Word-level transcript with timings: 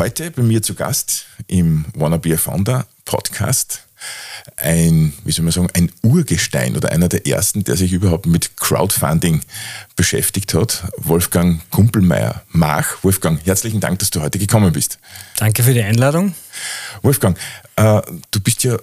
Heute 0.00 0.30
bei 0.30 0.40
mir 0.40 0.62
zu 0.62 0.74
Gast 0.74 1.26
im 1.46 1.84
Wanna 1.94 2.16
Be 2.16 2.32
a 2.32 2.38
Founder 2.38 2.86
Podcast 3.04 3.82
ein, 4.56 5.12
wie 5.24 5.30
soll 5.30 5.44
man 5.44 5.52
sagen, 5.52 5.68
ein 5.74 5.92
Urgestein 6.00 6.74
oder 6.74 6.90
einer 6.90 7.10
der 7.10 7.26
ersten, 7.26 7.64
der 7.64 7.76
sich 7.76 7.92
überhaupt 7.92 8.24
mit 8.24 8.56
Crowdfunding 8.56 9.42
beschäftigt 9.96 10.54
hat, 10.54 10.84
Wolfgang 10.96 11.60
Kumpelmeier. 11.68 12.40
Mach, 12.48 13.04
Wolfgang, 13.04 13.44
herzlichen 13.44 13.80
Dank, 13.80 13.98
dass 13.98 14.08
du 14.08 14.22
heute 14.22 14.38
gekommen 14.38 14.72
bist. 14.72 14.98
Danke 15.36 15.62
für 15.62 15.74
die 15.74 15.82
Einladung. 15.82 16.34
Wolfgang, 17.02 17.36
äh, 17.76 18.00
du 18.30 18.40
bist 18.40 18.64
ja 18.64 18.78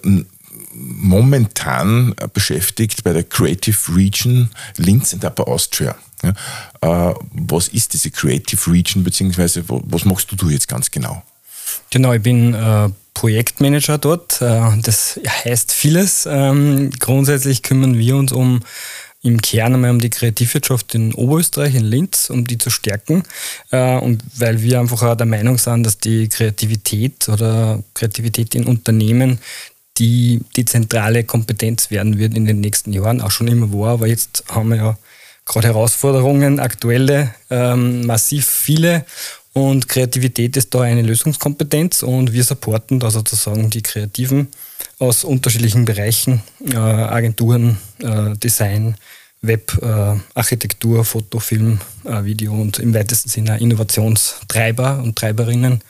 momentan 0.71 2.13
beschäftigt 2.31 3.03
bei 3.03 3.13
der 3.13 3.23
Creative 3.23 3.95
Region 3.95 4.51
Linz 4.75 5.15
and 5.15 5.25
Upper 5.25 5.47
Austria. 5.47 5.95
Ja, 6.23 7.09
äh, 7.09 7.15
was 7.31 7.67
ist 7.67 7.93
diese 7.93 8.11
Creative 8.11 8.71
Region, 8.71 9.03
beziehungsweise 9.03 9.63
was 9.67 10.05
machst 10.05 10.29
du 10.35 10.49
jetzt 10.49 10.67
ganz 10.67 10.89
genau? 10.89 11.21
Genau, 11.89 12.13
ich 12.13 12.21
bin 12.21 12.53
äh, 12.53 12.89
Projektmanager 13.13 13.97
dort. 13.97 14.41
Äh, 14.41 14.81
das 14.81 15.19
heißt 15.25 15.71
vieles. 15.71 16.27
Ähm, 16.29 16.91
grundsätzlich 16.99 17.63
kümmern 17.63 17.97
wir 17.97 18.15
uns 18.15 18.31
um 18.31 18.61
im 19.23 19.41
Kern 19.41 19.73
einmal 19.73 19.91
um 19.91 19.99
die 19.99 20.09
Kreativwirtschaft 20.09 20.93
in 20.95 21.13
Oberösterreich, 21.13 21.75
in 21.75 21.85
Linz, 21.85 22.29
um 22.29 22.45
die 22.45 22.57
zu 22.57 22.69
stärken. 22.69 23.23
Äh, 23.71 23.97
und 23.97 24.23
weil 24.37 24.61
wir 24.61 24.79
einfach 24.79 25.01
auch 25.03 25.15
der 25.15 25.25
Meinung 25.25 25.57
sind, 25.57 25.83
dass 25.83 25.97
die 25.97 26.29
Kreativität 26.29 27.27
oder 27.27 27.83
Kreativität 27.93 28.55
in 28.55 28.65
Unternehmen 28.65 29.39
die, 29.97 30.41
die 30.55 30.65
zentrale 30.65 31.23
Kompetenz 31.23 31.89
werden 31.89 32.19
wird 32.19 32.37
in 32.37 32.45
den 32.45 32.61
nächsten 32.61 32.93
Jahren, 32.93 33.19
auch 33.19 33.31
schon 33.31 33.47
immer 33.47 33.73
war, 33.73 33.93
aber 33.93 34.07
jetzt 34.07 34.43
haben 34.49 34.69
wir 34.69 34.77
ja 34.77 34.97
gerade 35.47 35.69
Herausforderungen, 35.69 36.59
aktuelle, 36.59 37.33
ähm, 37.49 38.05
massiv 38.05 38.45
viele. 38.45 39.05
Und 39.53 39.89
Kreativität 39.89 40.55
ist 40.55 40.75
da 40.75 40.81
eine 40.81 41.01
Lösungskompetenz 41.01 42.03
und 42.03 42.31
wir 42.31 42.43
supporten 42.43 42.99
da 42.99 43.09
sozusagen 43.09 43.71
die 43.71 43.81
Kreativen 43.81 44.49
aus 44.99 45.23
unterschiedlichen 45.23 45.85
Bereichen, 45.85 46.43
äh, 46.71 46.75
Agenturen, 46.75 47.79
äh, 47.99 48.35
Design, 48.37 48.95
Web, 49.41 49.75
äh, 49.81 50.19
Architektur, 50.35 51.03
Foto, 51.05 51.39
Film, 51.39 51.79
äh, 52.03 52.23
Video 52.23 52.53
und 52.53 52.79
im 52.79 52.93
weitesten 52.93 53.29
Sinne 53.29 53.59
Innovationstreiber 53.59 55.01
und 55.03 55.15
Treiberinnen 55.15 55.81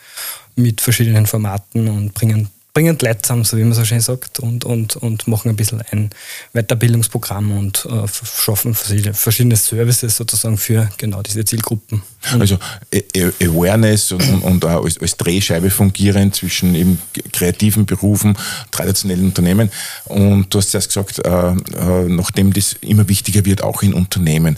mit 0.56 0.80
verschiedenen 0.80 1.26
Formaten 1.26 1.88
und 1.88 2.14
bringen 2.14 2.50
bringen 2.78 2.96
Leute 3.02 3.22
zusammen, 3.22 3.42
so 3.42 3.56
wie 3.56 3.64
man 3.64 3.72
so 3.72 3.84
schön 3.84 3.98
sagt, 3.98 4.38
und, 4.38 4.64
und, 4.64 4.94
und 4.94 5.26
machen 5.26 5.48
ein 5.48 5.56
bisschen 5.56 5.82
ein 5.90 6.10
Weiterbildungsprogramm 6.52 7.50
und 7.58 7.84
äh, 7.90 8.06
schaffen 8.06 8.72
verschiedene 8.72 9.56
Services 9.56 10.16
sozusagen 10.16 10.56
für 10.56 10.88
genau 10.96 11.20
diese 11.22 11.44
Zielgruppen. 11.44 12.04
Also 12.38 12.56
Awareness 13.42 14.12
und, 14.12 14.42
und 14.44 14.64
auch 14.64 14.84
als, 14.84 14.96
als 15.00 15.16
Drehscheibe 15.16 15.70
fungieren 15.70 16.32
zwischen 16.32 16.76
eben 16.76 17.02
kreativen 17.32 17.84
Berufen, 17.84 18.38
traditionellen 18.70 19.24
Unternehmen. 19.24 19.70
Und 20.04 20.54
du 20.54 20.58
hast 20.58 20.70
zuerst 20.70 20.94
gesagt, 20.94 21.18
äh, 21.26 21.30
äh, 21.30 22.08
nachdem 22.08 22.52
das 22.52 22.76
immer 22.80 23.08
wichtiger 23.08 23.44
wird, 23.44 23.60
auch 23.60 23.82
in 23.82 23.92
Unternehmen, 23.92 24.56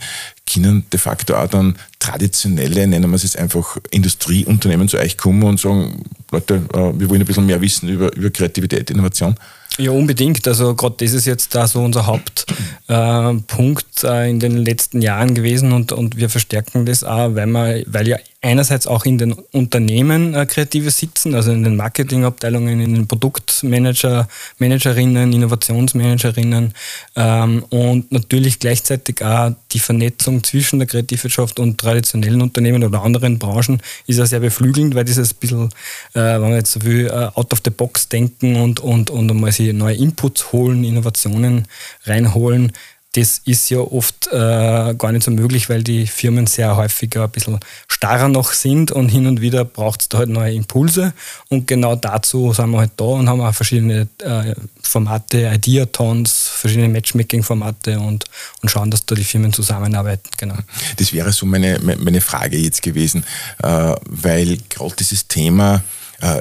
können 0.52 0.84
de 0.92 0.98
facto 0.98 1.34
auch 1.34 1.48
dann 1.48 1.76
traditionelle, 1.98 2.86
nennen 2.86 3.10
wir 3.10 3.16
es 3.16 3.22
jetzt 3.22 3.38
einfach, 3.38 3.78
Industrieunternehmen 3.90 4.88
zu 4.88 4.98
euch 4.98 5.16
kommen 5.16 5.42
und 5.42 5.60
sagen, 5.60 6.04
Leute, 6.30 6.62
äh, 6.72 6.98
wir 6.98 7.08
wollen 7.08 7.20
ein 7.20 7.26
bisschen 7.26 7.46
mehr 7.46 7.60
wissen 7.60 7.88
über, 7.88 8.14
über 8.14 8.30
Kreativität, 8.30 8.90
Innovation? 8.90 9.34
Ja, 9.78 9.92
unbedingt. 9.92 10.46
Also 10.46 10.74
gerade 10.74 10.96
das 10.98 11.12
ist 11.12 11.26
jetzt 11.26 11.54
da 11.54 11.66
so 11.66 11.80
unser 11.82 12.06
Hauptpunkt 12.06 14.04
äh, 14.04 14.26
äh, 14.26 14.30
in 14.30 14.40
den 14.40 14.58
letzten 14.58 15.00
Jahren 15.00 15.34
gewesen 15.34 15.72
und, 15.72 15.92
und 15.92 16.16
wir 16.16 16.28
verstärken 16.28 16.86
das 16.86 17.04
auch, 17.04 17.34
weil, 17.34 17.46
wir, 17.46 17.84
weil 17.86 18.08
ja 18.08 18.18
einerseits 18.42 18.86
auch 18.86 19.04
in 19.04 19.18
den 19.18 19.32
Unternehmen 19.32 20.34
äh, 20.34 20.46
Kreative 20.46 20.90
sitzen, 20.90 21.34
also 21.34 21.52
in 21.52 21.62
den 21.62 21.76
Marketingabteilungen, 21.76 22.80
in 22.80 22.94
den 22.94 23.06
Produktmanager, 23.06 24.28
Managerinnen, 24.58 25.32
Innovationsmanagerinnen 25.32 26.72
ähm, 27.16 27.64
und 27.68 28.10
natürlich 28.10 28.58
gleichzeitig 28.58 29.22
auch 29.22 29.52
die 29.72 29.78
Vernetzung 29.78 30.42
zwischen 30.42 30.78
der 30.78 30.88
Kreativwirtschaft 30.88 31.60
und 31.60 31.78
traditionellen 31.78 32.40
Unternehmen 32.40 32.82
oder 32.82 33.02
anderen 33.02 33.38
Branchen 33.38 33.82
ist 34.06 34.18
ja 34.18 34.24
sehr 34.24 34.40
beflügelnd, 34.40 34.94
weil 34.94 35.04
dieses 35.04 35.34
bisschen, 35.34 35.66
äh, 36.14 36.20
wenn 36.20 36.40
man 36.40 36.52
jetzt 36.54 36.72
so 36.72 36.82
will, 36.82 37.08
äh, 37.08 37.28
out 37.34 37.52
of 37.52 37.60
the 37.62 37.70
box 37.70 38.08
denken 38.08 38.56
und, 38.56 38.80
und, 38.80 39.10
und 39.10 39.30
einmal 39.30 39.52
sich 39.52 39.72
neue 39.74 39.96
Inputs 39.96 40.50
holen, 40.52 40.82
Innovationen 40.82 41.68
reinholen, 42.04 42.72
das 43.12 43.42
ist 43.44 43.70
ja 43.70 43.78
oft 43.78 44.28
äh, 44.28 44.94
gar 44.94 45.10
nicht 45.10 45.24
so 45.24 45.32
möglich, 45.32 45.68
weil 45.68 45.82
die 45.82 46.06
Firmen 46.06 46.46
sehr 46.46 46.76
häufig 46.76 47.16
ein 47.18 47.28
bisschen 47.30 47.58
starrer 47.88 48.28
noch 48.28 48.52
sind 48.52 48.92
und 48.92 49.08
hin 49.08 49.26
und 49.26 49.40
wieder 49.40 49.64
braucht 49.64 50.02
es 50.02 50.08
da 50.08 50.18
halt 50.18 50.28
neue 50.28 50.54
Impulse. 50.54 51.12
Und 51.48 51.66
genau 51.66 51.96
dazu 51.96 52.52
sind 52.52 52.70
wir 52.70 52.78
halt 52.78 52.92
da 52.96 53.04
und 53.04 53.28
haben 53.28 53.40
auch 53.40 53.52
verschiedene 53.52 54.06
äh, 54.22 54.54
Formate, 54.80 55.50
Ideatons, 55.52 56.48
verschiedene 56.48 56.88
Matchmaking-Formate 56.88 57.98
und, 57.98 58.26
und 58.62 58.68
schauen, 58.68 58.92
dass 58.92 59.04
da 59.04 59.16
die 59.16 59.24
Firmen 59.24 59.52
zusammenarbeiten. 59.52 60.30
Genau. 60.36 60.56
Das 60.96 61.12
wäre 61.12 61.32
so 61.32 61.46
meine, 61.46 61.80
meine 61.80 62.20
Frage 62.20 62.58
jetzt 62.58 62.80
gewesen, 62.80 63.24
äh, 63.62 63.94
weil 64.06 64.58
gerade 64.68 64.94
dieses 64.94 65.26
Thema 65.26 65.82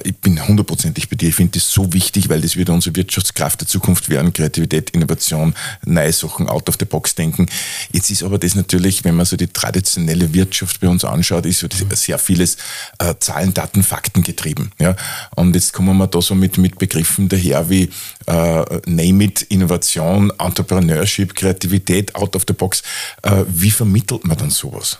ich 0.03 0.15
bin 0.17 0.45
hundertprozentig 0.45 1.09
bei 1.09 1.15
dir. 1.15 1.29
Ich 1.29 1.35
finde 1.35 1.59
das 1.59 1.69
so 1.69 1.93
wichtig, 1.93 2.29
weil 2.29 2.41
das 2.41 2.55
wird 2.55 2.69
unsere 2.69 2.95
Wirtschaftskraft 2.95 3.61
der 3.61 3.67
Zukunft 3.67 4.09
werden. 4.09 4.33
Kreativität, 4.33 4.89
Innovation, 4.91 5.53
neue 5.85 6.11
Sachen, 6.11 6.49
out 6.49 6.67
of 6.69 6.75
the 6.79 6.85
box 6.85 7.15
denken. 7.15 7.47
Jetzt 7.91 8.09
ist 8.09 8.23
aber 8.23 8.37
das 8.37 8.55
natürlich, 8.55 9.03
wenn 9.03 9.15
man 9.15 9.25
so 9.25 9.37
die 9.37 9.47
traditionelle 9.47 10.33
Wirtschaft 10.33 10.79
bei 10.79 10.87
uns 10.87 11.05
anschaut, 11.05 11.45
ist 11.45 11.59
so 11.59 11.67
sehr 11.93 12.19
vieles 12.19 12.57
äh, 12.99 13.15
Zahlen, 13.19 13.53
Daten, 13.53 13.83
Fakten 13.83 14.23
getrieben. 14.23 14.71
Ja? 14.79 14.95
Und 15.35 15.55
jetzt 15.55 15.73
kommen 15.73 15.97
wir 15.97 16.07
da 16.07 16.21
so 16.21 16.35
mit, 16.35 16.57
mit 16.57 16.77
Begriffen 16.77 17.29
daher 17.29 17.69
wie 17.69 17.89
äh, 18.27 18.79
Name 18.85 19.23
it, 19.23 19.41
Innovation, 19.43 20.31
Entrepreneurship, 20.37 21.35
Kreativität, 21.35 22.15
out 22.15 22.35
of 22.35 22.43
the 22.47 22.53
box. 22.53 22.83
Äh, 23.23 23.43
wie 23.47 23.71
vermittelt 23.71 24.25
man 24.25 24.37
dann 24.37 24.49
sowas? 24.49 24.99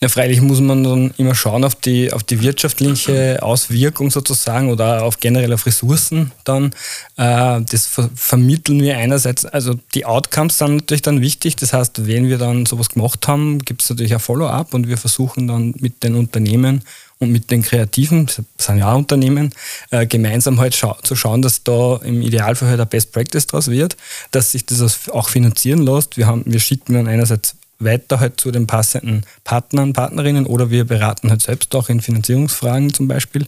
Ja, 0.00 0.08
freilich 0.08 0.40
muss 0.40 0.60
man 0.60 0.82
dann 0.82 1.14
immer 1.18 1.34
schauen 1.34 1.64
auf 1.64 1.74
die, 1.74 2.12
auf 2.12 2.22
die 2.22 2.40
wirtschaftliche 2.40 3.42
Auswirkung 3.42 4.10
sozusagen 4.10 4.70
oder 4.70 5.02
auf 5.02 5.20
generell 5.20 5.52
auf 5.52 5.66
Ressourcen 5.66 6.32
dann. 6.44 6.72
Äh, 7.16 7.60
das 7.62 7.86
ver 7.86 8.10
vermitteln 8.14 8.80
wir 8.82 8.96
einerseits, 8.96 9.44
also 9.44 9.74
die 9.94 10.06
Outcomes 10.06 10.58
sind 10.58 10.76
natürlich 10.76 11.02
dann 11.02 11.20
wichtig. 11.20 11.56
Das 11.56 11.72
heißt, 11.72 12.06
wenn 12.06 12.28
wir 12.28 12.38
dann 12.38 12.66
sowas 12.66 12.88
gemacht 12.88 13.28
haben, 13.28 13.58
gibt 13.60 13.82
es 13.82 13.90
natürlich 13.90 14.14
ein 14.14 14.20
Follow-up 14.20 14.74
und 14.74 14.88
wir 14.88 14.96
versuchen 14.96 15.46
dann 15.46 15.74
mit 15.78 16.02
den 16.02 16.14
Unternehmen 16.14 16.82
und 17.20 17.30
mit 17.30 17.50
den 17.50 17.62
Kreativen, 17.62 18.26
das 18.26 18.40
sind 18.58 18.78
ja 18.78 18.92
auch 18.92 18.96
Unternehmen, 18.96 19.52
äh, 19.90 20.06
gemeinsam 20.06 20.58
halt 20.58 20.74
scha 20.74 20.96
zu 21.02 21.14
schauen, 21.14 21.42
dass 21.42 21.62
da 21.62 22.00
im 22.02 22.22
Idealfall 22.22 22.70
halt 22.70 22.80
ein 22.80 22.88
Best 22.88 23.12
Practice 23.12 23.46
draus 23.46 23.68
wird, 23.70 23.96
dass 24.30 24.52
sich 24.52 24.64
das 24.64 25.10
auch 25.10 25.28
finanzieren 25.28 25.82
lässt. 25.82 26.16
Wir, 26.16 26.26
haben, 26.26 26.42
wir 26.46 26.60
schicken 26.60 26.94
dann 26.94 27.06
einerseits 27.06 27.56
weiter 27.80 28.20
halt 28.20 28.40
zu 28.40 28.50
den 28.50 28.66
passenden 28.66 29.22
Partnern, 29.44 29.92
Partnerinnen 29.92 30.46
oder 30.46 30.70
wir 30.70 30.84
beraten 30.84 31.30
halt 31.30 31.42
selbst 31.42 31.74
auch 31.74 31.88
in 31.88 32.00
Finanzierungsfragen 32.00 32.94
zum 32.94 33.08
Beispiel. 33.08 33.46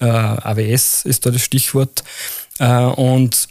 Äh, 0.00 0.06
AWS 0.06 1.04
ist 1.04 1.26
da 1.26 1.30
das 1.30 1.42
Stichwort. 1.42 2.02
Äh, 2.58 2.84
und 2.84 3.48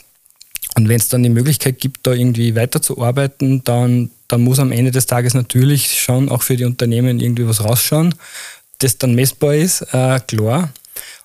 und 0.75 0.89
wenn 0.89 0.99
es 0.99 1.09
dann 1.09 1.21
die 1.21 1.29
Möglichkeit 1.29 1.79
gibt, 1.79 2.07
da 2.07 2.13
irgendwie 2.13 2.55
weiterzuarbeiten, 2.55 3.63
dann, 3.63 4.09
dann 4.27 4.41
muss 4.41 4.57
am 4.57 4.71
Ende 4.71 4.89
des 4.89 5.05
Tages 5.05 5.35
natürlich 5.35 6.01
schon 6.01 6.29
auch 6.29 6.41
für 6.41 6.57
die 6.57 6.65
Unternehmen 6.65 7.19
irgendwie 7.19 7.47
was 7.47 7.63
rausschauen, 7.63 8.15
das 8.79 8.97
dann 8.97 9.13
messbar 9.13 9.53
ist, 9.53 9.81
äh, 9.93 10.19
klar. 10.25 10.73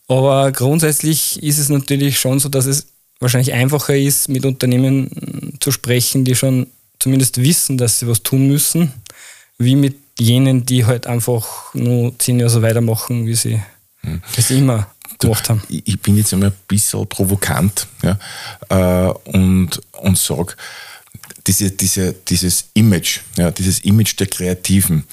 Aber 0.06 0.52
grundsätzlich 0.52 1.42
ist 1.42 1.58
es 1.58 1.70
natürlich 1.70 2.20
schon 2.20 2.40
so, 2.40 2.48
dass 2.48 2.66
es 2.66 2.88
wahrscheinlich 3.20 3.52
einfacher 3.52 3.96
ist, 3.96 4.28
mit 4.28 4.44
Unternehmen 4.44 5.56
zu 5.60 5.70
sprechen, 5.72 6.24
die 6.24 6.34
schon 6.34 6.66
zumindest 6.98 7.42
wissen, 7.42 7.78
dass 7.78 7.98
sie 7.98 8.08
was 8.08 8.22
tun 8.22 8.48
müssen, 8.48 8.92
wie 9.58 9.76
mit 9.76 9.96
jenen, 10.18 10.66
die 10.66 10.84
halt 10.84 11.06
einfach 11.06 11.74
nur 11.74 12.18
zehn 12.18 12.40
Jahre 12.40 12.50
so 12.50 12.62
weitermachen, 12.62 13.26
wie 13.26 13.34
sie 13.34 13.60
hm. 14.02 14.22
es 14.36 14.50
immer 14.50 14.88
gemacht 15.18 15.48
haben. 15.48 15.62
Ich 15.68 16.00
bin 16.00 16.16
jetzt 16.16 16.32
einmal 16.32 16.50
ein 16.50 16.56
bisschen 16.66 17.06
provokant 17.08 17.86
ja, 18.02 18.18
äh, 18.68 19.12
und, 19.30 19.80
und 19.92 20.18
sage, 20.18 20.54
diese, 21.46 21.70
diese, 21.70 22.12
dieses 22.12 22.66
Image, 22.74 23.20
ja, 23.36 23.50
dieses 23.50 23.80
Image 23.80 24.18
der 24.18 24.26
Kreativen 24.26 25.04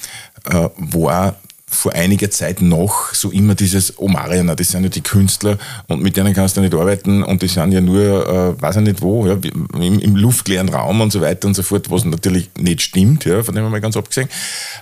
äh, 0.45 0.69
war 0.77 1.39
vor 1.75 1.93
einiger 1.93 2.31
Zeit 2.31 2.61
noch 2.61 3.13
so 3.13 3.31
immer 3.31 3.55
dieses, 3.55 3.97
oh 3.97 4.07
Mariana, 4.07 4.55
das 4.55 4.69
sind 4.69 4.83
ja 4.83 4.89
die 4.89 5.01
Künstler 5.01 5.57
und 5.87 6.01
mit 6.01 6.17
denen 6.17 6.33
kannst 6.33 6.57
du 6.57 6.61
nicht 6.61 6.73
arbeiten 6.73 7.23
und 7.23 7.41
die 7.41 7.47
sind 7.47 7.71
ja 7.71 7.81
nur, 7.81 8.27
äh, 8.27 8.61
weiß 8.61 8.77
ich 8.77 8.81
nicht 8.83 9.01
wo, 9.01 9.27
ja, 9.27 9.37
im, 9.73 9.99
im, 9.99 10.15
luftleeren 10.15 10.69
Raum 10.69 11.01
und 11.01 11.11
so 11.11 11.21
weiter 11.21 11.47
und 11.47 11.53
so 11.53 11.63
fort, 11.63 11.91
was 11.91 12.05
natürlich 12.05 12.49
nicht 12.57 12.81
stimmt, 12.81 13.25
ja, 13.25 13.43
von 13.43 13.53
dem 13.53 13.69
mal 13.69 13.81
ganz 13.81 13.97
abgesehen. 13.97 14.29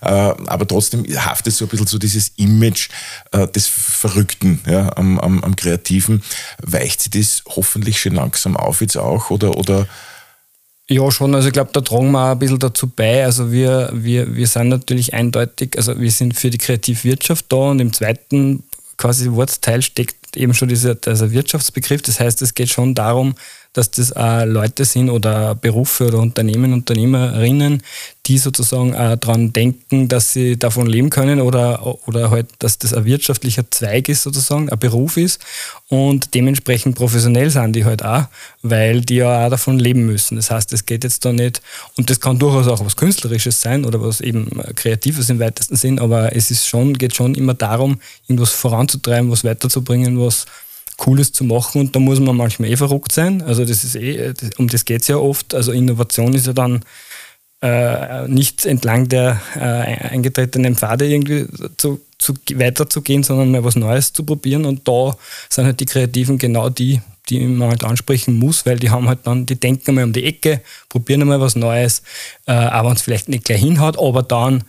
Äh, 0.02 0.08
aber 0.08 0.68
trotzdem 0.68 1.04
haftet 1.04 1.54
so 1.54 1.66
ein 1.66 1.70
bisschen 1.70 1.88
so 1.88 1.98
dieses 1.98 2.32
Image 2.38 2.90
äh, 3.32 3.48
des 3.48 3.68
Verrückten 3.68 4.62
ja, 4.68 4.96
am, 4.96 5.20
am, 5.20 5.44
am 5.44 5.56
Kreativen. 5.56 6.24
Weicht 6.62 7.02
sich 7.02 7.12
das 7.12 7.44
hoffentlich 7.56 8.00
schon 8.00 8.16
langsam 8.16 8.56
auf 8.56 8.82
jetzt 8.82 8.98
auch 8.98 9.30
oder, 9.30 9.58
oder 9.58 9.88
ja, 10.90 11.10
schon. 11.12 11.34
Also 11.34 11.48
ich 11.48 11.54
glaube, 11.54 11.72
da 11.74 11.82
tragen 11.82 12.12
wir 12.12 12.20
auch 12.20 12.32
ein 12.32 12.40
bisschen 12.40 12.60
dazu 12.60 12.88
bei. 12.88 13.24
Also 13.24 13.52
wir, 13.52 13.90
wir, 13.94 14.36
wir 14.36 14.48
sind 14.48 14.70
natürlich 14.70 15.14
eindeutig, 15.14 15.78
also 15.78 16.00
wir 16.00 16.12
sind 16.12 16.36
für 16.36 16.50
die 16.50 16.58
Kreativwirtschaft 16.58 17.46
da 17.50 17.72
und 17.72 17.80
im 17.80 17.94
zweiten 17.94 18.64
quasi 18.98 19.32
Wortsteil 19.32 19.82
steckt 19.82 20.36
eben 20.36 20.54
schon 20.54 20.68
dieser, 20.68 20.96
dieser 20.96 21.32
Wirtschaftsbegriff. 21.32 22.02
Das 22.02 22.20
heißt, 22.20 22.42
es 22.42 22.54
geht 22.54 22.70
schon 22.70 22.96
darum, 22.96 23.36
dass 23.74 23.90
das 23.90 24.12
äh, 24.12 24.46
Leute 24.46 24.86
sind 24.86 25.10
oder 25.10 25.56
Berufe 25.56 26.08
oder 26.08 26.20
Unternehmen, 26.20 26.74
Unternehmerinnen, 26.74 27.82
die 28.28 28.38
sozusagen 28.38 28.94
äh, 28.94 29.18
daran 29.18 29.52
denken, 29.52 30.08
dass 30.08 30.32
sie 30.32 30.58
davon 30.58 30.88
leben 30.88 31.10
können 31.10 31.42
oder, 31.42 31.84
oder 32.08 32.30
halt, 32.30 32.48
dass 32.60 32.78
das 32.78 32.94
ein 32.94 33.04
wirtschaftlicher 33.06 33.70
Zweig 33.70 34.08
ist 34.08 34.24
sozusagen, 34.24 34.70
ein 34.70 34.80
Beruf 34.80 35.18
ist 35.18 35.42
und 35.90 36.34
dementsprechend 36.34 36.96
professionell 36.96 37.50
sind 37.50 37.76
die 37.76 37.84
halt 37.84 38.06
auch, 38.06 38.26
weil 38.62 39.02
die 39.02 39.16
ja 39.16 39.46
auch 39.46 39.50
davon 39.50 39.80
leben 39.80 40.06
müssen. 40.06 40.36
Das 40.38 40.52
heißt, 40.52 40.72
es 40.72 40.86
geht 40.86 41.04
jetzt 41.04 41.26
da 41.26 41.34
nicht, 41.34 41.62
und 41.98 42.10
das 42.10 42.20
kann 42.20 42.40
durchaus 42.40 42.68
auch 42.68 42.86
was 42.86 42.96
Künstlerisches 42.96 43.60
sein 43.60 43.86
oder 43.86 44.02
was 44.02 44.22
eben 44.22 44.50
Kreatives 44.76 45.30
im 45.30 45.40
weitesten 45.40 45.76
Sinn, 45.76 46.00
aber 46.00 46.36
es 46.36 46.52
ist 46.52 46.68
schon, 46.68 46.94
geht 46.94 47.16
schon 47.16 47.36
immer 47.36 47.56
darum, 47.56 48.00
irgendwas 48.28 48.52
voranzutreiben, 48.52 49.32
was 49.32 49.44
weiterzubringen, 49.44 50.20
was 50.20 50.46
Cooles 51.04 51.34
zu 51.34 51.44
machen 51.44 51.82
und 51.82 51.96
da 51.96 52.00
muss 52.00 52.22
man 52.22 52.38
manchmal 52.38 52.70
eh 52.70 52.78
verrückt 52.78 53.12
sein. 53.12 53.42
Also 53.42 53.66
das 53.66 53.84
ist 53.84 53.96
eh, 53.96 54.34
um 54.58 54.70
das 54.70 54.86
geht 54.86 55.02
es 55.02 55.10
ja 55.10 55.18
oft. 55.18 55.54
Also 55.54 55.74
Innovation 55.74 56.34
ist 56.34 56.48
ja 56.48 56.54
dann 56.54 56.82
äh, 57.62 58.26
nicht 58.30 58.66
entlang 58.66 59.10
der 59.10 59.42
äh, 59.56 59.60
eingetretenen 59.60 60.78
Pfade 60.78 61.06
irgendwie 61.06 61.46
zu, 61.76 62.00
zu, 62.18 62.34
weiterzugehen, 62.54 63.24
sondern 63.24 63.52
mal 63.52 63.66
was 63.66 63.76
Neues 63.76 64.14
zu 64.14 64.24
probieren. 64.24 64.64
Und 64.64 64.88
da 64.88 65.18
sind 65.50 65.66
halt 65.66 65.82
die 65.82 65.86
Kreativen 65.86 66.38
genau 66.38 66.70
die, 66.70 67.02
die 67.28 67.42
man 67.48 67.70
halt 67.70 67.84
ansprechen 67.84 68.40
muss, 68.40 68.66
weil 68.66 68.80
die 68.80 68.90
haben 68.90 69.10
halt 69.10 69.20
dann, 69.26 69.46
die 69.46 69.60
denken 69.60 69.96
mal 69.96 70.06
um 70.06 70.14
die 70.14 70.24
Ecke, 70.24 70.62
probieren 70.88 71.28
mal 71.28 71.42
was 71.42 71.58
Neues, 71.58 72.02
äh, 72.46 72.54
auch 72.54 72.86
wenn 72.86 72.94
es 72.94 73.02
vielleicht 73.02 73.28
nicht 73.28 73.44
gleich 73.44 73.60
hinhaut, 73.60 74.00
aber 74.00 74.24
dann 74.24 74.64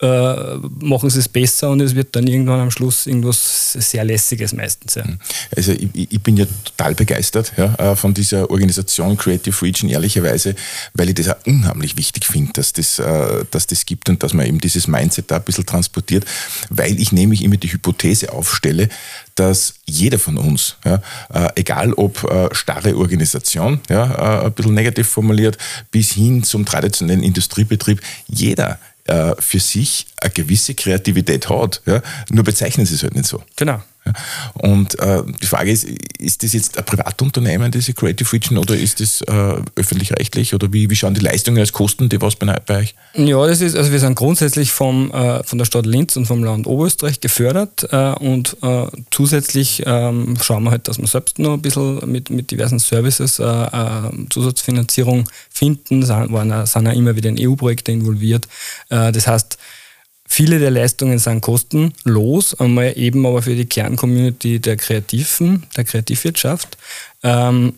äh, 0.00 0.56
machen 0.80 1.10
sie 1.10 1.18
es 1.18 1.28
besser 1.28 1.70
und 1.70 1.80
es 1.80 1.94
wird 1.94 2.16
dann 2.16 2.26
irgendwann 2.26 2.60
am 2.60 2.70
Schluss 2.70 3.06
irgendwas 3.06 3.72
sehr 3.72 4.02
Lässiges 4.04 4.54
meistens. 4.54 4.94
Ja. 4.94 5.04
Also 5.54 5.72
ich, 5.72 5.90
ich, 6.10 6.20
bin 6.22 6.38
ja 6.38 6.46
total 6.64 6.94
begeistert 6.94 7.52
ja, 7.56 7.74
äh, 7.74 7.96
von 7.96 8.14
dieser 8.14 8.50
Organisation 8.50 9.16
Creative 9.16 9.60
Region, 9.62 9.90
ehrlicherweise, 9.90 10.54
weil 10.94 11.10
ich 11.10 11.16
das 11.16 11.28
auch 11.28 11.46
unheimlich 11.46 11.98
wichtig 11.98 12.24
finde, 12.24 12.52
dass 12.54 12.72
das, 12.72 12.98
äh, 12.98 13.44
dass 13.50 13.66
das 13.66 13.84
gibt 13.84 14.08
und 14.08 14.22
dass 14.22 14.32
man 14.32 14.46
eben 14.46 14.58
dieses 14.58 14.88
Mindset 14.88 15.30
da 15.30 15.36
ein 15.36 15.42
bisschen 15.42 15.66
transportiert, 15.66 16.24
weil 16.70 16.98
ich 16.98 17.12
nämlich 17.12 17.44
immer 17.44 17.58
die 17.58 17.70
Hypothese 17.70 18.32
aufstelle, 18.32 18.88
dass 19.34 19.74
jeder 19.86 20.18
von 20.18 20.38
uns, 20.38 20.76
ja, 20.84 21.02
äh, 21.32 21.48
egal 21.56 21.92
ob 21.94 22.24
äh, 22.24 22.54
starre 22.54 22.96
Organisation, 22.96 23.80
ja, 23.88 24.42
äh, 24.42 24.46
ein 24.46 24.52
bisschen 24.52 24.74
negativ 24.74 25.08
formuliert, 25.08 25.58
bis 25.90 26.12
hin 26.12 26.42
zum 26.42 26.64
traditionellen 26.64 27.22
Industriebetrieb, 27.22 28.00
jeder 28.28 28.78
äh, 29.10 29.34
für 29.38 29.58
sich 29.58 30.06
eine 30.20 30.30
gewisse 30.30 30.74
Kreativität 30.74 31.48
hat. 31.48 31.82
Ja? 31.84 32.00
Nur 32.30 32.44
bezeichnen 32.44 32.86
sie 32.86 32.94
es 32.94 33.02
halt 33.02 33.14
nicht 33.14 33.26
so. 33.26 33.42
Genau. 33.56 33.82
Und 34.54 34.98
äh, 34.98 35.22
die 35.42 35.46
Frage 35.46 35.70
ist, 35.70 35.84
ist 36.18 36.42
das 36.42 36.52
jetzt 36.52 36.78
ein 36.78 36.84
Privatunternehmen, 36.84 37.70
diese 37.70 37.92
Creative 37.92 38.32
Region, 38.32 38.58
oder 38.58 38.76
ist 38.76 39.00
das 39.00 39.20
äh, 39.22 39.62
öffentlich-rechtlich? 39.76 40.54
Oder 40.54 40.72
wie, 40.72 40.88
wie 40.90 40.96
schauen 40.96 41.14
die 41.14 41.20
Leistungen 41.20 41.58
als 41.58 41.72
Kosten, 41.72 42.08
die 42.08 42.20
was 42.20 42.36
bei, 42.36 42.58
euch? 42.68 42.94
Ja, 43.14 43.46
das 43.46 43.60
ist, 43.60 43.76
also 43.76 43.92
wir 43.92 44.00
sind 44.00 44.14
grundsätzlich 44.14 44.72
vom, 44.72 45.10
äh, 45.12 45.42
von 45.44 45.58
der 45.58 45.64
Stadt 45.64 45.86
Linz 45.86 46.16
und 46.16 46.26
vom 46.26 46.42
Land 46.42 46.66
Oberösterreich 46.66 47.20
gefördert 47.20 47.88
äh, 47.92 48.12
und 48.14 48.56
äh, 48.62 48.86
zusätzlich 49.10 49.82
ähm, 49.86 50.36
schauen 50.40 50.64
wir 50.64 50.70
halt, 50.70 50.88
dass 50.88 50.98
wir 50.98 51.06
selbst 51.06 51.38
noch 51.38 51.54
ein 51.54 51.62
bisschen 51.62 52.00
mit, 52.10 52.30
mit 52.30 52.50
diversen 52.50 52.78
Services 52.78 53.38
äh, 53.38 53.68
Zusatzfinanzierung 54.30 55.28
finden, 55.50 56.02
sind, 56.02 56.32
waren, 56.32 56.66
sind 56.66 56.86
auch 56.86 56.92
immer 56.92 57.16
wieder 57.16 57.28
in 57.28 57.36
EU-Projekte 57.38 57.92
involviert. 57.92 58.48
das 58.88 59.26
heißt, 59.26 59.58
Viele 60.32 60.60
der 60.60 60.70
Leistungen 60.70 61.18
sind 61.18 61.40
kostenlos, 61.40 62.54
einmal 62.54 62.96
eben 62.96 63.26
aber 63.26 63.42
für 63.42 63.56
die 63.56 63.66
Kerncommunity 63.66 64.60
der 64.60 64.76
Kreativen, 64.76 65.66
der 65.76 65.82
Kreativwirtschaft. 65.82 66.78
Ähm, 67.24 67.74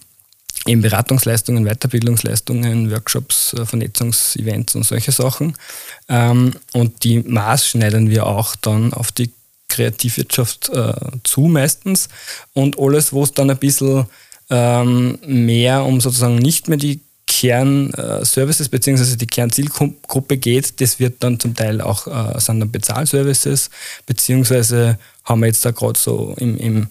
eben 0.67 0.83
Beratungsleistungen, 0.83 1.65
Weiterbildungsleistungen, 1.65 2.91
Workshops, 2.91 3.55
äh, 3.55 3.65
Vernetzungsevents 3.65 4.75
und 4.75 4.85
solche 4.85 5.13
Sachen. 5.13 5.57
Ähm, 6.11 6.53
und 6.75 7.05
die 7.05 7.21
maßschneidern 7.21 8.11
wir 8.11 8.27
auch 8.27 8.55
dann 8.57 8.93
auf 8.93 9.13
die 9.13 9.33
Kreativwirtschaft 9.69 10.69
äh, 10.69 10.93
zu 11.25 11.41
meistens. 11.43 12.11
Und 12.53 12.79
alles, 12.79 13.15
wo 13.15 13.25
es 13.25 13.33
dann 13.33 13.49
ein 13.49 13.59
bisschen 13.59 14.05
ähm, 14.51 15.19
mehr 15.27 15.85
um 15.85 16.03
sozusagen 16.03 16.37
nicht 16.37 16.69
mehr 16.69 16.77
die 16.77 17.01
Kernservices 17.33 18.69
bzw. 18.69 19.17
die 19.17 19.27
Kernzielgruppe 19.27 20.37
geht, 20.37 20.81
das 20.83 20.99
wird 20.99 21.23
dann 21.25 21.41
zum 21.41 21.55
Teil 21.55 21.81
auch 21.81 22.07
äh, 22.07 22.39
sind 22.39 22.61
dann 22.61 22.71
Bezahlservices, 22.71 23.71
beziehungsweise 24.05 24.99
haben 25.25 25.41
wir 25.41 25.47
jetzt 25.47 25.65
da 25.65 25.71
gerade 25.71 25.99
so 25.99 26.35
im, 26.37 26.59
im 26.59 26.89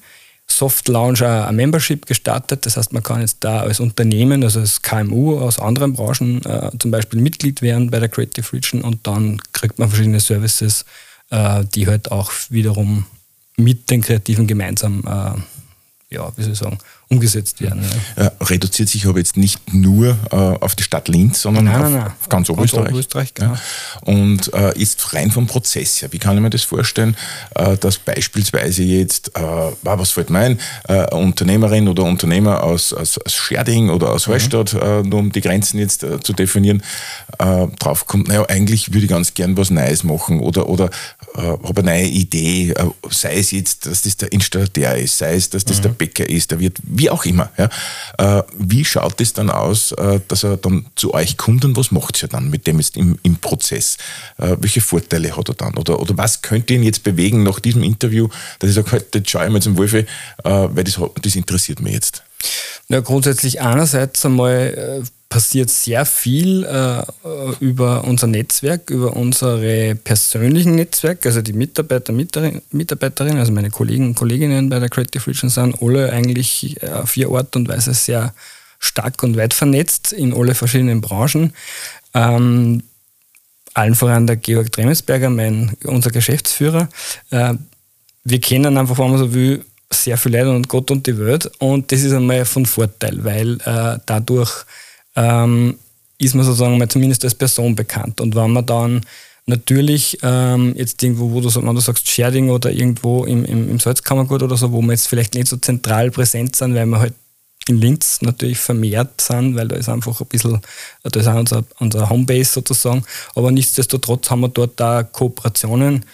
Soft 0.47 0.88
Launch 0.88 1.23
ein 1.23 1.55
Membership 1.55 2.07
gestartet. 2.07 2.65
Das 2.65 2.75
heißt, 2.75 2.91
man 2.91 3.03
kann 3.03 3.21
jetzt 3.21 3.38
da 3.41 3.61
als 3.61 3.79
Unternehmen, 3.79 4.43
also 4.43 4.61
als 4.61 4.81
KMU 4.81 5.39
aus 5.39 5.59
anderen 5.59 5.93
Branchen 5.93 6.43
äh, 6.43 6.71
zum 6.79 6.89
Beispiel 6.89 7.21
Mitglied 7.21 7.61
werden 7.61 7.91
bei 7.91 7.99
der 7.99 8.09
Creative 8.09 8.51
Region 8.51 8.81
und 8.81 9.05
dann 9.05 9.39
kriegt 9.53 9.77
man 9.77 9.89
verschiedene 9.89 10.19
Services, 10.19 10.85
äh, 11.29 11.63
die 11.75 11.85
halt 11.85 12.11
auch 12.11 12.31
wiederum 12.49 13.05
mit 13.57 13.91
den 13.91 14.01
Kreativen 14.01 14.47
gemeinsam, 14.47 15.03
äh, 15.05 16.15
ja, 16.15 16.33
wie 16.35 16.41
soll 16.41 16.53
ich 16.53 16.57
sagen, 16.57 16.79
umgesetzt 17.11 17.61
werden. 17.61 17.83
Ja. 18.15 18.25
Äh, 18.25 18.31
reduziert 18.41 18.87
sich 18.87 19.05
aber 19.05 19.19
jetzt 19.19 19.35
nicht 19.35 19.73
nur 19.73 20.17
äh, 20.31 20.35
auf 20.35 20.75
die 20.75 20.83
Stadt 20.83 21.09
Linz, 21.09 21.41
sondern 21.41 21.65
nein, 21.65 21.75
auf, 21.75 21.81
nein, 21.81 21.93
nein. 21.93 22.05
auf, 22.07 22.29
ganz 22.29 22.49
Oberösterreich. 22.49 22.85
Ganz 22.85 22.91
Oberösterreich 22.91 23.33
genau. 23.33 23.53
Und 24.01 24.53
äh, 24.53 24.79
ist 24.81 25.13
rein 25.13 25.29
vom 25.29 25.45
Prozess 25.45 26.01
her. 26.01 26.09
Wie 26.11 26.19
kann 26.19 26.35
ich 26.35 26.41
mir 26.41 26.49
das 26.49 26.63
vorstellen, 26.63 27.17
äh, 27.55 27.77
dass 27.77 27.97
beispielsweise 27.97 28.83
jetzt, 28.83 29.35
äh, 29.35 29.41
was 29.83 30.11
fällt 30.11 30.29
mir 30.29 30.39
ein, 30.39 30.59
äh, 30.87 31.13
Unternehmerin 31.13 31.89
oder 31.89 32.03
Unternehmer 32.03 32.63
aus, 32.63 32.93
aus, 32.93 33.17
aus 33.17 33.33
Scherding 33.33 33.89
oder 33.89 34.11
aus 34.11 34.27
mhm. 34.27 34.31
Hallstatt, 34.31 34.73
nur 35.03 35.19
um 35.19 35.31
die 35.31 35.41
Grenzen 35.41 35.79
jetzt 35.79 36.05
zu 36.23 36.33
definieren, 36.33 36.81
draufkommt, 37.37 38.29
naja, 38.29 38.45
eigentlich 38.47 38.93
würde 38.93 39.05
ich 39.05 39.09
ganz 39.09 39.33
gern 39.33 39.57
was 39.57 39.69
Neues 39.69 40.03
machen 40.03 40.39
oder, 40.39 40.69
oder 40.69 40.89
habe 41.35 41.81
eine 41.81 41.91
neue 41.91 42.07
Idee, 42.07 42.73
sei 43.09 43.35
es 43.35 43.51
jetzt, 43.51 43.85
dass 43.85 44.03
das 44.03 44.17
der 44.17 44.31
Installateur 44.31 44.95
ist, 44.95 45.17
sei 45.17 45.35
es, 45.35 45.49
dass 45.49 45.65
das 45.65 45.77
mhm. 45.79 45.83
der 45.83 45.89
Bäcker 45.89 46.29
ist, 46.29 46.51
der 46.51 46.59
wird 46.59 46.79
wie 47.01 47.09
auch 47.09 47.25
immer. 47.25 47.50
Ja. 47.57 47.69
Äh, 48.39 48.44
wie 48.57 48.86
schaut 48.86 49.19
es 49.21 49.33
dann 49.33 49.50
aus, 49.50 49.92
äh, 49.94 50.19
dass 50.27 50.44
er 50.44 50.57
dann 50.57 50.86
zu 50.95 51.13
euch 51.15 51.36
kommt 51.36 51.65
und 51.65 51.75
was 51.75 51.91
macht 51.91 52.22
ihr 52.22 52.29
dann 52.29 52.51
mit 52.51 52.67
dem 52.67 52.79
jetzt 52.79 52.96
im, 52.96 53.17
im 53.24 53.38
Prozess? 53.38 53.98
Äh, 54.38 54.58
welche 54.60 54.81
Vorteile 54.81 55.36
hat 55.36 55.50
er 55.50 55.55
dann? 55.55 55.75
Oder, 55.77 56.00
oder 56.00 56.15
was 56.17 56.43
könnte 56.43 56.75
ihn 56.75 56.84
jetzt 56.84 57.03
bewegen 57.03 57.41
nach 57.41 57.60
diesem 57.60 57.81
Interview, 57.81 58.27
dass 58.60 58.70
ich 58.70 58.75
sage, 58.75 58.91
heute 58.91 59.24
schaue 59.25 59.46
ich 59.46 59.51
mal 59.51 59.62
zum 59.62 59.77
Wolfi, 59.77 60.05
weil 60.43 60.84
das, 60.84 61.00
das 61.22 61.36
interessiert 61.36 61.81
mich 61.81 61.93
jetzt? 61.93 62.24
Ja, 62.89 63.00
grundsätzlich 63.00 63.62
einerseits 63.62 64.25
einmal 64.25 65.03
passiert 65.31 65.69
sehr 65.69 66.05
viel 66.05 66.65
äh, 66.65 67.03
über 67.62 68.03
unser 68.03 68.27
Netzwerk, 68.27 68.89
über 68.89 69.15
unsere 69.15 69.95
persönlichen 69.95 70.75
Netzwerke, 70.75 71.29
also 71.29 71.41
die 71.41 71.53
Mitarbeiter, 71.53 72.13
Mitarbeiterinnen, 72.71 73.39
also 73.39 73.53
meine 73.53 73.69
Kollegen 73.69 74.07
und 74.07 74.15
Kolleginnen 74.15 74.69
bei 74.69 74.79
der 74.79 74.89
Creative 74.89 75.25
Region 75.25 75.50
sind 75.50 75.81
alle 75.81 76.12
eigentlich 76.12 76.83
auf 76.86 77.15
ihre 77.15 77.38
Art 77.38 77.55
und 77.55 77.69
Weise 77.69 77.93
sehr 77.93 78.33
stark 78.77 79.24
und 79.24 79.38
weit 79.38 79.53
vernetzt 79.53 80.12
in 80.12 80.33
alle 80.33 80.53
verschiedenen 80.53 81.00
Branchen. 81.00 81.53
Ähm, 82.13 82.83
allen 83.74 83.95
voran 83.95 84.27
der 84.27 84.36
Georg 84.36 84.71
Dremesberger, 84.71 85.29
mein, 85.29 85.77
unser 85.86 86.12
Geschäftsführer. 86.12 86.89
Äh, 87.29 87.53
wir 88.25 88.41
kennen 88.41 88.77
einfach, 88.77 88.98
wenn 89.00 89.12
man 89.12 89.17
so 89.17 89.33
will, 89.33 89.63
sehr 89.91 90.17
viele 90.17 90.39
Leute 90.39 90.55
und 90.55 90.67
Gott 90.67 90.89
und 90.91 91.05
die 91.05 91.17
Welt 91.17 91.51
und 91.60 91.91
das 91.91 92.01
ist 92.01 92.13
einmal 92.13 92.45
von 92.45 92.65
Vorteil, 92.65 93.24
weil 93.24 93.57
äh, 93.65 94.00
dadurch 94.05 94.65
ähm, 95.15 95.77
ist 96.17 96.36
man 96.36 96.45
sozusagen 96.45 96.77
mal 96.77 96.88
zumindest 96.88 97.24
als 97.24 97.36
Person 97.36 97.75
bekannt. 97.75 98.21
Und 98.21 98.36
wenn 98.36 98.51
man 98.51 98.65
dann 98.65 99.01
natürlich 99.48 100.17
ähm, 100.21 100.74
jetzt 100.77 101.01
irgendwo, 101.01 101.31
wo 101.31 101.41
du, 101.41 101.53
wenn 101.53 101.75
du 101.75 101.81
sagst 101.81 102.07
Scherding 102.07 102.50
oder 102.50 102.71
irgendwo 102.71 103.25
im, 103.25 103.43
im, 103.45 103.69
im 103.69 103.79
Salzkammergut 103.79 104.43
oder 104.43 104.55
so, 104.55 104.71
wo 104.71 104.81
wir 104.81 104.91
jetzt 104.91 105.07
vielleicht 105.07 105.33
nicht 105.33 105.48
so 105.48 105.57
zentral 105.57 106.12
präsent 106.12 106.55
sind, 106.55 106.75
weil 106.75 106.86
wir 106.86 107.00
halt 107.00 107.13
in 107.67 107.79
Linz 107.79 108.21
natürlich 108.21 108.60
vermehrt 108.60 109.21
sind, 109.21 109.55
weil 109.55 109.67
da 109.67 109.75
ist 109.75 109.89
einfach 109.89 110.19
ein 110.19 110.27
bisschen, 110.27 110.62
da 111.03 111.19
ist 111.19 111.27
auch 111.27 111.36
unser, 111.36 111.63
unser 111.79 112.10
Homebase 112.10 112.53
sozusagen. 112.53 113.03
Aber 113.36 113.51
nichtsdestotrotz 113.51 114.29
haben 114.29 114.41
wir 114.41 114.50
dort 114.50 114.79
da 114.79 115.03
Kooperationen. 115.03 116.05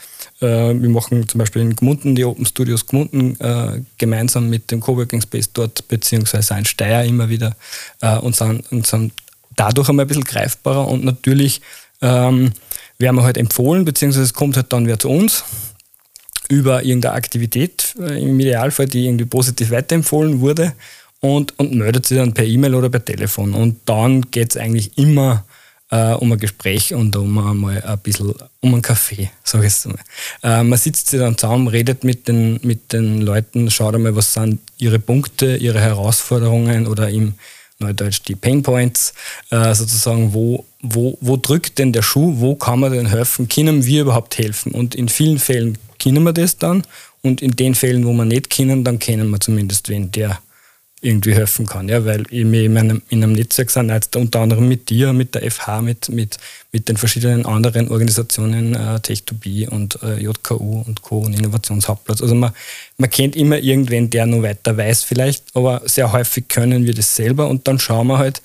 Äh, 0.42 0.74
wir 0.74 0.90
machen 0.90 1.28
zum 1.28 1.40
Beispiel 1.40 1.62
in 1.62 1.76
Gmunden 1.76 2.16
die 2.16 2.26
Open 2.26 2.46
Studios 2.46 2.86
Gmunden 2.86 3.40
äh, 3.40 3.82
gemeinsam 3.98 4.50
mit 4.50 4.72
dem 4.72 4.80
Coworking 4.80 5.22
Space 5.22 5.52
dort, 5.52 5.88
beziehungsweise 5.88 6.56
ein 6.56 6.66
Steyr 6.66 7.04
immer 7.04 7.30
wieder 7.30 7.56
äh, 8.02 8.18
und, 8.18 8.36
sind, 8.36 8.72
und 8.72 8.86
sind 8.86 9.14
dadurch 9.56 9.90
einmal 9.90 10.06
ein 10.06 10.08
bisschen 10.08 10.24
greifbarer 10.24 10.88
und 10.88 11.04
natürlich 11.04 11.62
ähm, 12.02 12.52
werden 13.00 13.16
wir 13.16 13.24
halt 13.24 13.38
empfohlen, 13.38 13.86
beziehungsweise 13.86 14.26
es 14.26 14.34
kommt 14.34 14.56
halt 14.56 14.72
dann 14.72 14.88
wer 14.88 15.00
zu 15.00 15.10
uns 15.10 15.44
über 16.50 16.84
irgendeine 16.84 17.16
Aktivität, 17.16 17.96
äh, 18.00 18.22
im 18.22 18.40
Idealfall, 18.40 18.86
die 18.86 19.06
irgendwie 19.06 19.26
positiv 19.26 19.72
weiterempfohlen 19.72 20.40
wurde 20.40 20.74
und, 21.20 21.58
und 21.60 21.74
meldet 21.74 22.06
sich 22.06 22.18
dann 22.18 22.34
per 22.34 22.46
E-Mail 22.46 22.76
oder 22.76 22.90
per 22.90 23.04
Telefon. 23.04 23.54
Und 23.54 23.80
dann 23.86 24.30
geht 24.32 24.52
es 24.52 24.58
eigentlich 24.58 24.98
immer 24.98 25.44
äh, 25.92 26.14
um 26.14 26.32
ein 26.32 26.40
Gespräch 26.40 26.94
und 26.94 27.16
um 27.16 27.38
einmal 27.38 27.82
ein 27.82 28.00
bisschen 28.00 28.34
um 28.62 28.74
einen 28.74 28.82
Kaffee, 28.82 29.30
sage 29.44 29.68
ich 29.68 29.74
es 29.74 29.86
mal. 29.86 30.00
Äh, 30.44 30.64
man 30.64 30.78
sitzt 30.78 31.08
sich 31.08 31.20
dann 31.20 31.38
zusammen, 31.38 31.68
redet 31.68 32.04
mit 32.04 32.28
den, 32.28 32.60
mit 32.64 32.94
den 32.94 33.22
Leuten, 33.22 33.72
schaut 33.72 33.96
einmal, 33.96 34.16
was 34.16 34.34
sind 34.34 34.60
ihre 34.78 35.00
Punkte, 35.00 35.58
ihre 35.58 35.80
Herausforderungen 35.80 36.88
oder 36.88 37.10
im 37.10 37.34
Neudeutsch 37.80 38.22
die 38.28 38.36
Pain 38.36 38.64
Points, 38.64 39.14
äh, 39.52 39.74
sozusagen, 39.76 40.34
wo, 40.34 40.66
wo, 40.82 41.18
wo 41.22 41.38
drückt 41.38 41.78
denn 41.78 41.94
der 41.94 42.02
Schuh, 42.02 42.34
wo 42.38 42.56
kann 42.56 42.80
man 42.80 42.92
denn 42.92 43.06
helfen, 43.06 43.48
können 43.48 43.86
wir 43.86 44.02
überhaupt 44.02 44.38
helfen? 44.38 44.72
Und 44.72 44.96
in 44.96 45.10
vielen 45.10 45.38
Fällen 45.38 45.78
können 46.02 46.24
wir 46.24 46.34
das 46.34 46.58
dann 46.58 46.84
und 47.22 47.42
in 47.42 47.52
den 47.52 47.76
Fällen, 47.76 48.06
wo 48.06 48.14
wir 48.14 48.26
nicht 48.26 48.50
können, 48.50 48.84
dann 48.84 49.00
kennen 49.00 49.30
wir 49.30 49.40
zumindest 49.40 49.90
wen, 49.90 50.12
der 50.12 50.40
irgendwie 51.02 51.34
helfen 51.34 51.68
kann. 51.68 51.88
Ja, 51.90 52.06
weil 52.06 52.24
wir 52.30 52.64
in 52.64 52.78
einem, 52.78 53.02
in 53.10 53.24
einem 53.24 53.34
Netzwerk 53.34 53.70
sind, 53.70 54.16
unter 54.16 54.40
anderem 54.40 54.68
mit 54.68 54.90
dir, 54.90 55.14
mit 55.14 55.36
der 55.36 55.50
FH, 55.50 55.82
mit, 55.82 56.10
mit, 56.10 56.38
mit 56.72 56.90
den 56.90 56.98
verschiedenen 56.98 57.46
anderen 57.46 57.90
Organisationen, 57.90 58.74
äh, 58.74 59.00
Tech2B 59.04 59.70
und 59.70 60.02
äh, 60.02 60.20
JKU 60.20 60.82
und 60.82 61.04
Co. 61.04 61.20
und 61.20 61.34
Innovationshauptplatz. 61.34 62.22
Also 62.22 62.34
man, 62.34 62.52
man 62.98 63.10
kennt 63.10 63.36
immer 63.36 63.60
irgendwen, 63.60 64.10
der 64.10 64.26
noch 64.26 64.42
weiter 64.42 64.76
weiß 64.76 65.04
vielleicht, 65.04 65.56
aber 65.56 65.82
sehr 65.86 66.12
häufig 66.12 66.48
können 66.48 66.86
wir 66.86 66.96
das 66.96 67.16
selber 67.16 67.48
und 67.48 67.68
dann 67.68 67.78
schauen 67.78 68.08
wir 68.08 68.18
halt, 68.18 68.42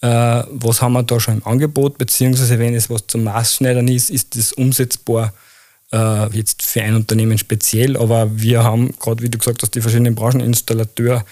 äh, 0.00 0.06
was 0.48 0.80
haben 0.80 0.92
wir 0.92 1.02
da 1.02 1.18
schon 1.18 1.38
im 1.38 1.46
Angebot, 1.46 1.98
beziehungsweise 1.98 2.58
wenn 2.58 2.74
es 2.74 2.88
was 2.88 3.06
zum 3.08 3.24
Maßschneidern 3.24 3.88
ist, 3.88 4.10
ist 4.10 4.36
das 4.36 4.52
umsetzbar 4.52 5.32
äh, 5.92 6.28
jetzt 6.36 6.62
für 6.62 6.82
ein 6.82 6.94
Unternehmen 6.94 7.36
speziell, 7.36 7.96
aber 7.96 8.38
wir 8.38 8.62
haben 8.62 8.94
gerade, 8.98 9.22
wie 9.22 9.28
du 9.28 9.38
gesagt 9.38 9.62
hast, 9.62 9.74
die 9.74 9.80
verschiedenen 9.80 10.14
Branchen, 10.14 10.40
Installateur, 10.40 11.24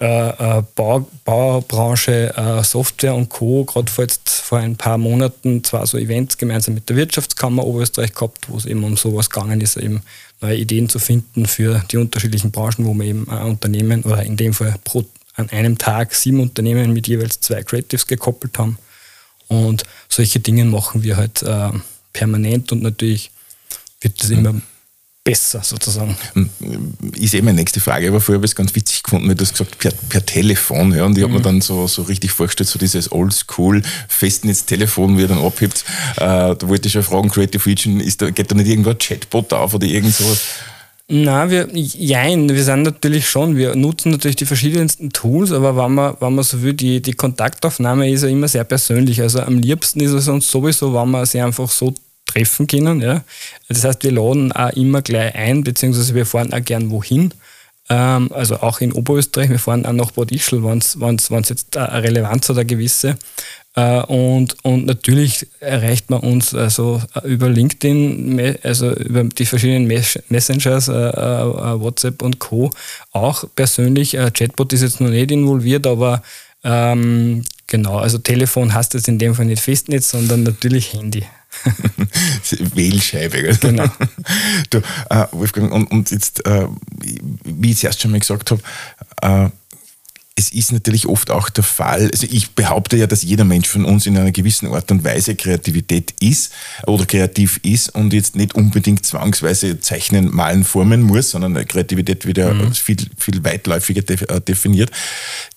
äh, 0.00 0.28
äh, 0.30 0.62
Bau, 0.74 1.06
Baubranche, 1.24 2.34
äh, 2.34 2.64
Software 2.64 3.14
und 3.14 3.28
Co. 3.28 3.64
gerade 3.64 3.90
vor, 3.90 4.06
vor 4.24 4.58
ein 4.58 4.76
paar 4.76 4.96
Monaten 4.96 5.62
zwar 5.62 5.86
so 5.86 5.98
Events 5.98 6.38
gemeinsam 6.38 6.74
mit 6.74 6.88
der 6.88 6.96
Wirtschaftskammer 6.96 7.66
Oberösterreich 7.66 8.14
gehabt, 8.14 8.48
wo 8.48 8.56
es 8.56 8.64
eben 8.64 8.82
um 8.82 8.96
sowas 8.96 9.28
gegangen 9.28 9.60
ist, 9.60 9.76
eben 9.76 10.02
neue 10.40 10.56
Ideen 10.56 10.88
zu 10.88 10.98
finden 10.98 11.44
für 11.44 11.84
die 11.90 11.98
unterschiedlichen 11.98 12.50
Branchen, 12.50 12.86
wo 12.86 12.94
man 12.94 13.06
eben 13.06 13.28
ein 13.28 13.42
Unternehmen 13.42 14.02
oder 14.04 14.22
in 14.22 14.38
dem 14.38 14.54
Fall 14.54 14.74
pro, 14.84 15.04
an 15.34 15.50
einem 15.50 15.76
Tag 15.76 16.14
sieben 16.14 16.40
Unternehmen 16.40 16.94
mit 16.94 17.06
jeweils 17.06 17.40
zwei 17.40 17.62
Creatives 17.62 18.06
gekoppelt 18.06 18.58
haben. 18.58 18.78
Und 19.48 19.82
solche 20.08 20.40
Dinge 20.40 20.64
machen 20.64 21.02
wir 21.02 21.18
halt 21.18 21.42
äh, 21.42 21.70
permanent 22.14 22.72
und 22.72 22.82
natürlich 22.82 23.32
wird 24.00 24.22
das 24.22 24.30
immer 24.30 24.54
besser 25.22 25.60
sozusagen. 25.62 26.16
Ist 27.18 27.34
eh 27.34 27.42
meine 27.42 27.58
nächste 27.58 27.80
Frage, 27.80 28.08
aber 28.08 28.20
vorher 28.20 28.38
habe 28.38 28.46
ich 28.46 28.52
es 28.52 28.56
ganz 28.56 28.74
witzig 28.74 29.02
gefunden, 29.02 29.28
weil 29.28 29.34
du 29.34 29.44
hast 29.44 29.52
gesagt, 29.52 29.78
per, 29.78 29.92
per 30.08 30.24
Telefon, 30.24 30.94
ja, 30.94 31.04
und 31.04 31.12
ich 31.12 31.18
mhm. 31.18 31.28
habe 31.28 31.34
mir 31.34 31.42
dann 31.42 31.60
so, 31.60 31.86
so 31.86 32.02
richtig 32.02 32.32
vorgestellt, 32.32 32.68
so 32.68 32.78
dieses 32.78 33.12
Oldschool 33.12 33.82
Festnetztelefon, 34.08 35.18
wie 35.18 35.22
er 35.22 35.28
dann 35.28 35.44
abhebt. 35.44 35.84
Äh, 36.16 36.56
da 36.56 36.58
wollte 36.62 36.88
ich 36.88 36.92
schon 36.92 37.02
fragen, 37.02 37.28
Creative 37.28 37.64
Region, 37.66 38.00
ist 38.00 38.22
da, 38.22 38.30
geht 38.30 38.50
da 38.50 38.54
nicht 38.54 38.68
irgendwo 38.68 38.90
ein 38.90 38.98
Chatbot 38.98 39.52
auf 39.52 39.74
oder 39.74 39.86
irgend 39.86 40.14
sowas? 40.14 40.40
Nein, 41.12 41.50
wir, 41.50 41.68
jein, 41.74 42.48
wir 42.48 42.62
sind 42.62 42.84
natürlich 42.84 43.28
schon, 43.28 43.56
wir 43.56 43.74
nutzen 43.74 44.12
natürlich 44.12 44.36
die 44.36 44.46
verschiedensten 44.46 45.10
Tools, 45.10 45.50
aber 45.50 45.76
wenn 45.76 45.92
man, 45.92 46.14
wenn 46.20 46.34
man 46.36 46.44
so 46.44 46.62
will, 46.62 46.72
die, 46.72 47.02
die 47.02 47.14
Kontaktaufnahme 47.14 48.08
ist 48.08 48.22
ja 48.22 48.28
immer 48.28 48.46
sehr 48.46 48.62
persönlich. 48.62 49.20
Also 49.20 49.40
am 49.40 49.58
liebsten 49.58 49.98
ist 50.00 50.12
es 50.12 50.28
uns 50.28 50.48
sowieso, 50.48 50.94
wenn 50.94 51.10
man 51.10 51.26
sie 51.26 51.40
einfach 51.40 51.68
so 51.68 51.92
treffen 52.32 52.66
können. 52.66 53.00
Ja. 53.00 53.22
Das 53.68 53.84
heißt, 53.84 54.02
wir 54.04 54.12
laden 54.12 54.52
auch 54.52 54.70
immer 54.70 55.02
gleich 55.02 55.34
ein, 55.34 55.64
beziehungsweise 55.64 56.14
wir 56.14 56.26
fahren 56.26 56.52
auch 56.52 56.64
gern 56.64 56.90
wohin. 56.90 57.32
Ähm, 57.88 58.30
also 58.32 58.56
auch 58.60 58.80
in 58.80 58.92
Oberösterreich, 58.92 59.50
wir 59.50 59.58
fahren 59.58 59.84
auch 59.84 59.92
nach 59.92 60.12
Bad 60.12 60.30
Ischl, 60.32 60.62
wenn 60.62 60.78
es 60.78 61.48
jetzt 61.48 61.76
eine 61.76 62.02
Relevanz 62.02 62.48
hat, 62.48 62.56
eine 62.56 62.66
gewisse. 62.66 63.18
Äh, 63.76 64.02
und, 64.02 64.56
und 64.64 64.86
natürlich 64.86 65.46
erreicht 65.60 66.10
man 66.10 66.20
uns 66.20 66.54
also 66.54 67.00
über 67.24 67.48
LinkedIn, 67.48 68.58
also 68.62 68.92
über 68.92 69.24
die 69.24 69.46
verschiedenen 69.46 69.86
Messengers, 69.86 70.88
äh, 70.88 70.92
äh, 70.92 71.80
WhatsApp 71.80 72.22
und 72.22 72.38
Co. 72.38 72.70
auch 73.12 73.44
persönlich. 73.54 74.16
Chatbot 74.34 74.72
ist 74.72 74.82
jetzt 74.82 75.00
noch 75.00 75.10
nicht 75.10 75.30
involviert, 75.30 75.86
aber 75.86 76.22
ähm, 76.62 77.44
genau, 77.66 77.98
also 77.98 78.18
Telefon 78.18 78.74
heißt 78.74 78.94
jetzt 78.94 79.08
in 79.08 79.18
dem 79.18 79.34
Fall 79.34 79.46
nicht 79.46 79.62
Festnetz, 79.62 80.10
sondern 80.10 80.42
natürlich 80.42 80.92
Handy. 80.92 81.24
Wählscheibe. 82.74 83.56
Genau. 83.60 83.90
du, 84.70 84.78
äh, 85.10 85.26
Wolfgang, 85.32 85.72
und, 85.72 85.90
und 85.90 86.10
jetzt, 86.10 86.44
äh, 86.46 86.66
wie 87.44 87.70
ich 87.70 87.76
es 87.78 87.84
erst 87.84 88.00
schon 88.00 88.10
mal 88.10 88.20
gesagt 88.20 88.50
habe, 88.50 88.62
äh, 89.22 89.50
es 90.40 90.50
ist 90.52 90.72
natürlich 90.72 91.06
oft 91.06 91.30
auch 91.30 91.50
der 91.50 91.62
Fall, 91.62 92.10
also 92.10 92.26
ich 92.28 92.52
behaupte 92.52 92.96
ja, 92.96 93.06
dass 93.06 93.22
jeder 93.22 93.44
Mensch 93.44 93.68
von 93.68 93.84
uns 93.84 94.06
in 94.06 94.16
einer 94.16 94.32
gewissen 94.32 94.72
Art 94.72 94.90
und 94.90 95.04
Weise 95.04 95.34
Kreativität 95.34 96.14
ist 96.18 96.50
oder 96.86 97.04
kreativ 97.04 97.60
ist 97.62 97.94
und 97.94 98.14
jetzt 98.14 98.36
nicht 98.36 98.54
unbedingt 98.54 99.04
zwangsweise 99.04 99.80
zeichnen, 99.80 100.34
malen, 100.34 100.64
formen 100.64 101.02
muss, 101.02 101.30
sondern 101.30 101.54
Kreativität 101.68 102.26
wieder 102.26 102.54
mhm. 102.54 102.72
viel, 102.72 102.96
viel 103.18 103.44
weitläufiger 103.44 104.02
äh, 104.30 104.40
definiert. 104.40 104.90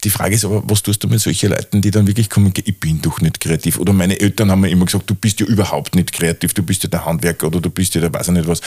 Die 0.03 0.09
Frage 0.09 0.35
ist 0.35 0.43
aber, 0.43 0.61
was 0.65 0.83
tust 0.83 1.01
du 1.01 1.07
mit 1.07 1.21
solchen 1.21 1.51
Leuten, 1.51 1.81
die 1.81 1.91
dann 1.91 2.05
wirklich 2.05 2.29
kommen, 2.29 2.53
ich 2.61 2.79
bin 2.79 3.01
doch 3.01 3.21
nicht 3.21 3.39
kreativ 3.39 3.79
oder 3.79 3.93
meine 3.93 4.19
Eltern 4.19 4.51
haben 4.51 4.61
mir 4.61 4.69
immer 4.69 4.85
gesagt, 4.85 5.09
du 5.09 5.15
bist 5.15 5.39
ja 5.39 5.45
überhaupt 5.45 5.95
nicht 5.95 6.11
kreativ, 6.11 6.53
du 6.53 6.61
bist 6.61 6.83
ja 6.83 6.89
der 6.89 7.05
Handwerker 7.05 7.47
oder 7.47 7.61
du 7.61 7.69
bist 7.69 7.95
ja 7.95 8.01
der 8.01 8.13
weiß 8.13 8.27
ich 8.27 8.33
nicht 8.33 8.47
was, 8.49 8.59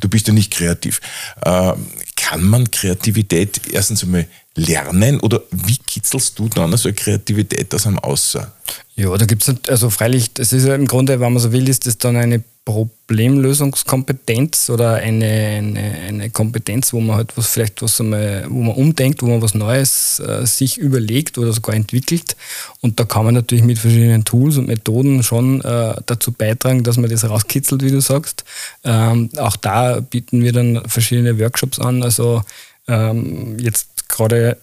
du 0.00 0.08
bist 0.08 0.28
ja 0.28 0.32
nicht 0.32 0.52
kreativ. 0.52 1.00
Äh, 1.44 1.72
kann 2.14 2.44
man 2.44 2.70
Kreativität 2.70 3.60
erstens 3.72 4.04
einmal 4.04 4.26
lernen 4.56 5.20
oder 5.20 5.42
wie 5.50 5.78
kitzelst 5.78 6.38
du 6.38 6.48
dann 6.48 6.76
so 6.76 6.88
eine 6.88 6.94
Kreativität 6.94 7.74
aus 7.74 7.86
einem 7.86 7.98
Außer? 7.98 8.52
Ja, 8.96 9.16
da 9.16 9.26
gibt 9.26 9.46
es, 9.46 9.54
also 9.68 9.90
freilich, 9.90 10.32
das 10.34 10.52
ist 10.52 10.66
ja 10.66 10.74
im 10.74 10.86
Grunde, 10.86 11.18
wenn 11.18 11.32
man 11.32 11.42
so 11.42 11.52
will, 11.52 11.68
ist 11.68 11.86
das 11.86 11.98
dann 11.98 12.16
eine 12.16 12.42
Problemlösungskompetenz 12.64 14.70
oder 14.70 14.94
eine, 14.94 15.26
eine, 15.26 15.80
eine 16.08 16.30
Kompetenz, 16.30 16.94
wo 16.94 17.00
man 17.00 17.16
halt 17.16 17.36
was 17.36 17.48
vielleicht 17.48 17.82
was 17.82 18.00
einmal, 18.00 18.46
wo 18.48 18.62
man 18.62 18.74
umdenkt, 18.74 19.22
wo 19.22 19.26
man 19.26 19.42
was 19.42 19.54
Neues 19.54 20.20
äh, 20.20 20.46
sich 20.46 20.78
überlegt 20.78 21.36
oder 21.36 21.52
sogar 21.52 21.74
entwickelt. 21.74 22.36
Und 22.80 22.98
da 22.98 23.04
kann 23.04 23.26
man 23.26 23.34
natürlich 23.34 23.64
mit 23.64 23.78
verschiedenen 23.78 24.24
Tools 24.24 24.56
und 24.56 24.68
Methoden 24.68 25.22
schon 25.22 25.60
äh, 25.60 25.94
dazu 26.06 26.32
beitragen, 26.32 26.84
dass 26.84 26.96
man 26.96 27.10
das 27.10 27.28
rauskitzelt, 27.28 27.82
wie 27.82 27.90
du 27.90 28.00
sagst. 28.00 28.44
Ähm, 28.82 29.28
auch 29.36 29.56
da 29.56 30.00
bieten 30.00 30.42
wir 30.42 30.52
dann 30.52 30.88
verschiedene 30.88 31.38
Workshops 31.38 31.78
an. 31.78 32.02
Also 32.02 32.42
ähm, 32.88 33.58
jetzt 33.58 33.93
gerade 34.08 34.58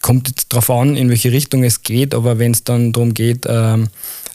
kommt 0.00 0.28
jetzt 0.28 0.52
darauf 0.52 0.68
an, 0.70 0.96
in 0.96 1.08
welche 1.08 1.32
Richtung 1.32 1.64
es 1.64 1.82
geht, 1.82 2.14
aber 2.14 2.38
wenn 2.38 2.50
es 2.50 2.64
dann 2.64 2.92
darum 2.92 3.14
geht, 3.14 3.46
ähm, 3.48 3.88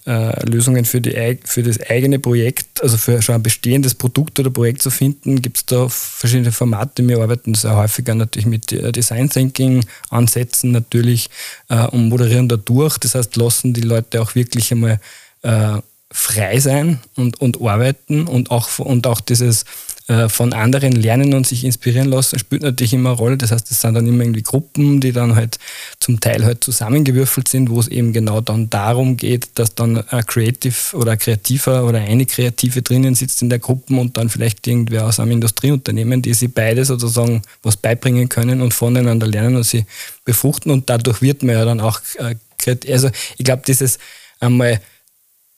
äh, 0.07 0.49
Lösungen 0.49 0.85
für, 0.85 1.01
die, 1.01 1.37
für 1.43 1.63
das 1.63 1.81
eigene 1.81 2.17
Projekt, 2.17 2.81
also 2.81 2.97
für 2.97 3.21
schon 3.21 3.35
ein 3.35 3.43
bestehendes 3.43 3.93
Produkt 3.93 4.39
oder 4.39 4.49
Projekt 4.49 4.81
zu 4.81 4.89
finden, 4.89 5.41
gibt 5.41 5.57
es 5.57 5.65
da 5.65 5.89
verschiedene 5.89 6.53
Formate. 6.53 7.05
Wir 7.05 7.19
arbeiten 7.19 7.53
sehr 7.53 7.75
häufiger 7.75 8.15
natürlich 8.15 8.45
mit 8.45 8.71
äh, 8.71 8.93
Design 8.93 9.29
Thinking 9.29 9.85
Ansätzen 10.09 10.71
natürlich 10.71 11.29
äh, 11.67 11.85
und 11.87 12.07
moderieren 12.07 12.47
da 12.47 12.55
durch. 12.55 12.97
Das 12.99 13.15
heißt, 13.15 13.35
lassen 13.35 13.73
die 13.73 13.81
Leute 13.81 14.21
auch 14.21 14.33
wirklich 14.33 14.71
einmal 14.71 15.01
äh, 15.41 15.81
frei 16.09 16.59
sein 16.61 17.01
und, 17.17 17.41
und 17.41 17.61
arbeiten 17.61 18.27
und 18.27 18.49
auch, 18.49 18.79
und 18.79 19.05
auch 19.07 19.19
dieses 19.19 19.65
äh, 20.07 20.29
von 20.29 20.53
anderen 20.53 20.93
lernen 20.93 21.33
und 21.33 21.45
sich 21.45 21.65
inspirieren 21.65 22.09
lassen, 22.09 22.39
spielt 22.39 22.61
natürlich 22.61 22.93
immer 22.93 23.09
eine 23.09 23.17
Rolle. 23.17 23.37
Das 23.37 23.51
heißt, 23.51 23.69
es 23.69 23.81
sind 23.81 23.93
dann 23.93 24.07
immer 24.07 24.23
irgendwie 24.23 24.41
Gruppen, 24.41 25.01
die 25.01 25.11
dann 25.11 25.35
halt 25.35 25.59
zum 25.99 26.21
Teil 26.21 26.45
halt 26.45 26.63
zusammengewürfelt 26.63 27.49
sind, 27.49 27.69
wo 27.69 27.79
es 27.81 27.89
eben 27.89 28.13
genau 28.13 28.39
dann 28.39 28.69
darum 28.69 29.17
geht, 29.17 29.49
dass 29.55 29.75
dann 29.75 30.07
ein 30.09 30.25
Creative 30.25 30.95
oder 30.95 31.11
ein 31.11 31.17
Kreativer 31.17 31.85
oder 31.85 31.99
eine 31.99 32.25
Kreative 32.25 32.81
drinnen 32.81 33.15
sitzt 33.15 33.41
in 33.41 33.49
der 33.49 33.59
Gruppe 33.59 33.95
und 33.95 34.15
dann 34.15 34.29
vielleicht 34.29 34.65
irgendwer 34.65 35.05
aus 35.05 35.19
einem 35.19 35.31
Industrieunternehmen, 35.31 36.21
die 36.21 36.33
sie 36.33 36.47
beide 36.47 36.85
sozusagen 36.85 37.41
was 37.61 37.75
beibringen 37.75 38.29
können 38.29 38.61
und 38.61 38.73
voneinander 38.73 39.27
lernen 39.27 39.57
und 39.57 39.63
sie 39.63 39.85
befruchten 40.23 40.71
und 40.71 40.89
dadurch 40.89 41.21
wird 41.21 41.43
man 41.43 41.55
ja 41.55 41.65
dann 41.65 41.81
auch 41.81 41.99
äh. 42.17 42.35
Also 42.89 43.09
ich 43.37 43.45
glaube, 43.45 43.63
dieses 43.65 43.97
einmal 44.41 44.81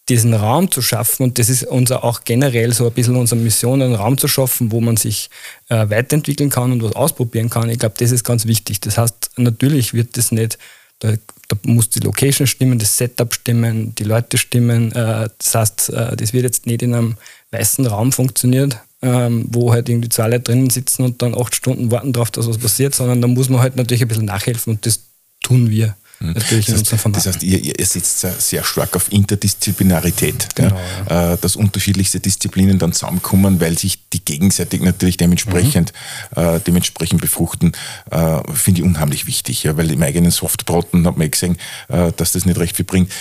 diesen 0.09 0.33
Raum 0.33 0.71
zu 0.71 0.81
schaffen, 0.81 1.23
und 1.23 1.39
das 1.39 1.49
ist 1.49 1.63
unser 1.63 2.03
auch 2.03 2.23
generell 2.23 2.73
so 2.73 2.87
ein 2.87 2.93
bisschen 2.93 3.15
unsere 3.15 3.39
Mission, 3.39 3.81
einen 3.81 3.95
Raum 3.95 4.17
zu 4.17 4.27
schaffen, 4.27 4.71
wo 4.71 4.81
man 4.81 4.97
sich 4.97 5.29
äh, 5.69 5.89
weiterentwickeln 5.89 6.49
kann 6.49 6.71
und 6.71 6.83
was 6.83 6.95
ausprobieren 6.95 7.49
kann. 7.49 7.69
Ich 7.69 7.79
glaube, 7.79 7.95
das 7.97 8.11
ist 8.11 8.23
ganz 8.23 8.45
wichtig. 8.45 8.79
Das 8.81 8.97
heißt, 8.97 9.31
natürlich 9.37 9.93
wird 9.93 10.17
das 10.17 10.31
nicht, 10.31 10.57
da, 10.99 11.13
da 11.47 11.57
muss 11.63 11.89
die 11.89 11.99
Location 11.99 12.47
stimmen, 12.47 12.79
das 12.79 12.97
Setup 12.97 13.33
stimmen, 13.33 13.93
die 13.95 14.03
Leute 14.03 14.37
stimmen. 14.37 14.91
Äh, 14.91 15.29
das 15.37 15.55
heißt, 15.55 15.89
äh, 15.89 16.15
das 16.15 16.33
wird 16.33 16.43
jetzt 16.43 16.65
nicht 16.65 16.81
in 16.81 16.93
einem 16.93 17.17
weißen 17.51 17.85
Raum 17.85 18.11
funktionieren, 18.11 18.75
ähm, 19.01 19.45
wo 19.49 19.71
halt 19.71 19.89
irgendwie 19.89 20.09
zwei 20.09 20.27
Leute 20.27 20.41
drinnen 20.41 20.69
sitzen 20.69 21.03
und 21.03 21.21
dann 21.21 21.35
acht 21.39 21.55
Stunden 21.55 21.91
warten 21.91 22.13
darauf, 22.13 22.31
dass 22.31 22.47
was 22.47 22.57
passiert, 22.57 22.95
sondern 22.95 23.21
da 23.21 23.27
muss 23.27 23.49
man 23.49 23.61
halt 23.61 23.75
natürlich 23.75 24.01
ein 24.01 24.07
bisschen 24.07 24.25
nachhelfen 24.25 24.73
und 24.73 24.85
das 24.85 25.01
tun 25.41 25.69
wir. 25.69 25.95
Mhm. 26.19 26.33
Natürlich 26.33 26.65
das, 26.65 26.91
heißt, 26.91 27.05
das 27.11 27.25
heißt, 27.27 27.43
ihr, 27.43 27.63
ihr 27.63 27.85
setzt 27.85 28.19
sehr 28.19 28.63
stark 28.63 28.95
auf 28.95 29.11
Interdisziplinarität, 29.11 30.49
genau, 30.53 30.77
ja. 31.09 31.33
Äh, 31.33 31.37
dass 31.39 31.55
unterschiedlichste 31.55 32.19
Disziplinen 32.19 32.77
dann 32.77 32.91
zusammenkommen, 32.91 33.61
weil 33.61 33.77
sich 33.77 33.99
die 34.11 34.23
gegenseitig 34.23 34.81
natürlich 34.81 35.15
dementsprechend, 35.15 35.93
mhm. 36.35 36.43
äh, 36.43 36.59
dementsprechend 36.59 37.21
befruchten, 37.21 37.71
äh, 38.11 38.39
finde 38.53 38.81
ich 38.81 38.87
unheimlich 38.87 39.27
wichtig, 39.27 39.63
ja, 39.63 39.77
weil 39.77 39.89
im 39.91 40.01
eigenen 40.01 40.31
Softbroten 40.31 41.07
hat 41.07 41.17
man 41.17 41.27
eh 41.27 41.29
gesehen, 41.29 41.57
äh, 41.87 42.11
dass 42.15 42.33
das 42.33 42.45
nicht 42.45 42.59
recht 42.59 42.75
viel 42.75 42.85
bringt. 42.85 43.11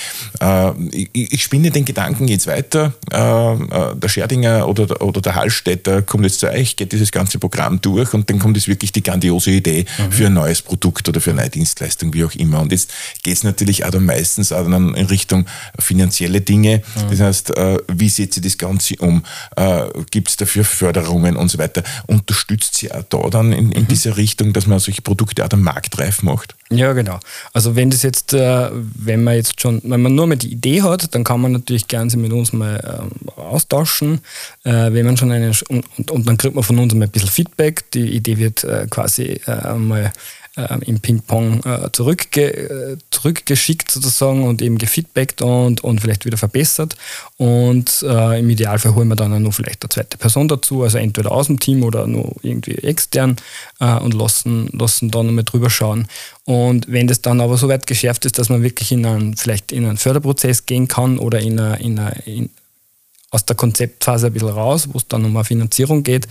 Äh, 0.41 0.73
ich, 0.91 1.33
ich 1.35 1.43
spinne 1.43 1.71
den 1.71 1.85
Gedanken 1.85 2.27
jetzt 2.27 2.49
weiter, 2.49 2.95
äh, 3.11 3.95
der 3.97 4.09
Scherdinger 4.09 4.67
oder, 4.67 5.01
oder 5.03 5.21
der 5.21 5.37
Hallstätter 5.37 6.03
kommt 6.03 6.25
jetzt 6.25 6.41
zu 6.41 6.49
euch, 6.49 6.75
geht 6.75 6.91
dieses 6.91 7.13
ganze 7.13 7.39
Programm 7.39 7.81
durch 7.81 8.13
und 8.13 8.29
dann 8.29 8.41
kommt 8.41 8.57
jetzt 8.57 8.67
wirklich 8.67 8.91
die 8.91 9.05
grandiose 9.05 9.53
Idee 9.53 9.85
mhm. 9.99 10.13
für 10.13 10.27
ein 10.27 10.35
neues 10.35 10.63
Produkt 10.63 11.09
oder 11.09 11.21
für 11.21 11.31
eine 11.31 11.43
neue 11.43 11.51
Dienstleistung, 11.51 12.13
wie 12.13 12.25
auch 12.25 12.35
immer. 12.35 12.61
Und 12.61 12.73
jetzt 12.73 12.88
geht 13.23 13.35
es 13.35 13.45
natürlich 13.45 13.85
auch 13.85 13.91
dann 13.91 14.05
meistens 14.05 14.53
auch 14.53 14.69
dann 14.69 14.95
in 14.95 15.07
Richtung 15.07 15.47
finanzielle 15.79 16.41
Dinge. 16.41 16.83
Mhm. 16.95 17.11
Das 17.11 17.21
heißt, 17.21 17.57
äh, 17.57 17.79
wie 17.89 18.09
setzt 18.09 18.37
ihr 18.39 18.43
das 18.43 18.59
Ganze 18.59 18.97
um? 18.97 19.25
Äh, 19.57 19.87
Gibt 20.11 20.29
es 20.29 20.37
dafür 20.37 20.65
Förderungen 20.65 21.37
und 21.37 21.49
so 21.49 21.59
weiter? 21.59 21.83
Unterstützt 22.07 22.77
sie 22.77 22.93
auch 22.93 23.05
da 23.09 23.19
dann 23.31 23.53
in, 23.53 23.73
in 23.73 23.83
mhm. 23.83 23.89
dieser 23.89 24.17
Richtung, 24.17 24.53
dass 24.53 24.67
man 24.67 24.79
solche 24.79 25.03
Produkte 25.03 25.45
auch 25.45 25.49
dann 25.49 25.63
marktreif 25.63 26.23
macht? 26.23 26.55
Ja, 26.71 26.93
genau. 26.93 27.19
Also 27.53 27.77
wenn 27.77 27.91
das 27.91 28.03
jetzt, 28.03 28.35
äh, 28.35 28.71
wenn 28.73 29.25
man 29.25 29.35
jetzt 29.35 29.61
schon, 29.61 29.81
wenn 29.85 30.03
man 30.03 30.15
nur 30.15 30.27
mal 30.27 30.37
die 30.37 30.53
Idee 30.53 30.83
hat, 30.83 31.15
dann 31.15 31.25
kann 31.25 31.41
man 31.41 31.53
natürlich 31.53 31.89
gerne 31.89 32.09
mit 32.17 32.33
uns 32.33 32.53
mal 32.53 33.01
ähm, 33.03 33.29
austauschen. 33.37 34.21
wenn 34.63 35.05
man 35.05 35.17
schon 35.17 35.33
eine 35.33 35.53
und, 35.69 35.85
und, 35.97 36.11
und, 36.11 36.29
dann 36.29 36.37
kriegt 36.37 36.55
man 36.55 36.65
von 36.65 36.79
uns 36.79 36.95
mal 36.95 37.05
ein 37.05 37.11
bisschen 37.11 37.29
Feedback. 37.29 37.91
Die 37.93 38.11
Idee 38.15 38.39
wird 38.39 38.67
quasi 38.91 39.41
mal 39.77 40.13
äh, 40.59 40.79
im 40.85 41.01
Ping-Pong 41.01 41.63
äh, 41.65 41.93
zurückge 41.93 42.53
äh, 42.53 42.97
zurückgeschickt 43.11 43.91
sozusagen 43.91 44.43
und 44.43 44.61
eben 44.61 44.79
gefeedbackt 44.79 45.41
und, 45.43 45.83
und 45.83 46.01
vielleicht 46.01 46.25
wieder 46.25 46.37
verbessert. 46.37 46.97
Und 47.37 48.03
äh, 48.03 48.41
im 48.41 48.51
Idealfall 48.51 48.95
holen 48.95 49.09
wir 49.09 49.17
dann 49.17 49.43
noch 49.43 49.55
vielleicht 49.55 49.83
eine 49.85 49.91
zweite 49.91 50.19
Person 50.19 50.49
dazu, 50.49 50.83
also 50.83 50.99
entweder 50.99 51.33
aus 51.33 51.47
dem 51.47 51.61
Team 51.61 51.83
oder 51.85 52.07
nur 52.07 52.35
irgendwie 52.43 52.75
extern 52.75 53.37
äh, 53.81 53.99
und 53.99 54.15
lassen, 54.15 54.69
lassen 54.73 55.11
dann 55.11 55.27
nochmal 55.27 55.45
drüber 55.45 55.71
schauen. 55.71 56.09
Und 56.45 56.91
wenn 56.91 57.07
das 57.07 57.23
dann 57.23 57.41
aber 57.41 57.57
so 57.57 57.69
weit 57.69 57.87
geschärft 57.87 58.25
ist, 58.25 58.39
dass 58.39 58.49
man 58.49 58.63
wirklich 58.63 58.91
in 58.91 59.07
einen, 59.07 59.37
vielleicht 59.37 59.71
in 59.71 59.85
einen 59.85 59.99
Förderprozess 59.99 60.67
gehen 60.67 60.89
kann 60.89 61.19
oder 61.19 61.41
in 61.41 61.61
eine, 61.61 61.79
in 61.81 61.99
eine, 61.99 62.23
in, 62.27 62.51
aus 63.31 63.45
der 63.45 63.57
Konzeptphase 63.57 64.29
ein 64.29 64.33
bisschen 64.33 64.49
raus, 64.49 64.89
wo 64.91 64.99
es 64.99 65.07
dann 65.07 65.25
um 65.25 65.37
eine 65.37 65.45
Finanzierung 65.45 66.03
geht, 66.03 66.27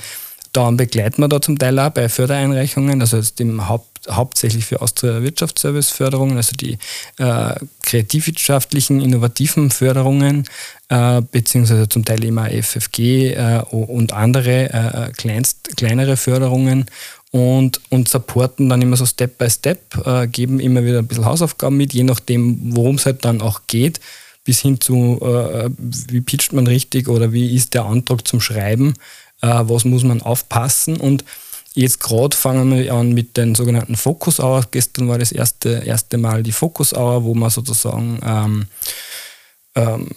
dann 0.54 0.78
begleiten 0.78 1.22
wir 1.22 1.28
da 1.28 1.42
zum 1.42 1.58
Teil 1.58 1.78
auch 1.80 1.90
bei 1.90 2.10
Fördereinreichungen, 2.10 3.02
also 3.02 3.18
jetzt 3.18 3.40
im 3.42 3.68
Haupt 3.68 3.98
hauptsächlich 4.10 4.66
für 4.66 4.82
Austria 4.82 5.22
Wirtschaftsservice-Förderungen, 5.22 6.38
also 6.38 6.56
die 6.56 6.78
äh, 7.18 7.56
kreativwirtschaftlichen, 7.84 9.02
innovativen 9.02 9.72
Förderungen, 9.72 10.46
äh, 10.90 11.22
beziehungsweise 11.22 11.90
zum 11.90 12.06
Teil 12.06 12.24
immer 12.24 12.50
FFG 12.50 13.34
äh, 13.34 13.62
und 13.70 14.14
andere 14.14 14.70
äh, 14.72 15.12
kleinst, 15.12 15.76
kleinere 15.76 16.18
Förderungen 16.18 16.86
und, 17.32 17.82
und 17.90 18.08
supporten 18.08 18.70
dann 18.70 18.82
immer 18.82 18.96
so 18.96 19.06
Step 19.06 19.38
by 19.38 19.50
Step, 19.50 20.06
äh, 20.06 20.28
geben 20.28 20.60
immer 20.60 20.84
wieder 20.84 21.00
ein 21.00 21.08
bisschen 21.08 21.26
Hausaufgaben 21.26 21.78
mit, 21.78 21.94
je 21.94 22.04
nachdem, 22.04 22.76
worum 22.76 22.96
es 22.96 23.06
halt 23.06 23.26
dann 23.26 23.42
auch 23.42 23.62
geht, 23.68 24.00
bis 24.44 24.62
hin 24.62 24.80
zu, 24.80 25.20
äh, 25.22 25.70
wie 25.78 26.22
pitcht 26.22 26.54
man 26.54 26.68
richtig 26.68 27.10
oder 27.10 27.34
wie 27.34 27.54
ist 27.54 27.74
der 27.74 27.86
Antrag 27.86 28.26
zum 28.26 28.40
Schreiben, 28.40 28.94
was 29.42 29.86
muss 29.86 30.04
man 30.04 30.22
aufpassen 30.22 30.98
und 30.98 31.24
Jetzt 31.78 32.00
gerade 32.00 32.36
fangen 32.36 32.76
wir 32.76 32.92
an 32.92 33.14
mit 33.14 33.38
den 33.38 33.54
sogenannten 33.54 33.98
Focus 33.98 34.40
Hour. 34.40 34.66
Gestern 34.72 35.10
war 35.10 35.20
das 35.20 35.32
erste, 35.32 35.84
erste 35.86 36.18
Mal 36.18 36.42
die 36.42 36.52
Focus 36.52 36.92
Hour, 36.92 37.24
wo 37.24 37.36
man 37.36 37.52
sozusagen 37.52 38.20
ähm, 38.26 38.66
ähm, 39.76 40.10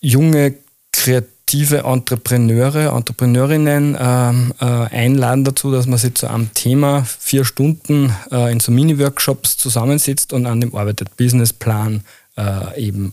junge, 0.00 0.54
kreative 0.92 1.78
Entrepreneure, 1.78 2.96
Entrepreneurinnen 2.96 3.96
ähm, 3.98 4.54
äh, 4.60 4.64
einladen 4.64 5.42
dazu, 5.42 5.72
dass 5.72 5.88
man 5.88 5.98
sich 5.98 6.14
zu 6.14 6.28
einem 6.28 6.54
Thema 6.54 7.04
vier 7.04 7.44
Stunden 7.44 8.14
äh, 8.30 8.52
in 8.52 8.60
so 8.60 8.70
Mini-Workshops 8.70 9.56
zusammensetzt 9.56 10.32
und 10.32 10.46
an 10.46 10.60
dem 10.60 10.72
arbeitet, 10.76 11.16
Businessplan 11.16 12.04
äh, 12.36 12.80
eben 12.80 13.12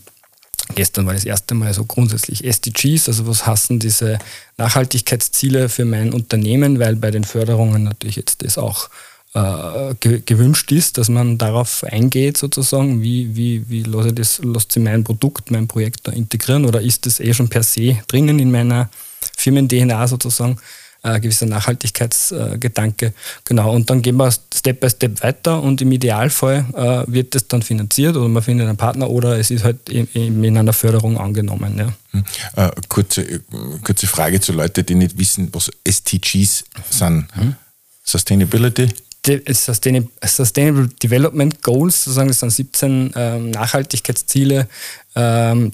Gestern 0.74 1.06
war 1.06 1.14
das 1.14 1.24
erste 1.24 1.54
Mal 1.54 1.74
so 1.74 1.84
grundsätzlich 1.84 2.44
SDGs, 2.44 3.08
also 3.08 3.26
was 3.26 3.46
hassen 3.46 3.78
diese 3.78 4.18
Nachhaltigkeitsziele 4.56 5.68
für 5.68 5.84
mein 5.84 6.12
Unternehmen, 6.12 6.78
weil 6.78 6.96
bei 6.96 7.10
den 7.10 7.24
Förderungen 7.24 7.84
natürlich 7.84 8.16
jetzt 8.16 8.42
das 8.42 8.58
auch 8.58 8.88
äh, 9.34 9.94
gewünscht 10.00 10.70
ist, 10.72 10.98
dass 10.98 11.08
man 11.08 11.38
darauf 11.38 11.84
eingeht 11.84 12.36
sozusagen, 12.36 13.02
wie, 13.02 13.34
wie, 13.34 13.68
wie 13.68 13.82
lasse 13.82 14.08
ich 14.08 14.14
das, 14.14 14.38
lässt 14.44 14.72
sich 14.72 14.82
mein 14.82 15.04
Produkt, 15.04 15.50
mein 15.50 15.68
Projekt 15.68 16.06
da 16.06 16.12
integrieren 16.12 16.64
oder 16.64 16.80
ist 16.80 17.06
das 17.06 17.18
eh 17.18 17.32
schon 17.32 17.48
per 17.48 17.62
se 17.62 17.98
drinnen 18.08 18.38
in 18.38 18.50
meiner 18.50 18.88
Firmen-DNA 19.36 20.06
sozusagen 20.06 20.58
äh, 21.02 21.20
gewisser 21.20 21.46
Nachhaltigkeitsgedanke. 21.46 23.06
Äh, 23.06 23.12
genau, 23.44 23.72
und 23.74 23.90
dann 23.90 24.02
gehen 24.02 24.16
wir 24.16 24.30
Step 24.30 24.80
by 24.80 24.90
Step 24.90 25.22
weiter 25.22 25.62
und 25.62 25.80
im 25.80 25.92
Idealfall 25.92 26.64
äh, 26.74 27.12
wird 27.12 27.34
das 27.34 27.48
dann 27.48 27.62
finanziert 27.62 28.16
oder 28.16 28.28
man 28.28 28.42
findet 28.42 28.68
einen 28.68 28.76
Partner 28.76 29.10
oder 29.10 29.38
es 29.38 29.50
ist 29.50 29.64
halt 29.64 29.88
in, 29.88 30.06
in 30.12 30.56
einer 30.56 30.72
Förderung 30.72 31.18
angenommen. 31.18 31.78
Ja. 31.78 31.92
Hm. 32.10 32.24
Äh, 32.56 32.70
kurze, 32.88 33.40
kurze 33.82 34.06
Frage 34.06 34.40
zu 34.40 34.52
Leuten, 34.52 34.86
die 34.86 34.94
nicht 34.94 35.18
wissen, 35.18 35.48
was 35.52 35.70
STGs 35.88 36.64
sind. 36.90 37.26
Hm? 37.34 37.56
Sustainability? 38.04 38.88
Sustainable 39.54 40.88
Development 41.00 41.62
Goals, 41.62 42.04
sozusagen, 42.04 42.28
das 42.28 42.40
sind 42.40 42.50
17 42.50 43.12
ähm, 43.14 43.50
Nachhaltigkeitsziele, 43.50 44.68
ähm, 45.14 45.72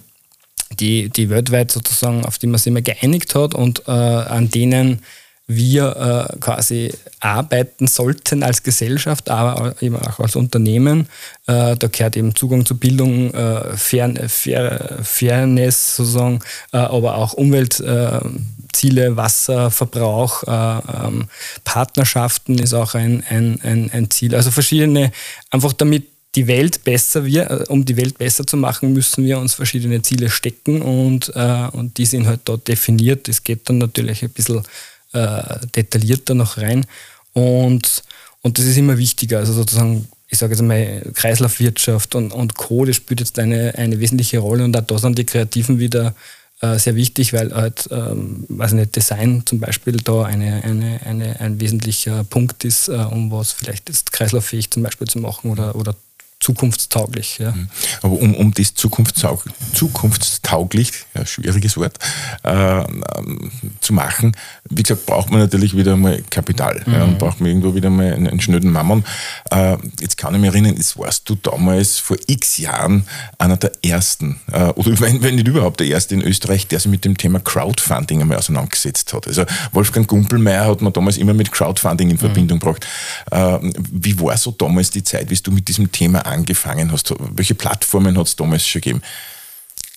die, 0.79 1.09
die 1.09 1.31
weltweit 1.31 1.71
sozusagen, 1.71 2.27
auf 2.27 2.39
die 2.39 2.47
man 2.47 2.59
sich 2.59 2.67
immer 2.67 2.83
geeinigt 2.83 3.35
hat 3.35 3.55
und 3.55 3.89
äh, 3.89 3.91
an 3.91 4.51
denen 4.51 5.01
wir 5.49 6.29
äh, 6.31 6.39
quasi 6.41 6.93
arbeiten 7.21 7.87
sollten 7.87 8.43
als 8.43 8.63
Gesellschaft, 8.63 9.31
aber 9.31 9.75
eben 9.81 9.97
auch 9.97 10.21
als 10.21 10.37
Unternehmen. 10.37 11.09
Äh, 11.47 11.75
da 11.75 11.89
gehört 11.89 12.19
eben 12.19 12.35
Zugang 12.35 12.67
zu 12.67 12.77
Bildung, 12.77 13.33
äh, 13.33 13.75
Fair, 13.75 14.29
Fair, 14.29 14.99
Fairness 15.03 15.97
sozusagen, 15.97 16.41
äh, 16.73 16.77
aber 16.77 17.17
auch 17.17 17.33
Umweltziele, 17.33 19.17
Wasserverbrauch, 19.17 20.43
äh, 20.43 21.07
ähm, 21.07 21.29
Partnerschaften 21.65 22.59
ist 22.59 22.75
auch 22.75 22.95
ein, 22.95 23.25
ein, 23.31 23.59
ein, 23.63 23.91
ein 23.91 24.11
Ziel. 24.11 24.35
Also 24.35 24.51
verschiedene, 24.51 25.13
einfach 25.51 25.73
damit 25.73 26.09
die 26.35 26.47
Welt 26.47 26.85
besser 26.85 27.25
wir, 27.25 27.51
äh, 27.51 27.65
um 27.69 27.87
die 27.87 27.97
Welt 27.97 28.19
besser 28.19 28.47
zu 28.47 28.59
machen, 28.59 28.93
müssen 28.93 29.25
wir 29.25 29.39
uns 29.39 29.55
verschiedene 29.55 30.03
Ziele 30.03 30.29
stecken 30.29 30.83
und, 30.83 31.33
äh, 31.35 31.69
und 31.73 31.97
die 31.97 32.05
sind 32.05 32.27
halt 32.27 32.41
dort 32.45 32.69
definiert. 32.69 33.29
Es 33.29 33.43
geht 33.43 33.69
dann 33.71 33.79
natürlich 33.79 34.23
ein 34.23 34.31
bisschen 34.31 34.63
äh, 35.13 35.67
detaillierter 35.75 36.35
noch 36.35 36.59
rein 36.59 36.87
und, 37.33 38.03
und 38.43 38.59
das 38.59 38.65
ist 38.65 38.77
immer 38.77 38.99
wichtiger. 38.99 39.39
Also 39.39 39.53
sozusagen, 39.53 40.09
ich 40.29 40.39
sage 40.39 40.55
jetzt 40.55 40.63
mal, 40.63 41.03
Kreislaufwirtschaft 41.15 42.15
und, 42.15 42.33
und 42.33 42.57
Co., 42.57 42.85
das 42.85 42.97
spielt 42.97 43.21
jetzt 43.21 43.39
eine, 43.39 43.75
eine 43.77 44.01
wesentliche 44.01 44.39
Rolle 44.39 44.65
und 44.65 44.77
auch 44.77 44.83
da 44.83 44.99
sind 44.99 45.19
die 45.19 45.27
Kreativen 45.27 45.79
wieder 45.79 46.15
äh, 46.61 46.79
sehr 46.79 46.97
wichtig, 46.97 47.33
weil 47.33 47.55
halt, 47.55 47.89
ähm, 47.93 48.45
weiß 48.49 48.73
nicht, 48.73 48.97
Design 48.97 49.43
zum 49.47 49.61
Beispiel 49.61 49.99
da 49.99 50.25
eine, 50.25 50.65
eine, 50.65 51.01
eine, 51.05 51.41
ein 51.41 51.61
wesentlicher 51.61 52.25
Punkt 52.25 52.65
ist, 52.65 52.89
äh, 52.89 52.95
um 52.95 53.31
was 53.31 53.53
vielleicht 53.53 53.89
jetzt 53.89 54.13
kreislauffähig 54.13 54.71
zum 54.71 54.83
Beispiel 54.83 55.07
zu 55.07 55.21
machen 55.21 55.51
oder, 55.51 55.77
oder 55.77 55.95
zukunftstauglich. 56.41 57.39
Ja. 57.39 57.53
Mhm. 57.53 57.69
Aber 58.03 58.15
um, 58.15 58.35
um 58.35 58.53
das 58.53 58.75
zukunftstaug, 58.75 59.45
zukunftstauglich, 59.75 60.93
ja, 61.15 61.27
schwieriges 61.27 61.77
Wort, 61.77 61.99
äh, 62.45 62.51
ähm, 62.51 63.51
zu 63.81 63.93
machen, 63.93 64.37
wie 64.71 64.83
gesagt, 64.83 65.07
braucht 65.07 65.31
man 65.31 65.41
natürlich 65.41 65.77
wieder 65.77 65.97
mal 65.97 66.23
Kapital 66.31 66.83
mhm. 66.85 66.93
ja, 66.93 67.05
und 67.05 67.19
braucht 67.19 67.41
man 67.41 67.49
irgendwo 67.49 67.75
wieder 67.75 67.91
mal 67.91 68.13
einen, 68.13 68.27
einen 68.27 68.41
schnöden 68.41 68.71
Mammon. 68.71 69.05
Äh, 69.51 69.77
jetzt 70.01 70.17
kann 70.17 70.35
ich 70.35 70.41
mich 70.41 70.51
erinnern, 70.51 70.75
es 70.79 70.99
warst 70.99 71.29
du 71.29 71.35
damals 71.37 71.99
vor 71.99 72.17
x 72.27 72.59
Jahren 72.59 73.05
einer 73.39 73.57
der 73.57 73.73
ersten, 73.83 74.41
äh, 74.53 74.65
oder 74.71 74.99
wenn, 75.01 75.23
wenn 75.23 75.37
nicht 75.37 75.49
überhaupt 75.49 75.81
der 75.81 75.87
erste 75.87 76.15
in 76.15 76.23
Österreich, 76.23 76.67
der 76.67 76.81
sich 76.81 76.91
mit 76.91 77.05
dem 77.05 77.17
Thema 77.17 77.41
Crowdfunding 77.41 78.21
einmal 78.21 78.39
auseinandergesetzt 78.39 79.13
hat. 79.13 79.27
Also 79.27 79.45
Wolfgang 79.73 80.07
Gumpelmeier 80.07 80.67
hat 80.67 80.83
man 80.83 80.93
damals 80.93 81.17
immer 81.17 81.35
mit 81.35 81.53
Crowdfunding 81.53 82.11
in 82.11 82.17
mhm. 82.17 82.21
Verbindung 82.21 82.59
gebracht. 82.59 82.87
Äh, 83.31 83.59
wie 83.91 84.19
war 84.21 84.37
so 84.37 84.51
damals 84.51 84.91
die 84.91 85.03
Zeit, 85.03 85.31
wie 85.31 85.37
du 85.37 85.51
mit 85.51 85.69
diesem 85.69 85.91
Thema 85.93 86.27
angefangen 86.27 86.93
hast? 86.93 87.15
Welche 87.35 87.55
Plattformen 87.55 88.19
hat 88.19 88.27
es 88.27 88.37
damals 88.37 88.67
schon 88.67 88.81
gegeben? 88.81 89.03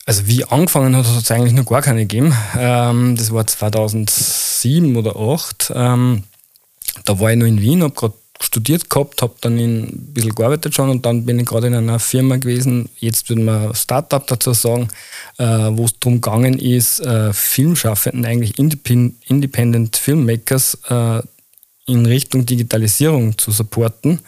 Also 0.06 0.28
wie 0.28 0.44
angefangen 0.46 0.96
hat, 0.96 1.06
hat 1.06 1.24
es 1.24 1.32
eigentlich 1.32 1.54
noch 1.54 1.66
gar 1.66 1.82
keine 1.82 2.02
gegeben. 2.02 2.36
Ähm, 2.58 3.16
das 3.16 3.32
war 3.32 3.46
2007 3.46 4.96
oder 4.96 5.14
2008. 5.14 5.74
Ähm, 5.76 6.24
da 7.06 7.20
war 7.20 7.32
ich 7.32 7.38
noch 7.38 7.46
in 7.46 7.62
Wien, 7.62 7.84
habe 7.84 7.94
gerade 7.94 8.14
studiert 8.44 8.90
gehabt, 8.90 9.22
habe 9.22 9.36
dann 9.42 9.58
ein 9.58 10.14
bisschen 10.14 10.36
gearbeitet 10.36 10.74
schon 10.74 10.90
und 10.90 11.06
dann 11.06 11.26
bin 11.26 11.40
ich 11.40 11.46
gerade 11.46 11.68
in 11.68 11.76
einer 11.76 12.00
Firma 12.00 12.38
gewesen, 12.38 12.90
jetzt 12.98 13.30
würde 13.30 13.44
man 13.44 13.76
Startup 13.76 14.26
dazu 14.26 14.54
sagen, 14.54 14.90
äh, 15.38 15.46
wo 15.46 15.86
es 15.86 15.98
darum 16.00 16.22
gegangen 16.22 16.58
ist, 16.58 17.00
äh, 17.02 17.34
Filmschaffenden, 17.34 18.26
eigentlich 18.26 18.58
Independent 18.58 19.96
Filmmakers 19.96 20.80
äh, 20.90 21.22
in 21.86 22.06
Richtung 22.06 22.46
Digitalisierung 22.46 23.38
zu 23.38 23.52
supporten. 23.52 24.20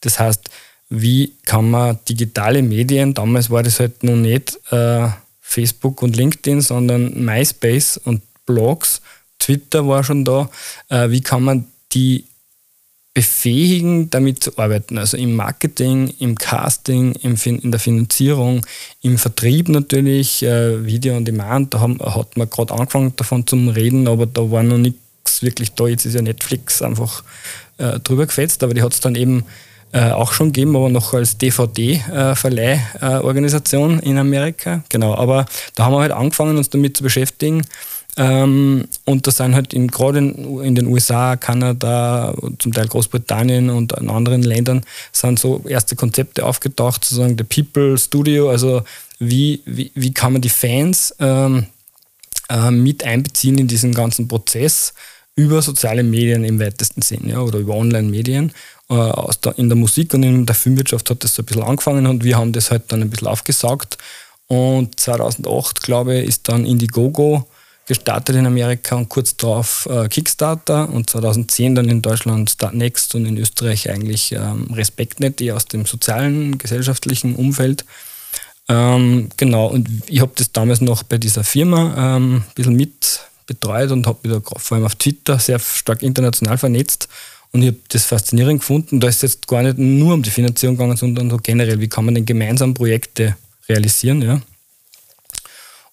Das 0.00 0.18
heißt, 0.18 0.48
wie 0.90 1.32
kann 1.46 1.70
man 1.70 1.98
digitale 2.08 2.62
Medien, 2.62 3.14
damals 3.14 3.48
war 3.48 3.62
das 3.62 3.80
halt 3.80 4.02
noch 4.02 4.16
nicht 4.16 4.58
äh, 4.70 5.08
Facebook 5.40 6.02
und 6.02 6.16
LinkedIn, 6.16 6.60
sondern 6.60 7.24
MySpace 7.24 7.96
und 7.96 8.22
Blogs, 8.44 9.00
Twitter 9.38 9.86
war 9.86 10.04
schon 10.04 10.24
da, 10.24 10.50
äh, 10.88 11.10
wie 11.10 11.20
kann 11.20 11.44
man 11.44 11.66
die 11.92 12.24
befähigen, 13.14 14.08
damit 14.10 14.42
zu 14.42 14.56
arbeiten. 14.56 14.96
Also 14.98 15.16
im 15.16 15.34
Marketing, 15.34 16.14
im 16.20 16.36
Casting, 16.36 17.12
im 17.22 17.36
in 17.44 17.70
der 17.70 17.80
Finanzierung, 17.80 18.64
im 19.02 19.18
Vertrieb 19.18 19.68
natürlich, 19.68 20.42
äh, 20.42 20.84
Video 20.84 21.16
on 21.16 21.24
Demand, 21.24 21.74
da 21.74 21.80
haben, 21.80 21.98
hat 21.98 22.36
man 22.36 22.48
gerade 22.48 22.72
angefangen 22.72 23.14
davon 23.16 23.46
zu 23.46 23.56
reden, 23.56 24.06
aber 24.06 24.26
da 24.26 24.50
war 24.50 24.62
noch 24.62 24.78
nichts 24.78 25.42
wirklich 25.42 25.72
da. 25.72 25.88
Jetzt 25.88 26.06
ist 26.06 26.14
ja 26.14 26.22
Netflix 26.22 26.82
einfach 26.82 27.24
äh, 27.78 27.98
drüber 28.00 28.26
gefetzt, 28.26 28.62
aber 28.62 28.74
die 28.74 28.82
hat 28.82 28.92
es 28.92 29.00
dann 29.00 29.16
eben 29.16 29.44
äh, 29.92 30.10
auch 30.10 30.32
schon 30.32 30.52
gegeben, 30.52 30.76
aber 30.76 30.88
noch 30.88 31.14
als 31.14 31.38
DVD-Verleihorganisation 31.38 34.00
in 34.00 34.18
Amerika. 34.18 34.82
Genau, 34.88 35.14
aber 35.14 35.46
da 35.74 35.84
haben 35.84 35.94
wir 35.94 36.00
halt 36.00 36.12
angefangen, 36.12 36.56
uns 36.56 36.70
damit 36.70 36.96
zu 36.96 37.02
beschäftigen 37.02 37.62
ähm, 38.16 38.88
und 39.04 39.26
da 39.26 39.30
sind 39.30 39.54
halt 39.54 39.70
gerade 39.70 40.18
in, 40.18 40.60
in, 40.60 40.74
den 40.74 40.86
USA, 40.86 41.36
Kanada, 41.36 42.34
zum 42.58 42.72
Teil 42.72 42.88
Großbritannien 42.88 43.70
und 43.70 43.92
in 43.92 44.10
anderen 44.10 44.42
Ländern 44.42 44.82
sind 45.12 45.38
so 45.38 45.62
erste 45.66 45.96
Konzepte 45.96 46.44
aufgetaucht, 46.44 47.04
sozusagen 47.04 47.36
The 47.38 47.44
People 47.44 47.96
Studio, 47.98 48.50
also 48.50 48.82
wie, 49.18 49.62
wie, 49.64 49.92
wie 49.94 50.12
kann 50.12 50.32
man 50.32 50.42
die 50.42 50.48
Fans 50.48 51.14
ähm, 51.20 51.66
äh, 52.48 52.70
mit 52.70 53.04
einbeziehen 53.04 53.58
in 53.58 53.68
diesen 53.68 53.94
ganzen 53.94 54.26
Prozess 54.26 54.92
über 55.36 55.62
soziale 55.62 56.02
Medien 56.02 56.44
im 56.44 56.58
weitesten 56.58 57.02
Sinn 57.02 57.28
ja, 57.28 57.40
oder 57.40 57.58
über 57.58 57.74
Online-Medien. 57.74 58.52
Äh, 58.90 59.12
in 59.56 59.68
der 59.68 59.76
Musik 59.76 60.14
und 60.14 60.22
in 60.22 60.46
der 60.46 60.54
Filmwirtschaft 60.54 61.10
hat 61.10 61.22
das 61.22 61.34
so 61.34 61.42
ein 61.42 61.46
bisschen 61.46 61.62
angefangen 61.62 62.06
und 62.06 62.24
wir 62.24 62.36
haben 62.36 62.52
das 62.52 62.70
halt 62.70 62.84
dann 62.88 63.02
ein 63.02 63.10
bisschen 63.10 63.28
aufgesaugt. 63.28 63.98
Und 64.48 64.98
2008, 64.98 65.80
glaube 65.80 66.18
ich, 66.18 66.28
ist 66.28 66.48
dann 66.48 66.64
Indiegogo 66.64 67.46
gestartet 67.86 68.36
in 68.36 68.46
Amerika 68.46 68.96
und 68.96 69.08
kurz 69.08 69.36
darauf 69.36 69.88
äh, 69.90 70.08
Kickstarter 70.08 70.88
und 70.88 71.08
2010 71.08 71.76
dann 71.76 71.88
in 71.88 72.02
Deutschland 72.02 72.50
Startnext 72.50 73.14
und 73.14 73.26
in 73.26 73.36
Österreich 73.36 73.88
eigentlich 73.88 74.32
ähm, 74.32 74.68
Respektnet, 74.72 75.40
eher 75.40 75.56
aus 75.56 75.66
dem 75.66 75.86
sozialen, 75.86 76.58
gesellschaftlichen 76.58 77.36
Umfeld. 77.36 77.84
Ähm, 78.68 79.28
genau, 79.36 79.66
und 79.68 79.88
ich 80.06 80.20
habe 80.20 80.32
das 80.34 80.52
damals 80.52 80.80
noch 80.80 81.04
bei 81.04 81.18
dieser 81.18 81.44
Firma 81.44 82.16
ähm, 82.16 82.36
ein 82.36 82.54
bisschen 82.54 82.76
mit 82.76 83.20
betreut 83.46 83.90
und 83.90 84.06
habe 84.06 84.18
wieder 84.22 84.40
vor 84.40 84.76
allem 84.76 84.86
auf 84.86 84.94
Twitter 84.94 85.38
sehr 85.38 85.58
stark 85.58 86.02
international 86.02 86.58
vernetzt. 86.58 87.08
Und 87.52 87.62
ich 87.62 87.68
habe 87.68 87.78
das 87.88 88.04
faszinierend 88.04 88.60
gefunden. 88.60 89.00
Da 89.00 89.08
ist 89.08 89.16
es 89.16 89.34
jetzt 89.34 89.48
gar 89.48 89.62
nicht 89.62 89.78
nur 89.78 90.14
um 90.14 90.22
die 90.22 90.30
Finanzierung 90.30 90.76
gegangen, 90.76 90.96
sondern 90.96 91.30
so 91.30 91.38
generell, 91.38 91.80
wie 91.80 91.88
kann 91.88 92.04
man 92.04 92.14
denn 92.14 92.26
gemeinsam 92.26 92.74
Projekte 92.74 93.36
realisieren. 93.68 94.22
Ja? 94.22 94.40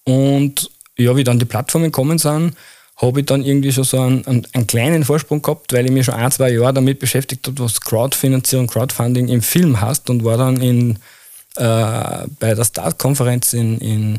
Und 0.04 0.70
ja, 0.96 1.16
wie 1.16 1.24
dann 1.24 1.38
die 1.38 1.44
Plattformen 1.44 1.92
kommen 1.92 2.18
sind, 2.18 2.54
habe 2.96 3.20
ich 3.20 3.26
dann 3.26 3.44
irgendwie 3.44 3.72
schon 3.72 3.84
so 3.84 4.00
einen, 4.00 4.26
einen, 4.26 4.46
einen, 4.52 4.66
kleinen 4.66 5.04
Vorsprung 5.04 5.40
gehabt, 5.40 5.72
weil 5.72 5.86
ich 5.86 5.92
mich 5.92 6.06
schon 6.06 6.14
ein, 6.14 6.30
zwei 6.32 6.50
Jahre 6.50 6.74
damit 6.74 6.98
beschäftigt 6.98 7.46
habe, 7.46 7.60
was 7.60 7.80
Crowdfinanzierung, 7.80 8.66
Crowdfunding 8.66 9.28
im 9.28 9.42
Film 9.42 9.80
hast 9.80 10.10
und 10.10 10.24
war 10.24 10.36
dann 10.36 10.60
in, 10.60 10.96
äh, 11.56 12.26
bei 12.40 12.54
der 12.54 12.64
Start-Konferenz 12.64 13.52
in, 13.52 13.78
in 13.78 14.18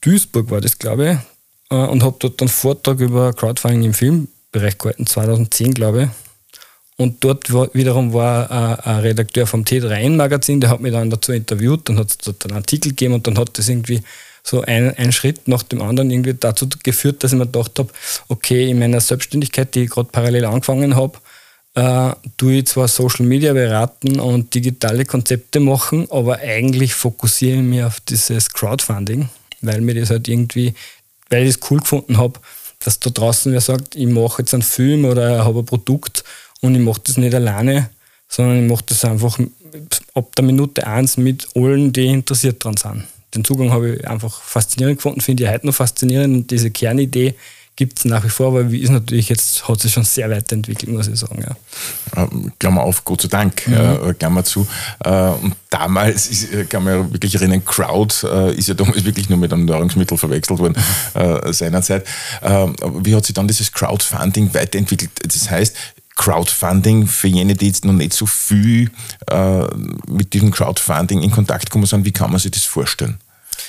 Duisburg, 0.00 0.50
war 0.50 0.60
das 0.60 0.78
glaube 0.78 1.18
ich, 1.70 1.76
äh, 1.76 1.86
und 1.86 2.04
habe 2.04 2.16
dort 2.20 2.40
einen 2.40 2.48
Vortrag 2.48 3.00
über 3.00 3.32
Crowdfunding 3.32 3.82
im 3.82 3.94
Filmbereich 3.94 4.78
gehalten, 4.78 5.06
2010 5.06 5.74
glaube 5.74 6.04
ich. 6.04 6.23
Und 6.96 7.24
dort 7.24 7.52
wiederum 7.74 8.12
war 8.12 8.50
äh, 8.50 8.88
ein 8.88 9.00
Redakteur 9.00 9.46
vom 9.46 9.64
T3N-Magazin, 9.64 10.60
der 10.60 10.70
hat 10.70 10.80
mich 10.80 10.92
dann 10.92 11.10
dazu 11.10 11.32
interviewt, 11.32 11.88
dann 11.88 11.98
hat 11.98 12.10
es 12.10 12.18
dort 12.18 12.44
einen 12.44 12.56
Artikel 12.56 12.90
gegeben 12.90 13.14
und 13.14 13.26
dann 13.26 13.36
hat 13.36 13.58
das 13.58 13.68
irgendwie 13.68 14.02
so 14.44 14.60
ein, 14.60 14.94
ein 14.96 15.10
Schritt 15.10 15.48
nach 15.48 15.62
dem 15.64 15.82
anderen 15.82 16.10
irgendwie 16.10 16.34
dazu 16.34 16.68
geführt, 16.82 17.24
dass 17.24 17.32
ich 17.32 17.38
mir 17.38 17.46
gedacht 17.46 17.78
habe, 17.78 17.88
okay, 18.28 18.70
in 18.70 18.78
meiner 18.78 19.00
Selbstständigkeit, 19.00 19.74
die 19.74 19.84
ich 19.84 19.90
gerade 19.90 20.10
parallel 20.12 20.44
angefangen 20.44 20.94
habe, 20.94 21.18
äh, 21.74 22.12
tue 22.36 22.58
ich 22.58 22.66
zwar 22.66 22.86
Social 22.86 23.26
Media 23.26 23.52
beraten 23.54 24.20
und 24.20 24.54
digitale 24.54 25.04
Konzepte 25.04 25.58
machen, 25.58 26.06
aber 26.10 26.38
eigentlich 26.38 26.94
fokussiere 26.94 27.56
ich 27.56 27.62
mich 27.62 27.82
auf 27.82 28.00
dieses 28.00 28.50
Crowdfunding, 28.50 29.28
weil 29.62 29.80
mir 29.80 29.94
das 29.94 30.10
halt 30.10 30.28
irgendwie, 30.28 30.74
weil 31.30 31.44
ich 31.44 31.56
es 31.56 31.70
cool 31.70 31.80
gefunden 31.80 32.18
habe, 32.18 32.38
dass 32.84 33.00
da 33.00 33.10
draußen 33.10 33.52
wer 33.52 33.60
sagt, 33.60 33.96
ich 33.96 34.06
mache 34.06 34.42
jetzt 34.42 34.54
einen 34.54 34.62
Film 34.62 35.06
oder 35.06 35.44
habe 35.44 35.60
ein 35.60 35.66
Produkt 35.66 36.22
und 36.64 36.74
ich 36.74 36.80
mache 36.80 37.00
das 37.04 37.16
nicht 37.16 37.34
alleine, 37.34 37.90
sondern 38.28 38.64
ich 38.64 38.70
mache 38.70 38.84
das 38.86 39.04
einfach 39.04 39.38
ab 40.14 40.34
der 40.36 40.44
Minute 40.44 40.86
eins 40.86 41.16
mit 41.16 41.48
allen, 41.54 41.92
die 41.92 42.06
interessiert 42.06 42.64
dran 42.64 42.76
sind 42.76 43.04
den 43.34 43.44
Zugang 43.44 43.70
habe 43.70 43.96
ich 43.96 44.08
einfach 44.08 44.40
faszinierend 44.40 44.98
gefunden, 44.98 45.20
finde 45.20 45.44
ich 45.44 45.50
heute 45.50 45.66
noch 45.66 45.74
faszinierend 45.74 46.34
und 46.34 46.50
diese 46.50 46.70
Kernidee 46.70 47.34
gibt 47.76 47.98
es 47.98 48.04
nach 48.04 48.22
wie 48.22 48.28
vor, 48.28 48.48
aber 48.48 48.70
wie 48.70 48.78
ist 48.78 48.90
natürlich 48.90 49.28
jetzt, 49.28 49.66
hat 49.66 49.80
sich 49.80 49.92
schon 49.92 50.04
sehr 50.04 50.30
weiterentwickelt, 50.30 50.92
muss 50.92 51.08
ich 51.08 51.18
sagen. 51.18 51.42
Ja. 51.42 52.22
Ähm, 52.22 52.52
Klammer 52.60 52.82
auf, 52.82 53.04
Gott 53.04 53.22
sei 53.22 53.28
Dank, 53.28 53.66
mhm. 53.66 53.74
äh, 53.74 54.14
Klammer 54.14 54.44
zu. 54.44 54.64
Äh, 55.04 55.10
und 55.10 55.56
damals 55.70 56.28
ist, 56.28 56.52
äh, 56.52 56.66
kann 56.66 56.84
man 56.84 56.94
ja 56.94 57.12
wirklich 57.12 57.34
erinnern, 57.34 57.64
Crowd 57.64 58.14
ist 58.56 58.68
ja 58.68 58.74
damals 58.74 59.04
wirklich 59.04 59.28
nur 59.28 59.38
mit 59.38 59.52
einem 59.52 59.64
Nahrungsmittel 59.64 60.16
verwechselt 60.16 60.60
worden 60.60 60.76
äh, 61.14 61.52
seinerzeit. 61.52 62.06
Äh, 62.42 62.68
wie 63.02 63.16
hat 63.16 63.26
sich 63.26 63.34
dann 63.34 63.48
dieses 63.48 63.72
Crowdfunding 63.72 64.54
weiterentwickelt? 64.54 65.10
Das 65.24 65.50
heißt, 65.50 65.76
Crowdfunding 66.16 67.06
für 67.06 67.28
jene, 67.28 67.54
die 67.54 67.66
jetzt 67.66 67.84
noch 67.84 67.92
nicht 67.92 68.12
so 68.12 68.26
viel 68.26 68.90
äh, 69.30 69.66
mit 70.08 70.32
diesem 70.32 70.50
Crowdfunding 70.50 71.22
in 71.22 71.30
Kontakt 71.30 71.70
kommen 71.70 71.86
sind, 71.86 72.04
wie 72.04 72.12
kann 72.12 72.30
man 72.30 72.40
sich 72.40 72.52
das 72.52 72.64
vorstellen? 72.64 73.18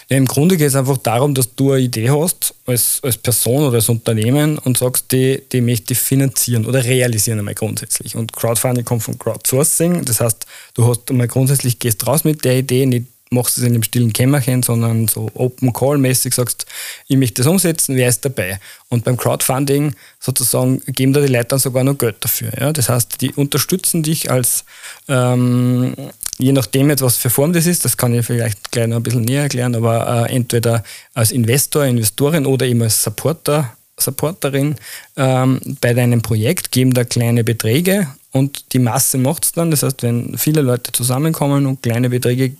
Ja, 0.09 0.17
Im 0.17 0.25
Grunde 0.25 0.57
geht 0.57 0.67
es 0.67 0.75
einfach 0.75 0.97
darum, 0.97 1.33
dass 1.33 1.55
du 1.55 1.71
eine 1.71 1.81
Idee 1.81 2.09
hast 2.09 2.53
als, 2.65 2.99
als 3.01 3.17
Person 3.17 3.63
oder 3.63 3.75
als 3.75 3.89
Unternehmen 3.89 4.57
und 4.59 4.77
sagst, 4.77 5.11
die, 5.11 5.41
die 5.51 5.61
möchte 5.61 5.93
ich 5.93 5.99
finanzieren 5.99 6.65
oder 6.65 6.83
realisieren 6.83 7.39
einmal 7.39 7.55
grundsätzlich. 7.55 8.15
Und 8.15 8.33
Crowdfunding 8.33 8.85
kommt 8.85 9.03
von 9.03 9.17
Crowdsourcing. 9.17 10.05
Das 10.05 10.21
heißt, 10.21 10.45
du 10.75 10.87
hast 10.87 11.09
einmal 11.09 11.27
grundsätzlich 11.27 11.79
gehst 11.79 12.05
raus 12.05 12.23
mit 12.23 12.45
der 12.45 12.57
Idee, 12.57 12.85
nicht 12.85 13.07
machst 13.31 13.57
es 13.57 13.63
in 13.63 13.73
dem 13.73 13.83
stillen 13.83 14.13
Kämmerchen, 14.13 14.63
sondern 14.63 15.07
so 15.07 15.29
Open 15.33 15.73
Call-mäßig 15.73 16.33
sagst, 16.33 16.65
ich 17.07 17.17
möchte 17.17 17.41
das 17.41 17.47
umsetzen, 17.47 17.95
wer 17.95 18.07
ist 18.07 18.23
dabei? 18.23 18.59
Und 18.89 19.03
beim 19.03 19.17
Crowdfunding 19.17 19.95
sozusagen 20.19 20.81
geben 20.87 21.13
da 21.13 21.21
die 21.21 21.33
Leute 21.33 21.45
dann 21.49 21.59
sogar 21.59 21.83
noch 21.83 21.97
Geld 21.97 22.17
dafür. 22.19 22.51
Ja? 22.59 22.71
Das 22.71 22.89
heißt, 22.89 23.21
die 23.21 23.31
unterstützen 23.33 24.03
dich 24.03 24.29
als, 24.29 24.63
ähm, 25.07 25.95
je 26.37 26.51
nachdem 26.51 26.89
jetzt 26.89 27.01
was 27.01 27.17
für 27.17 27.29
Form 27.29 27.53
das 27.53 27.65
ist, 27.65 27.83
das 27.83 27.97
kann 27.97 28.13
ich 28.13 28.25
vielleicht 28.25 28.71
gleich 28.71 28.87
noch 28.87 28.97
ein 28.97 29.03
bisschen 29.03 29.23
näher 29.23 29.43
erklären, 29.43 29.75
aber 29.75 30.27
äh, 30.27 30.35
entweder 30.35 30.83
als 31.13 31.31
Investor, 31.31 31.85
Investorin 31.85 32.45
oder 32.45 32.65
eben 32.65 32.83
als 32.83 33.01
Supporter, 33.01 33.75
Supporterin 33.97 34.75
ähm, 35.15 35.59
bei 35.81 35.93
deinem 35.93 36.21
Projekt, 36.21 36.71
geben 36.71 36.93
da 36.93 37.05
kleine 37.05 37.43
Beträge 37.43 38.07
und 38.31 38.73
die 38.73 38.79
Masse 38.79 39.17
macht 39.17 39.45
es 39.45 39.51
dann. 39.53 39.71
Das 39.71 39.83
heißt, 39.83 40.03
wenn 40.03 40.37
viele 40.37 40.61
Leute 40.61 40.91
zusammenkommen 40.91 41.65
und 41.65 41.81
kleine 41.81 42.09
Beträge 42.09 42.57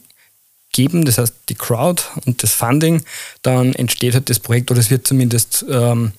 geben, 0.76 1.06
das 1.06 1.18
heißt 1.18 1.34
die 1.50 1.56
Crowd 1.56 2.04
und 2.26 2.44
das 2.44 2.52
Funding, 2.52 3.02
dann 3.42 3.74
entsteht 3.74 4.14
halt 4.14 4.30
das 4.30 4.40
Projekt 4.40 4.70
oder 4.72 4.82
es 4.82 4.92
wird 4.92 5.08
zumindest 5.08 5.66
ähm, 5.70 6.12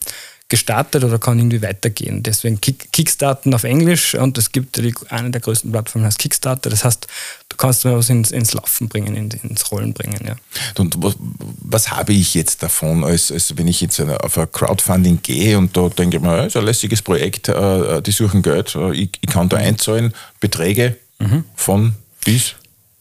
gestartet 0.48 1.02
oder 1.04 1.18
kann 1.18 1.38
irgendwie 1.38 1.60
weitergehen. 1.60 2.22
Deswegen 2.22 2.60
Kick, 2.60 2.90
Kickstarten 2.92 3.52
auf 3.52 3.64
Englisch 3.64 4.14
und 4.14 4.38
es 4.38 4.52
gibt 4.52 4.76
die, 4.76 4.94
eine 5.08 5.30
der 5.30 5.40
größten 5.40 5.72
Plattformen 5.72 6.06
heißt 6.06 6.18
Kickstarter. 6.18 6.70
Das 6.70 6.84
heißt, 6.84 7.06
du 7.48 7.56
kannst 7.56 7.84
mal 7.84 7.96
was 7.96 8.08
ins, 8.08 8.30
ins 8.30 8.54
Laufen 8.54 8.88
bringen, 8.88 9.16
ins 9.16 9.70
Rollen 9.70 9.92
bringen. 9.92 10.20
Ja. 10.26 10.36
Und 10.78 10.94
was, 11.02 11.16
was 11.18 11.90
habe 11.90 12.12
ich 12.12 12.34
jetzt 12.34 12.62
davon, 12.62 13.04
als, 13.04 13.30
als 13.30 13.56
wenn 13.58 13.68
ich 13.68 13.80
jetzt 13.80 14.00
auf 14.00 14.38
ein 14.38 14.50
Crowdfunding 14.50 15.20
gehe 15.20 15.58
und 15.58 15.76
da 15.76 15.88
denke 15.88 16.18
ich 16.18 16.22
mir, 16.22 16.46
ist 16.46 16.56
ein 16.56 16.64
lässiges 16.64 17.02
Projekt, 17.02 17.48
äh, 17.48 18.00
die 18.00 18.12
suchen 18.12 18.42
Geld, 18.42 18.74
äh, 18.76 18.94
ich, 18.94 19.10
ich 19.20 19.28
kann 19.28 19.48
da 19.48 19.56
einzahlen, 19.56 20.14
Beträge 20.40 20.96
mhm. 21.18 21.44
von 21.56 21.94
bis? 22.24 22.54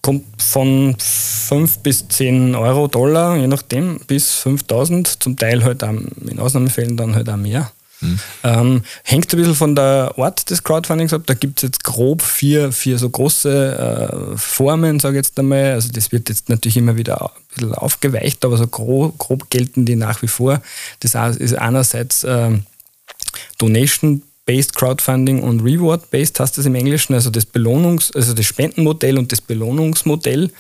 Kommt 0.05 0.23
von 0.39 0.95
5 0.99 1.79
bis 1.79 2.07
10 2.07 2.53
Euro, 2.53 2.87
Dollar, 2.87 3.37
je 3.37 3.47
nachdem, 3.47 3.99
bis 4.05 4.33
5000, 4.33 5.23
zum 5.23 5.35
Teil 5.35 5.63
halt 5.63 5.83
auch, 5.83 5.89
in 5.89 6.37
Ausnahmefällen 6.37 6.95
dann 6.95 7.15
halt 7.15 7.27
auch 7.27 7.37
mehr. 7.37 7.71
Mhm. 8.01 8.19
Ähm, 8.43 8.83
hängt 9.03 9.33
ein 9.33 9.37
bisschen 9.39 9.55
von 9.55 9.73
der 9.73 10.13
Art 10.15 10.47
des 10.51 10.61
Crowdfundings 10.61 11.11
ab. 11.11 11.23
Da 11.25 11.33
gibt 11.33 11.57
es 11.57 11.63
jetzt 11.63 11.83
grob 11.83 12.21
vier, 12.21 12.71
vier 12.71 12.99
so 12.99 13.09
große 13.09 14.33
äh, 14.35 14.37
Formen, 14.37 14.99
sage 14.99 15.17
ich 15.17 15.25
jetzt 15.25 15.39
einmal. 15.39 15.73
Also 15.73 15.91
das 15.91 16.11
wird 16.11 16.29
jetzt 16.29 16.49
natürlich 16.49 16.77
immer 16.77 16.97
wieder 16.97 17.19
ein 17.23 17.29
bisschen 17.55 17.73
aufgeweicht, 17.73 18.45
aber 18.45 18.57
so 18.57 18.67
grob, 18.67 19.17
grob 19.17 19.49
gelten 19.49 19.87
die 19.87 19.95
nach 19.95 20.21
wie 20.21 20.27
vor. 20.27 20.61
Das 20.99 21.15
ist 21.37 21.55
einerseits 21.55 22.23
ähm, 22.23 22.67
Donation 23.57 24.21
Based 24.45 24.75
Crowdfunding 24.75 25.41
und 25.41 25.62
Reward-Based 25.62 26.39
heißt 26.39 26.58
das 26.58 26.65
im 26.65 26.75
Englischen, 26.75 27.13
also 27.13 27.29
das 27.29 27.47
Belohnungs-, 27.47 28.15
also 28.15 28.34
das 28.34 28.45
Spendenmodell 28.45 29.17
und 29.17 29.31
das 29.31 29.41
Belohnungsmodell. 29.41 30.51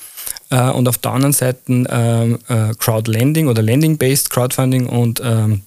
Äh, 0.49 0.71
und 0.71 0.87
auf 0.87 0.97
der 0.97 1.11
anderen 1.11 1.33
Seite 1.33 1.59
ähm, 1.67 2.39
äh, 2.47 2.73
Crowdlending 2.79 3.47
oder 3.47 3.61
Lending-Based 3.61 4.29
Crowdfunding 4.31 4.87
und 4.87 5.21
ähm, 5.23 5.61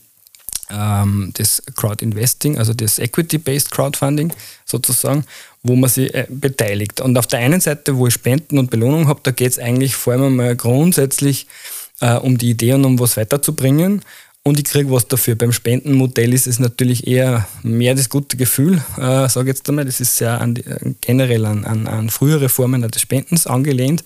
ähm, 0.71 1.31
das 1.35 1.63
Crowd 1.77 2.05
Investing, 2.05 2.59
also 2.59 2.75
das 2.75 2.99
Equity-Based 2.99 3.71
Crowdfunding 3.71 4.33
sozusagen, 4.65 5.25
wo 5.63 5.77
man 5.77 5.89
sich 5.89 6.13
äh, 6.15 6.27
beteiligt. 6.29 7.01
Und 7.01 7.17
auf 7.17 7.27
der 7.27 7.39
einen 7.41 7.61
Seite, 7.61 7.97
wo 7.97 8.07
ich 8.07 8.15
Spenden 8.15 8.59
und 8.59 8.71
Belohnung 8.71 9.09
habe, 9.09 9.21
da 9.23 9.31
geht 9.31 9.53
es 9.53 9.59
eigentlich 9.59 9.97
vor 9.97 10.15
allem 10.15 10.37
mal 10.37 10.57
grundsätzlich 10.57 11.47
äh, 12.01 12.15
um 12.15 12.37
die 12.39 12.51
Idee 12.51 12.75
und 12.75 12.85
um 12.85 12.99
was 12.99 13.17
weiterzubringen 13.17 14.03
und 14.49 14.59
ich 14.59 14.65
kriege 14.65 14.91
was 14.91 15.07
dafür. 15.07 15.35
Beim 15.35 15.53
Spendenmodell 15.53 16.33
ist 16.33 16.47
es 16.47 16.59
natürlich 16.59 17.07
eher 17.07 17.47
mehr 17.63 17.95
das 17.95 18.09
gute 18.09 18.37
Gefühl, 18.37 18.83
äh, 18.97 19.29
sage 19.29 19.51
ich 19.51 19.57
jetzt 19.57 19.69
einmal. 19.69 19.85
Das 19.85 20.01
ist 20.01 20.17
sehr 20.17 20.41
an 20.41 20.55
die, 20.55 20.65
generell 21.03 21.45
an, 21.45 21.65
an, 21.65 21.87
an, 21.87 22.09
frühere 22.09 22.49
Formen 22.49 22.81
des 22.83 23.03
Spendens 23.03 23.47
angelehnt. 23.47 24.05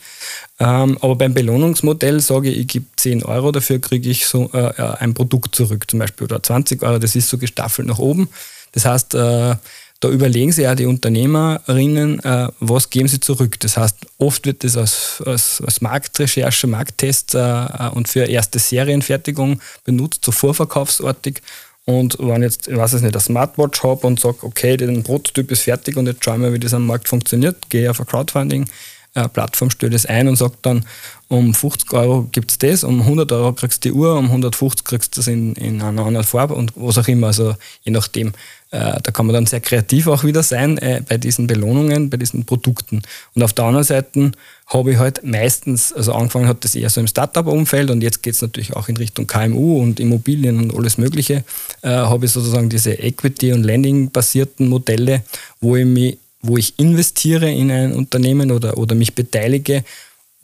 Ähm, 0.58 0.98
aber 1.00 1.16
beim 1.16 1.32
Belohnungsmodell 1.32 2.20
sage 2.20 2.50
ich, 2.50 2.58
ich 2.58 2.66
gebe 2.66 2.86
10 2.96 3.22
Euro, 3.22 3.52
dafür 3.52 3.78
kriege 3.78 4.10
ich 4.10 4.26
so 4.26 4.50
äh, 4.52 4.58
äh, 4.76 4.96
ein 4.98 5.14
Produkt 5.14 5.54
zurück, 5.54 5.88
zum 5.88 6.00
Beispiel, 6.00 6.24
oder 6.24 6.42
20 6.42 6.82
Euro, 6.82 6.98
das 6.98 7.14
ist 7.14 7.28
so 7.28 7.38
gestaffelt 7.38 7.86
nach 7.86 7.98
oben. 7.98 8.28
Das 8.72 8.84
heißt, 8.84 9.14
äh, 9.14 9.54
da 10.02 10.08
überlegen 10.08 10.50
sich 10.50 10.64
ja 10.64 10.74
die 10.74 10.86
Unternehmerinnen, 10.86 12.18
äh, 12.24 12.48
was 12.58 12.90
geben 12.90 13.06
sie 13.06 13.20
zurück. 13.20 13.60
Das 13.60 13.76
heißt, 13.76 13.98
oft 14.18 14.44
wird 14.46 14.64
das 14.64 14.76
als, 14.76 15.22
als, 15.24 15.62
als 15.64 15.80
Marktrecherche, 15.80 16.66
Markttest 16.66 17.36
äh, 17.36 17.66
und 17.94 18.08
für 18.08 18.24
erste 18.24 18.58
Serienfertigung 18.58 19.60
benutzt, 19.84 20.24
so 20.24 20.32
vorverkaufsartig. 20.32 21.40
Und 21.84 22.16
wenn 22.18 22.42
jetzt, 22.42 22.66
ich 22.66 22.76
weiß 22.76 22.94
es 22.94 23.02
nicht, 23.02 23.14
eine 23.14 23.20
Smartwatch 23.20 23.84
habe 23.84 24.08
und 24.08 24.18
sage, 24.18 24.38
okay, 24.42 24.76
der 24.76 24.88
Prototyp 25.02 25.52
ist 25.52 25.62
fertig 25.62 25.96
und 25.96 26.08
jetzt 26.08 26.24
schauen 26.24 26.42
wir, 26.42 26.52
wie 26.52 26.58
das 26.58 26.74
am 26.74 26.86
Markt 26.86 27.08
funktioniert, 27.08 27.70
gehe 27.70 27.88
auf 27.88 28.00
eine 28.00 28.06
Crowdfunding-Plattform, 28.06 29.70
stelle 29.70 29.92
das 29.92 30.06
ein 30.06 30.26
und 30.26 30.34
sage 30.34 30.54
dann, 30.62 30.84
um 31.28 31.54
50 31.54 31.92
Euro 31.92 32.28
gibt 32.32 32.50
es 32.50 32.58
das, 32.58 32.82
um 32.82 33.02
100 33.02 33.30
Euro 33.30 33.52
kriegst 33.52 33.84
du 33.84 33.88
die 33.88 33.94
Uhr, 33.94 34.18
um 34.18 34.26
150 34.26 34.84
kriegst 34.84 35.16
du 35.16 35.20
das 35.20 35.28
in, 35.28 35.54
in 35.54 35.80
einer 35.80 36.04
anderen 36.04 36.26
Farbe 36.26 36.54
und 36.54 36.72
was 36.74 36.98
auch 36.98 37.06
immer, 37.06 37.28
also 37.28 37.54
je 37.84 37.92
nachdem. 37.92 38.32
Äh, 38.72 39.00
da 39.02 39.12
kann 39.12 39.26
man 39.26 39.34
dann 39.34 39.44
sehr 39.44 39.60
kreativ 39.60 40.06
auch 40.06 40.24
wieder 40.24 40.42
sein 40.42 40.78
äh, 40.78 41.02
bei 41.06 41.18
diesen 41.18 41.46
Belohnungen, 41.46 42.08
bei 42.08 42.16
diesen 42.16 42.46
Produkten. 42.46 43.02
Und 43.34 43.42
auf 43.42 43.52
der 43.52 43.66
anderen 43.66 43.84
Seite 43.84 44.32
habe 44.66 44.92
ich 44.92 44.98
halt 44.98 45.22
meistens, 45.24 45.92
also 45.92 46.14
angefangen 46.14 46.48
hat 46.48 46.64
das 46.64 46.74
eher 46.74 46.88
so 46.88 47.00
im 47.02 47.06
Startup-Umfeld 47.06 47.90
und 47.90 48.02
jetzt 48.02 48.22
geht 48.22 48.32
es 48.32 48.40
natürlich 48.40 48.74
auch 48.74 48.88
in 48.88 48.96
Richtung 48.96 49.26
KMU 49.26 49.78
und 49.78 50.00
Immobilien 50.00 50.58
und 50.58 50.74
alles 50.74 50.96
Mögliche, 50.96 51.44
äh, 51.82 51.88
habe 51.88 52.24
ich 52.24 52.32
sozusagen 52.32 52.70
diese 52.70 52.94
Equity- 52.94 53.52
und 53.52 53.62
Lending-basierten 53.62 54.66
Modelle, 54.70 55.22
wo 55.60 55.76
ich, 55.76 55.84
mich, 55.84 56.18
wo 56.40 56.56
ich 56.56 56.72
investiere 56.78 57.52
in 57.52 57.70
ein 57.70 57.92
Unternehmen 57.92 58.50
oder, 58.50 58.78
oder 58.78 58.94
mich 58.94 59.14
beteilige 59.14 59.84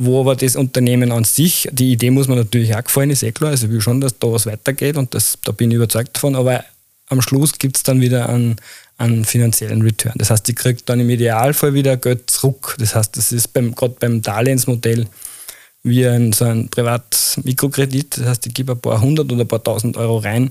wo 0.01 0.21
aber 0.21 0.37
das 0.37 0.55
Unternehmen 0.55 1.11
an 1.11 1.25
sich, 1.25 1.69
die 1.73 1.91
Idee 1.91 2.13
muss 2.13 2.29
man 2.29 2.39
natürlich 2.39 2.73
auch 2.73 2.85
gefallen, 2.85 3.11
ist 3.11 3.25
eh 3.25 3.33
klar. 3.33 3.51
Also 3.51 3.67
ich 3.67 3.73
will 3.73 3.81
schon, 3.81 4.01
dass 4.01 4.17
da 4.17 4.31
was 4.31 4.47
weitergeht 4.47 4.97
und 4.97 5.13
das, 5.13 5.39
da 5.45 5.51
bin 5.51 5.73
ich 5.73 5.77
überzeugt 5.77 6.15
davon. 6.15 6.37
Aber 6.37 6.65
am 7.09 7.23
Schluss 7.23 7.59
gibt 7.59 7.77
es 7.77 7.83
dann 7.83 8.01
wieder 8.01 8.29
einen, 8.29 8.57
einen 8.97 9.25
finanziellen 9.25 9.83
Return. 9.83 10.15
Das 10.17 10.31
heißt, 10.31 10.47
die 10.47 10.55
kriegt 10.55 10.89
dann 10.89 11.01
im 11.01 11.11
Idealfall 11.11 11.75
wieder 11.75 11.97
Geld 11.97 12.31
zurück. 12.31 12.77
Das 12.79 12.95
heißt, 12.95 13.17
das 13.17 13.33
ist 13.33 13.53
beim, 13.53 13.75
gerade 13.75 13.97
beim 13.99 14.23
Darlehensmodell 14.23 15.07
wie 15.83 16.07
ein, 16.07 16.33
so 16.33 16.45
ein 16.45 16.69
Privat-Mikrokredit. 16.69 18.19
Das 18.19 18.27
heißt, 18.27 18.47
ich 18.47 18.55
gebe 18.55 18.73
ein 18.73 18.81
paar 18.81 19.01
hundert 19.01 19.33
oder 19.33 19.45
ein 19.45 19.49
paar 19.49 19.63
tausend 19.63 19.97
Euro 19.97 20.19
rein 20.19 20.51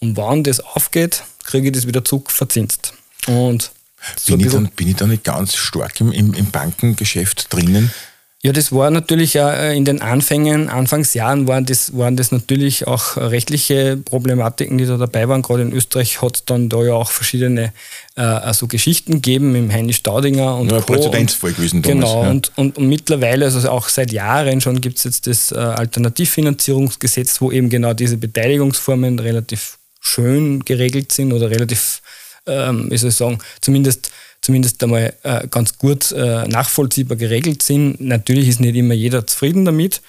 und 0.00 0.16
wann 0.16 0.42
das 0.42 0.60
aufgeht, 0.60 1.24
kriege 1.44 1.68
ich 1.68 1.74
das 1.74 1.86
wieder 1.86 2.04
zurück 2.04 2.30
verzinst. 2.30 2.94
Und 3.26 3.70
so 4.16 4.36
bin, 4.36 4.46
ich 4.46 4.52
dann, 4.52 4.70
bin 4.70 4.88
ich 4.88 4.96
da 4.96 5.06
nicht 5.06 5.24
ganz 5.24 5.54
stark 5.54 6.00
im, 6.00 6.10
im, 6.12 6.32
im 6.32 6.50
Bankengeschäft 6.50 7.52
drinnen? 7.52 7.92
Ja, 8.42 8.52
das 8.52 8.72
war 8.72 8.90
natürlich 8.90 9.36
äh, 9.36 9.76
in 9.76 9.84
den 9.84 10.00
Anfängen, 10.00 10.70
Anfangsjahren 10.70 11.46
waren 11.46 11.66
das, 11.66 11.94
waren 11.98 12.16
das 12.16 12.32
natürlich 12.32 12.86
auch 12.86 13.18
rechtliche 13.18 13.98
Problematiken, 13.98 14.78
die 14.78 14.86
da 14.86 14.96
dabei 14.96 15.28
waren. 15.28 15.42
Gerade 15.42 15.60
in 15.60 15.72
Österreich 15.72 16.22
hat 16.22 16.36
es 16.36 16.44
dann 16.46 16.70
da 16.70 16.82
ja 16.82 16.94
auch 16.94 17.10
verschiedene 17.10 17.74
äh, 18.16 18.22
also 18.22 18.66
Geschichten 18.66 19.12
gegeben, 19.12 19.54
im 19.54 19.70
Heini 19.70 19.92
Staudinger 19.92 20.56
und 20.56 20.72
ja, 20.72 20.80
Präzedenzfall 20.80 21.52
gewesen 21.52 21.82
damals. 21.82 22.00
Genau, 22.00 22.24
ja. 22.24 22.30
und, 22.30 22.52
und, 22.56 22.78
und, 22.78 22.88
mittlerweile, 22.88 23.44
also 23.44 23.68
auch 23.68 23.90
seit 23.90 24.10
Jahren 24.10 24.62
schon, 24.62 24.80
gibt 24.80 24.96
es 24.96 25.04
jetzt 25.04 25.26
das 25.26 25.52
äh, 25.52 25.56
Alternativfinanzierungsgesetz, 25.56 27.42
wo 27.42 27.52
eben 27.52 27.68
genau 27.68 27.92
diese 27.92 28.16
Beteiligungsformen 28.16 29.18
relativ 29.18 29.76
schön 30.00 30.64
geregelt 30.64 31.12
sind 31.12 31.34
oder 31.34 31.50
relativ, 31.50 32.00
ähm, 32.46 32.90
wie 32.90 32.96
soll 32.96 33.10
ich 33.10 33.16
sagen, 33.16 33.38
zumindest 33.60 34.10
zumindest 34.42 34.82
einmal 34.82 35.12
äh, 35.22 35.46
ganz 35.48 35.78
gut 35.78 36.12
äh, 36.12 36.46
nachvollziehbar 36.48 37.16
geregelt 37.16 37.62
sind. 37.62 38.00
Natürlich 38.00 38.48
ist 38.48 38.60
nicht 38.60 38.76
immer 38.76 38.94
jeder 38.94 39.26
zufrieden 39.26 39.64
damit, 39.64 40.00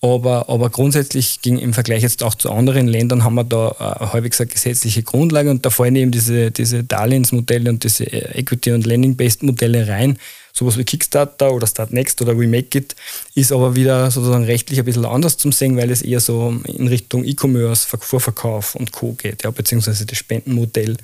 aber, 0.00 0.48
aber 0.48 0.68
grundsätzlich 0.70 1.42
ging 1.42 1.58
im 1.58 1.72
Vergleich 1.72 2.02
jetzt 2.02 2.24
auch 2.24 2.34
zu 2.34 2.50
anderen 2.50 2.88
Ländern 2.88 3.22
haben 3.22 3.34
wir 3.34 3.44
da 3.44 3.70
äh, 3.70 4.06
halbwegs 4.06 4.40
eine 4.40 4.48
gesetzliche 4.48 5.02
Grundlage 5.02 5.50
und 5.50 5.64
da 5.64 5.70
fallen 5.70 5.94
eben 5.94 6.10
diese, 6.10 6.50
diese 6.50 6.82
Darlehensmodelle 6.82 7.70
und 7.70 7.84
diese 7.84 8.04
äh, 8.04 8.38
Equity- 8.40 8.72
und 8.72 8.84
Lending-Based 8.84 9.44
Modelle 9.44 9.86
rein. 9.86 10.18
Sowas 10.52 10.76
wie 10.76 10.84
Kickstarter 10.84 11.52
oder 11.52 11.66
Startnext 11.66 12.20
oder 12.20 12.36
We 12.38 12.46
Make 12.46 12.78
It 12.78 12.96
ist 13.34 13.52
aber 13.52 13.74
wieder 13.74 14.10
sozusagen 14.10 14.44
rechtlich 14.44 14.80
ein 14.80 14.84
bisschen 14.84 15.06
anders 15.06 15.38
zum 15.38 15.50
sehen, 15.50 15.76
weil 15.76 15.90
es 15.90 16.02
eher 16.02 16.20
so 16.20 16.54
in 16.66 16.88
Richtung 16.88 17.24
E-Commerce, 17.24 17.86
Vorverkauf 17.86 18.74
und 18.74 18.92
Co. 18.92 19.12
geht, 19.12 19.44
ja, 19.44 19.50
beziehungsweise 19.50 20.04
das 20.04 20.18
Spendenmodell 20.18 20.96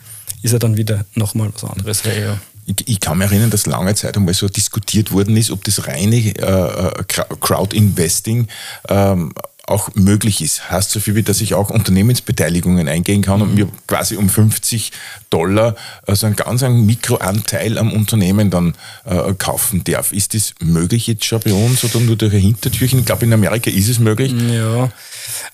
ist 0.43 0.53
ja 0.53 0.59
dann 0.59 0.77
wieder 0.77 1.07
nochmal 1.15 1.51
was 1.55 1.65
anderes. 1.65 2.03
Ja 2.05 2.39
ich, 2.69 2.87
ich, 2.87 3.01
kann 3.01 3.19
mich 3.19 3.31
erinnern, 3.31 3.51
dass 3.51 3.67
lange 3.67 3.95
Zeit 3.95 4.17
einmal 4.17 4.35
so 4.35 4.49
diskutiert 4.49 5.13
worden 5.13 5.37
ist, 5.37 5.51
ob 5.51 5.65
das 5.65 5.87
reine 5.87 6.17
äh, 6.17 6.89
äh 6.89 7.05
Crowd-Investing 7.41 8.49
ähm, 8.89 9.33
auch 9.69 9.95
möglich 9.95 10.41
ist. 10.41 10.71
Heißt 10.71 10.91
so 10.91 11.01
viel 11.01 11.15
wie, 11.15 11.23
dass 11.23 11.41
ich 11.41 11.55
auch 11.55 11.71
Unternehmensbeteiligungen 11.71 12.89
eingehen 12.89 13.23
kann 13.23 13.43
und 13.43 13.55
mir 13.55 13.69
quasi 13.87 14.17
um 14.17 14.29
50 14.29 14.93
Dollar 15.31 15.77
also 16.07 16.27
einen 16.27 16.37
ganz 16.37 16.63
einen 16.63 16.87
Mikroanteil 16.87 17.77
am 17.79 17.93
Unternehmen 17.93 18.51
dann 18.51 18.75
äh, 19.05 19.35
kaufen 19.35 19.85
darf. 19.85 20.13
Ist 20.13 20.35
das 20.35 20.55
möglich 20.61 21.07
jetzt 21.07 21.25
schon 21.25 21.41
bei 21.41 21.53
uns 21.53 21.85
oder 21.85 22.01
nur 22.01 22.17
durch 22.17 22.33
ein 22.35 22.41
Hintertürchen? 22.41 23.01
Ich 23.01 23.05
glaube, 23.05 23.27
in 23.27 23.33
Amerika 23.33 23.71
ist 23.71 23.89
es 23.89 23.99
möglich. 23.99 24.33
Ja, 24.33 24.91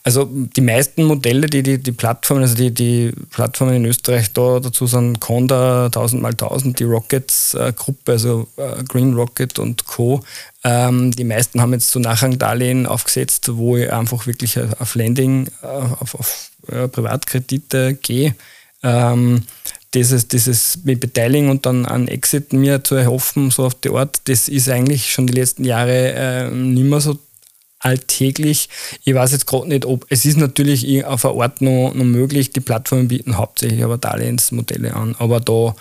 also 0.02 0.28
die 0.30 0.60
meisten 0.60 1.04
Modelle, 1.04 1.46
die 1.46 1.62
die, 1.62 1.78
die 1.78 1.92
Plattformen, 1.92 2.42
also 2.42 2.54
die, 2.54 2.72
die 2.72 3.12
Plattformen 3.30 3.74
in 3.74 3.84
Österreich 3.84 4.32
da 4.32 4.60
dazu 4.60 4.86
sind, 4.86 5.20
Conda 5.20 5.86
1000 5.86 6.22
mal 6.22 6.32
1000, 6.32 6.78
die 6.78 6.84
Rockets-Gruppe, 6.84 8.12
äh, 8.12 8.14
also 8.14 8.48
äh, 8.56 8.82
Green 8.84 9.14
Rocket 9.14 9.58
und 9.58 9.86
Co., 9.86 10.22
ähm, 10.66 11.10
die 11.10 11.24
meisten 11.24 11.60
haben 11.60 11.74
jetzt 11.74 11.90
so 11.90 12.00
Nachrangdarlehen 12.00 12.86
aufgesetzt, 12.86 13.50
wo 13.52 13.76
ich 13.76 13.92
einfach 13.92 14.26
wirklich 14.26 14.58
auf 14.58 14.94
Lending, 14.94 15.48
äh, 15.62 15.66
auf, 15.66 16.14
auf 16.14 16.50
Privatkredite 16.66 17.94
gehe. 17.94 18.34
Ähm, 18.82 19.42
dieses, 19.94 20.28
dieses 20.28 20.84
mit 20.84 21.00
Beteiligung 21.00 21.50
und 21.50 21.66
dann 21.66 21.86
an 21.86 22.08
Exit 22.08 22.52
mir 22.52 22.82
zu 22.84 22.96
erhoffen, 22.96 23.50
so 23.50 23.64
auf 23.64 23.74
die 23.74 23.90
Art, 23.90 24.20
das 24.24 24.48
ist 24.48 24.68
eigentlich 24.68 25.12
schon 25.12 25.26
die 25.26 25.34
letzten 25.34 25.64
Jahre 25.64 26.12
äh, 26.12 26.50
nicht 26.50 26.84
mehr 26.84 27.00
so 27.00 27.18
alltäglich. 27.84 28.68
Ich 29.04 29.14
weiß 29.14 29.32
jetzt 29.32 29.46
gerade 29.46 29.68
nicht, 29.68 29.84
ob 29.84 30.06
es 30.08 30.24
ist 30.24 30.38
natürlich 30.38 31.04
auf 31.04 31.22
der 31.22 31.32
Art 31.32 31.60
noch, 31.60 31.92
noch 31.94 32.04
möglich, 32.04 32.50
die 32.50 32.60
Plattformen 32.60 33.08
bieten 33.08 33.36
hauptsächlich 33.36 33.84
aber 33.84 33.98
Darlehensmodelle 33.98 34.94
an, 34.94 35.14
aber 35.18 35.40
da 35.40 35.74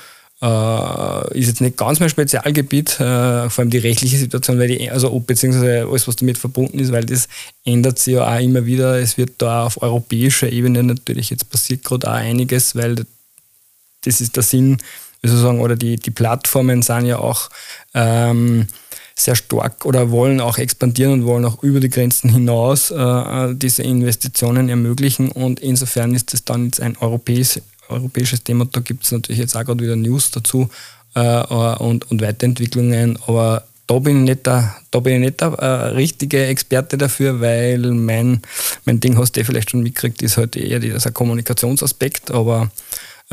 äh, 0.43 1.39
ist 1.39 1.47
jetzt 1.47 1.61
nicht 1.61 1.77
ganz 1.77 2.01
mein 2.01 2.09
Spezialgebiet, 2.09 2.99
äh, 2.99 3.49
vor 3.49 3.61
allem 3.61 3.69
die 3.69 3.77
rechtliche 3.77 4.17
Situation, 4.17 4.59
weil 4.59 4.67
die, 4.67 4.91
also 4.91 5.17
beziehungsweise 5.19 5.87
alles, 5.89 6.07
was 6.07 6.17
damit 6.17 6.37
verbunden 6.37 6.79
ist, 6.79 6.91
weil 6.91 7.05
das 7.05 7.29
ändert 7.63 7.99
sich 7.99 8.15
ja 8.15 8.27
auch 8.27 8.41
immer 8.41 8.65
wieder. 8.65 8.99
Es 8.99 9.17
wird 9.17 9.31
da 9.37 9.65
auf 9.65 9.81
europäischer 9.81 10.51
Ebene 10.51 10.83
natürlich, 10.83 11.29
jetzt 11.29 11.49
passiert 11.49 11.83
gerade 11.85 12.09
auch 12.09 12.15
einiges, 12.15 12.75
weil 12.75 13.05
das 14.03 14.19
ist 14.19 14.35
der 14.35 14.43
Sinn, 14.43 14.79
sozusagen, 15.21 15.61
oder 15.61 15.77
die, 15.77 15.95
die 15.95 16.11
Plattformen 16.11 16.81
sind 16.81 17.05
ja 17.05 17.19
auch 17.19 17.49
ähm, 17.93 18.67
sehr 19.15 19.35
stark 19.35 19.85
oder 19.85 20.11
wollen 20.11 20.41
auch 20.41 20.57
expandieren 20.57 21.13
und 21.13 21.25
wollen 21.25 21.45
auch 21.45 21.61
über 21.63 21.79
die 21.79 21.89
Grenzen 21.89 22.31
hinaus 22.31 22.91
äh, 22.91 23.53
diese 23.55 23.83
Investitionen 23.83 24.69
ermöglichen. 24.69 25.29
Und 25.31 25.59
insofern 25.59 26.13
ist 26.15 26.33
das 26.33 26.43
dann 26.43 26.65
jetzt 26.65 26.81
ein 26.81 26.97
europäisch, 26.97 27.59
europäisches 27.89 28.43
Thema. 28.43 28.65
Da 28.65 28.79
gibt 28.79 29.03
es 29.03 29.11
natürlich 29.11 29.39
jetzt 29.39 29.55
auch 29.55 29.63
gerade 29.63 29.83
wieder 29.83 29.95
News 29.95 30.31
dazu 30.31 30.69
äh, 31.15 31.43
und, 31.75 32.09
und 32.09 32.21
Weiterentwicklungen. 32.21 33.19
Aber 33.27 33.63
da 33.85 33.99
bin 33.99 34.19
ich 34.19 34.29
nicht 34.29 34.45
der, 34.47 34.75
da 34.91 34.99
bin 34.99 35.15
ich 35.15 35.19
nicht 35.19 35.41
der 35.41 35.53
äh, 35.53 35.87
richtige 35.89 36.45
Experte 36.45 36.97
dafür, 36.97 37.39
weil 37.39 37.79
mein, 37.79 38.41
mein 38.85 38.99
Ding, 38.99 39.17
hast 39.17 39.33
du 39.33 39.45
vielleicht 39.45 39.71
schon 39.71 39.83
mitgekriegt, 39.83 40.21
ist 40.23 40.37
halt 40.37 40.55
eher 40.55 40.79
dieser 40.79 41.11
Kommunikationsaspekt. 41.11 42.31
Aber 42.31 42.71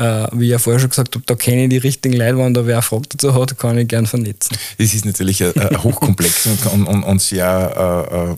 äh, 0.01 0.27
wie 0.33 0.45
ich 0.45 0.51
ja 0.51 0.57
vorher 0.57 0.79
schon 0.79 0.89
gesagt 0.89 1.13
habe, 1.13 1.23
da 1.27 1.35
kenne 1.35 1.63
ich 1.63 1.69
die 1.69 1.77
richtigen 1.77 2.15
Leute, 2.15 2.37
wenn 2.37 2.53
da 2.53 2.65
wer 2.65 2.75
eine 2.75 2.81
Frage 2.81 3.03
dazu 3.09 3.35
hat, 3.35 3.57
kann 3.59 3.77
ich 3.77 3.87
gern 3.87 4.07
vernetzen. 4.07 4.57
Das 4.79 4.93
ist 4.95 5.05
natürlich 5.05 5.43
eine, 5.43 5.53
eine 5.55 5.83
hochkomplexe 5.83 6.49
und, 6.73 6.87
und, 6.87 7.03
und, 7.03 7.21
sehr 7.21 8.35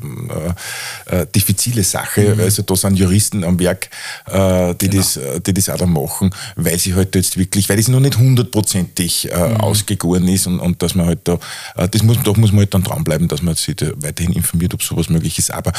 äh, 1.10 1.15
äh, 1.15 1.21
äh, 1.21 1.28
diffizile 1.34 1.84
Sache. 1.84 2.36
Mhm. 2.36 2.41
Also 2.41 2.63
da 2.63 2.76
sind 2.76 2.97
Juristen 2.97 3.45
am 3.45 3.58
Werk, 3.60 3.89
äh, 4.28 4.76
die, 4.76 4.89
genau. 4.89 5.02
das, 5.02 5.19
die 5.45 5.54
das 5.54 5.69
auch 5.69 5.78
da 5.78 5.86
machen, 5.86 6.32
weil 6.58 6.78
sie 6.78 6.95
halt 6.95 7.15
jetzt 7.15 7.38
wirklich, 7.38 7.69
weil 7.69 7.80
es 7.80 7.88
noch 7.88 8.02
nicht 8.02 8.17
hundertprozentig 8.17 9.32
äh, 9.32 9.38
mhm. 9.38 9.58
ausgegoren 9.58 10.28
ist 10.28 10.47
und, 10.47 10.60
und 10.60 10.82
dass 10.82 10.95
man 10.95 11.06
halt 11.06 11.19
da, 11.23 11.39
das 11.76 12.04
muss, 12.04 12.17
da 12.23 12.34
muss 12.34 12.52
man 12.52 12.60
halt 12.60 12.73
dann 12.73 12.84
dranbleiben, 12.84 13.30
dass 13.30 13.41
man 13.41 13.56
sich 13.56 13.76
da 13.78 13.88
weiterhin 13.97 14.34
informiert, 14.34 14.73
ob 14.73 14.84
sowas 14.84 15.10
möglich 15.10 15.39
ist. 15.39 15.52
Aber 15.52 15.71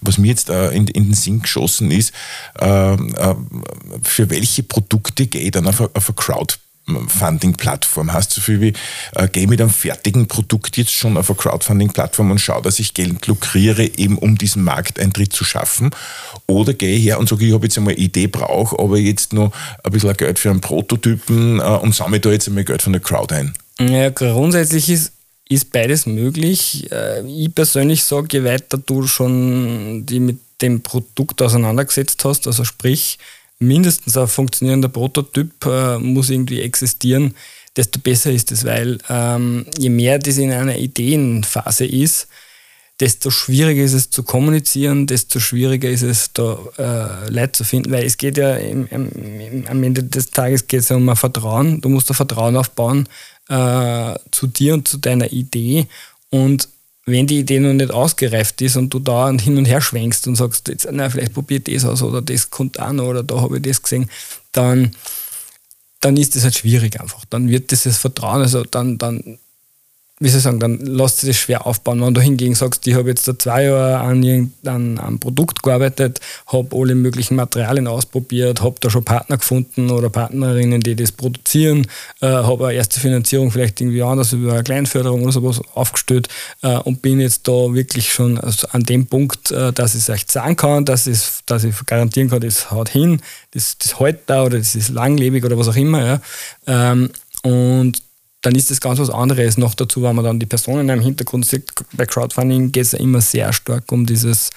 was 0.00 0.18
mir 0.18 0.28
jetzt 0.28 0.50
in, 0.50 0.86
in 0.86 1.04
den 1.04 1.14
Sinn 1.14 1.40
geschossen 1.42 1.90
ist, 1.90 2.12
für 2.58 4.30
welche 4.30 4.62
Produkte 4.62 5.26
geht 5.32 5.56
dann 5.56 5.66
auf 5.66 5.80
eine, 5.80 5.90
auf 5.94 6.08
eine 6.08 6.14
Crowd 6.14 6.54
Crowdfunding-Plattform. 6.86 8.12
Heißt 8.12 8.30
so 8.30 8.40
viel 8.40 8.60
wie, 8.60 8.72
äh, 9.14 9.28
gehe 9.28 9.46
mit 9.46 9.60
einem 9.60 9.70
fertigen 9.70 10.26
Produkt 10.26 10.76
jetzt 10.76 10.92
schon 10.92 11.16
auf 11.16 11.30
eine 11.30 11.36
Crowdfunding-Plattform 11.36 12.30
und 12.30 12.40
schaue, 12.40 12.62
dass 12.62 12.78
ich 12.78 12.94
Geld 12.94 13.26
lukriere, 13.26 13.84
eben 13.84 14.18
um 14.18 14.36
diesen 14.36 14.64
Markteintritt 14.64 15.32
zu 15.32 15.44
schaffen. 15.44 15.90
Oder 16.46 16.74
gehe 16.74 16.98
her 16.98 17.18
und 17.18 17.28
sage, 17.28 17.46
ich 17.46 17.52
habe 17.52 17.66
jetzt 17.66 17.78
einmal 17.78 17.94
eine 17.94 18.02
Idee, 18.02 18.26
brauche 18.26 18.78
aber 18.78 18.98
jetzt 18.98 19.32
noch 19.32 19.52
ein 19.84 19.92
bisschen 19.92 20.16
Geld 20.16 20.38
für 20.38 20.50
einen 20.50 20.60
Prototypen 20.60 21.60
äh, 21.60 21.62
und 21.62 21.94
sammle 21.94 22.20
da 22.20 22.30
jetzt 22.30 22.48
einmal 22.48 22.64
Geld 22.64 22.82
von 22.82 22.92
der 22.92 23.02
Crowd 23.02 23.34
ein. 23.34 23.54
Ja, 23.80 24.10
grundsätzlich 24.10 24.88
ist 24.88 25.12
ist 25.48 25.70
beides 25.70 26.06
möglich. 26.06 26.90
Äh, 26.90 27.26
ich 27.26 27.54
persönlich 27.54 28.04
sage, 28.04 28.38
je 28.38 28.44
weiter 28.44 28.78
du 28.78 29.06
schon 29.06 30.06
die 30.06 30.18
mit 30.18 30.38
dem 30.62 30.80
Produkt 30.80 31.42
auseinandergesetzt 31.42 32.24
hast, 32.24 32.46
also 32.46 32.64
sprich, 32.64 33.18
mindestens 33.62 34.16
ein 34.16 34.28
funktionierender 34.28 34.88
Prototyp 34.88 35.64
äh, 35.64 35.98
muss 35.98 36.30
irgendwie 36.30 36.60
existieren, 36.60 37.34
desto 37.76 37.98
besser 37.98 38.32
ist 38.32 38.52
es, 38.52 38.64
weil 38.64 38.98
ähm, 39.08 39.66
je 39.78 39.88
mehr 39.88 40.18
das 40.18 40.36
in 40.38 40.52
einer 40.52 40.76
Ideenphase 40.76 41.86
ist, 41.86 42.28
desto 43.00 43.30
schwieriger 43.30 43.82
ist 43.82 43.94
es 43.94 44.10
zu 44.10 44.22
kommunizieren, 44.22 45.06
desto 45.06 45.40
schwieriger 45.40 45.88
ist 45.88 46.02
es, 46.02 46.32
da 46.34 46.58
äh, 46.78 47.30
Leute 47.30 47.52
zu 47.52 47.64
finden, 47.64 47.90
weil 47.90 48.04
es 48.04 48.16
geht 48.16 48.36
ja 48.36 48.54
im, 48.56 48.86
im, 48.88 49.64
am 49.66 49.82
Ende 49.82 50.04
des 50.04 50.30
Tages 50.30 50.66
geht 50.68 50.80
es 50.80 50.90
ja 50.90 50.96
um 50.96 51.08
ein 51.08 51.16
Vertrauen. 51.16 51.80
Du 51.80 51.88
musst 51.88 52.10
ein 52.10 52.14
Vertrauen 52.14 52.56
aufbauen 52.56 53.08
äh, 53.48 54.14
zu 54.30 54.46
dir 54.46 54.74
und 54.74 54.86
zu 54.86 54.98
deiner 54.98 55.32
Idee 55.32 55.86
und 56.30 56.68
wenn 57.04 57.26
die 57.26 57.40
Idee 57.40 57.58
noch 57.58 57.72
nicht 57.72 57.90
ausgereift 57.90 58.60
ist 58.62 58.76
und 58.76 58.94
du 58.94 58.98
da 58.98 59.30
hin 59.30 59.58
und 59.58 59.64
her 59.64 59.80
schwenkst 59.80 60.26
und 60.28 60.36
sagst, 60.36 60.68
jetzt, 60.68 60.86
na, 60.90 61.10
vielleicht 61.10 61.34
probiert 61.34 61.68
das 61.68 61.84
aus 61.84 62.02
oder 62.02 62.22
das 62.22 62.50
kommt 62.50 62.78
an 62.78 63.00
oder 63.00 63.22
da 63.22 63.40
habe 63.40 63.56
ich 63.56 63.62
das 63.62 63.82
gesehen, 63.82 64.08
dann, 64.52 64.94
dann 66.00 66.16
ist 66.16 66.36
das 66.36 66.44
halt 66.44 66.56
schwierig 66.56 67.00
einfach. 67.00 67.24
Dann 67.28 67.48
wird 67.48 67.70
dieses 67.72 67.98
Vertrauen, 67.98 68.42
also 68.42 68.62
dann, 68.62 68.98
dann 68.98 69.38
wie 70.22 70.28
soll 70.28 70.38
ich 70.38 70.44
sagen, 70.44 70.60
dann 70.60 70.78
lässt 70.78 71.18
sich 71.18 71.30
das 71.30 71.36
schwer 71.36 71.66
aufbauen. 71.66 72.00
Wenn 72.00 72.14
du 72.14 72.20
hingegen 72.20 72.54
sagst, 72.54 72.86
ich 72.86 72.94
habe 72.94 73.08
jetzt 73.08 73.26
da 73.26 73.36
zwei 73.36 73.64
Jahre 73.64 73.98
an 73.98 74.98
einem 74.98 75.18
Produkt 75.18 75.64
gearbeitet, 75.64 76.20
habe 76.46 76.76
alle 76.76 76.94
möglichen 76.94 77.34
Materialien 77.34 77.88
ausprobiert, 77.88 78.62
habe 78.62 78.76
da 78.78 78.88
schon 78.88 79.04
Partner 79.04 79.38
gefunden 79.38 79.90
oder 79.90 80.10
Partnerinnen, 80.10 80.80
die 80.80 80.94
das 80.94 81.10
produzieren, 81.10 81.88
äh, 82.20 82.26
habe 82.26 82.68
eine 82.68 82.76
erste 82.76 83.00
Finanzierung 83.00 83.50
vielleicht 83.50 83.80
irgendwie 83.80 84.02
anders 84.02 84.32
über 84.32 84.52
eine 84.52 84.62
Kleinförderung 84.62 85.22
oder 85.24 85.32
sowas 85.32 85.60
aufgestellt 85.74 86.28
äh, 86.62 86.76
und 86.76 87.02
bin 87.02 87.18
jetzt 87.18 87.48
da 87.48 87.74
wirklich 87.74 88.12
schon 88.12 88.38
an 88.38 88.82
dem 88.84 89.06
Punkt, 89.06 89.50
äh, 89.50 89.72
dass 89.72 89.96
ich 89.96 90.02
es 90.02 90.08
echt 90.08 90.30
sagen 90.30 90.54
kann, 90.54 90.84
dass, 90.84 91.08
ich, 91.08 91.20
dass 91.46 91.64
ich 91.64 91.74
garantieren 91.86 92.30
kann, 92.30 92.40
das 92.40 92.70
haut 92.70 92.90
hin, 92.90 93.20
das, 93.50 93.76
das 93.78 93.98
hält 93.98 94.20
da 94.26 94.44
oder 94.44 94.58
das 94.58 94.76
ist 94.76 94.90
langlebig 94.90 95.44
oder 95.44 95.58
was 95.58 95.66
auch 95.66 95.76
immer. 95.76 96.04
Ja. 96.04 96.20
Ähm, 96.92 97.10
und 97.42 98.02
dann 98.42 98.54
ist 98.56 98.70
das 98.70 98.80
ganz 98.80 98.98
was 98.98 99.10
anderes. 99.10 99.56
Noch 99.56 99.74
dazu, 99.74 100.02
wenn 100.02 100.16
man 100.16 100.24
dann 100.24 100.40
die 100.40 100.46
Personen 100.46 100.88
im 100.88 101.00
Hintergrund 101.00 101.46
sieht, 101.46 101.72
bei 101.92 102.06
Crowdfunding 102.06 102.72
geht 102.72 102.84
es 102.84 102.92
ja 102.92 102.98
immer 102.98 103.20
sehr 103.20 103.52
stark 103.52 103.90
um 103.92 104.04
dieses, 104.04 104.50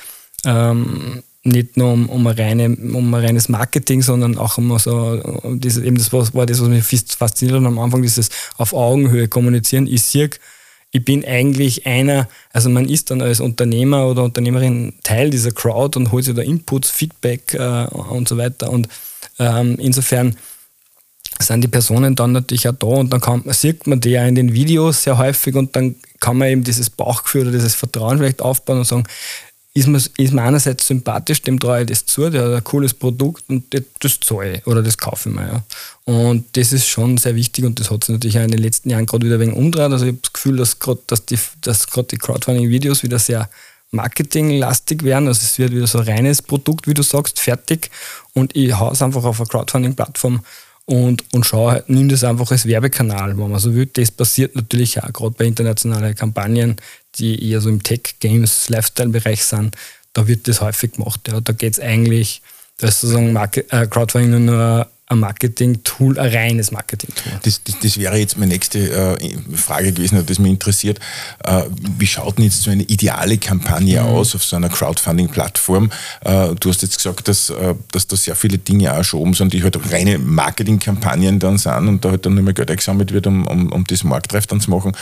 ähm, 0.43 1.23
nicht 1.43 1.77
nur 1.77 1.93
um, 1.93 2.09
um, 2.09 2.25
ein 2.25 2.35
reine, 2.35 2.69
um 2.69 3.13
ein 3.13 3.23
reines 3.23 3.47
Marketing, 3.47 4.01
sondern 4.01 4.37
auch 4.39 4.57
um 4.57 4.77
so, 4.79 5.21
um 5.43 5.59
dieses, 5.59 5.83
eben 5.83 5.97
das 5.97 6.11
war 6.11 6.45
das, 6.45 6.61
was 6.61 6.67
mich 6.67 7.05
fasziniert 7.15 7.59
hat 7.59 7.65
am 7.65 7.77
Anfang, 7.77 8.01
dieses 8.01 8.29
auf 8.57 8.73
Augenhöhe 8.73 9.27
kommunizieren. 9.27 9.85
Ich 9.85 10.01
sehe, 10.01 10.31
ich 10.91 11.05
bin 11.05 11.23
eigentlich 11.23 11.85
einer, 11.85 12.27
also 12.53 12.69
man 12.69 12.89
ist 12.89 13.11
dann 13.11 13.21
als 13.21 13.39
Unternehmer 13.39 14.07
oder 14.07 14.23
Unternehmerin 14.23 14.93
Teil 15.03 15.29
dieser 15.29 15.51
Crowd 15.51 15.99
und 15.99 16.11
holt 16.11 16.25
sich 16.25 16.33
da 16.33 16.41
Inputs, 16.41 16.89
Feedback 16.89 17.53
äh, 17.53 17.85
und 17.85 18.27
so 18.27 18.37
weiter. 18.37 18.71
Und 18.71 18.87
ähm, 19.37 19.75
insofern 19.77 20.35
sind 21.39 21.61
die 21.61 21.67
Personen 21.67 22.15
dann 22.15 22.31
natürlich 22.31 22.67
auch 22.69 22.75
da 22.75 22.87
und 22.87 23.11
dann 23.11 23.21
kann, 23.21 23.43
sieht 23.47 23.87
man 23.87 23.99
die 23.99 24.11
ja 24.11 24.25
in 24.25 24.35
den 24.35 24.53
Videos 24.53 25.03
sehr 25.03 25.17
häufig 25.17 25.55
und 25.55 25.75
dann 25.75 25.95
kann 26.19 26.37
man 26.37 26.47
eben 26.47 26.63
dieses 26.63 26.89
Bauchgefühl 26.89 27.43
oder 27.43 27.51
dieses 27.51 27.75
Vertrauen 27.75 28.17
vielleicht 28.17 28.41
aufbauen 28.41 28.79
und 28.79 28.85
sagen, 28.85 29.03
ist 29.75 29.87
mir, 29.87 29.97
ist 29.97 30.33
mir 30.33 30.41
einerseits 30.41 30.87
sympathisch, 30.87 31.41
dem 31.41 31.59
traue 31.59 31.81
ich 31.81 31.87
das 31.87 32.05
zu, 32.05 32.29
der 32.29 32.45
hat 32.45 32.53
ein 32.53 32.63
cooles 32.63 32.93
Produkt 32.93 33.43
und 33.49 33.65
das 33.99 34.19
zahle 34.21 34.57
ich 34.57 34.67
oder 34.67 34.81
das 34.81 34.97
kaufe 34.97 35.27
ich 35.27 35.35
mir. 35.35 35.47
Ja. 35.47 35.63
Und 36.05 36.45
das 36.55 36.71
ist 36.71 36.87
schon 36.87 37.17
sehr 37.17 37.35
wichtig 37.35 37.65
und 37.65 37.77
das 37.77 37.91
hat 37.91 38.05
sich 38.05 38.13
natürlich 38.13 38.39
auch 38.39 38.43
in 38.43 38.51
den 38.51 38.61
letzten 38.61 38.89
Jahren 38.89 39.05
gerade 39.05 39.25
wieder 39.25 39.35
ein 39.35 39.41
wenig 39.41 39.55
umgedreht. 39.55 39.91
Also 39.91 40.05
ich 40.05 40.13
habe 40.13 40.19
das 40.21 40.31
Gefühl, 40.31 40.55
dass 40.55 40.79
gerade 40.79 41.01
dass 41.07 41.25
die, 41.25 41.37
dass 41.59 41.87
die 42.09 42.17
Crowdfunding-Videos 42.17 43.03
wieder 43.03 43.19
sehr 43.19 43.49
marketinglastig 43.91 45.03
werden. 45.03 45.27
Also 45.27 45.41
es 45.43 45.59
wird 45.59 45.73
wieder 45.73 45.87
so 45.87 45.99
ein 45.99 46.07
reines 46.07 46.41
Produkt, 46.41 46.87
wie 46.87 46.93
du 46.93 47.03
sagst, 47.03 47.41
fertig 47.41 47.91
und 48.33 48.55
ich 48.55 48.73
haue 48.79 48.93
es 48.93 49.01
einfach 49.01 49.25
auf 49.25 49.41
eine 49.41 49.49
Crowdfunding-Plattform 49.49 50.39
und, 50.85 51.23
und 51.33 51.45
schau 51.45 51.71
halt, 51.71 51.89
nimm 51.89 52.09
das 52.09 52.23
einfach 52.23 52.51
als 52.51 52.65
Werbekanal, 52.65 53.37
wenn 53.37 53.49
man 53.49 53.59
so 53.59 53.73
will. 53.73 53.87
Das 53.87 54.11
passiert 54.11 54.55
natürlich 54.55 55.01
auch, 55.01 55.11
gerade 55.11 55.35
bei 55.37 55.45
internationalen 55.45 56.13
Kampagnen, 56.15 56.75
die 57.15 57.49
eher 57.49 57.61
so 57.61 57.69
im 57.69 57.81
Tech, 57.81 58.01
Games, 58.19 58.69
Lifestyle-Bereich 58.69 59.43
sind. 59.43 59.75
Da 60.13 60.27
wird 60.27 60.47
das 60.47 60.61
häufig 60.61 60.93
gemacht. 60.93 61.27
Ja. 61.27 61.41
Da 61.41 61.53
geht 61.53 61.73
es 61.73 61.79
eigentlich, 61.79 62.41
da 62.77 62.87
ist 62.87 63.01
sozusagen 63.01 63.33
Market, 63.33 63.71
äh, 63.73 63.87
Crowdfunding 63.87 64.45
nur 64.45 64.87
ein 65.07 65.19
Marketing-Tool, 65.19 66.17
ein 66.17 66.33
reines 66.33 66.71
Marketing-Tool. 66.71 67.33
Das, 67.43 67.63
das, 67.63 67.77
das, 67.79 67.99
wäre 67.99 68.17
jetzt 68.17 68.37
meine 68.37 68.53
nächste 68.53 68.79
äh, 69.19 69.37
Frage 69.55 69.91
gewesen, 69.91 70.25
das 70.25 70.39
mich 70.39 70.51
interessiert. 70.51 70.99
Äh, 71.43 71.63
wie 71.99 72.07
schaut 72.07 72.37
denn 72.37 72.45
jetzt 72.45 72.63
so 72.63 72.71
eine 72.71 72.83
ideale 72.83 73.37
Kampagne 73.37 74.01
mhm. 74.01 74.07
aus 74.07 74.33
auf 74.33 74.43
so 74.43 74.55
einer 74.55 74.69
Crowdfunding-Plattform? 74.69 75.91
Äh, 76.21 76.55
du 76.59 76.69
hast 76.69 76.81
jetzt 76.81 76.97
gesagt, 76.97 77.27
dass, 77.27 77.51
äh, 77.51 77.75
dass 77.91 78.07
da 78.07 78.15
sehr 78.15 78.35
viele 78.35 78.57
Dinge 78.57 78.97
auch 78.97 79.03
schon 79.03 79.19
oben 79.19 79.33
sind, 79.35 79.53
die 79.53 79.61
halt 79.61 79.77
reine 79.91 80.17
Marketing-Kampagnen 80.17 81.37
dann 81.37 81.59
sind 81.59 81.87
und 81.87 82.03
da 82.03 82.09
halt 82.09 82.25
dann 82.25 82.33
nicht 82.33 82.43
mehr 82.43 82.53
Geld 82.53 82.71
eingesammelt 82.71 83.13
wird, 83.13 83.27
um, 83.27 83.45
um, 83.45 83.71
um 83.71 83.83
das 83.83 84.03
Marktreif 84.03 84.47
dann 84.47 84.59
zu 84.59 84.71
machen. 84.71 84.93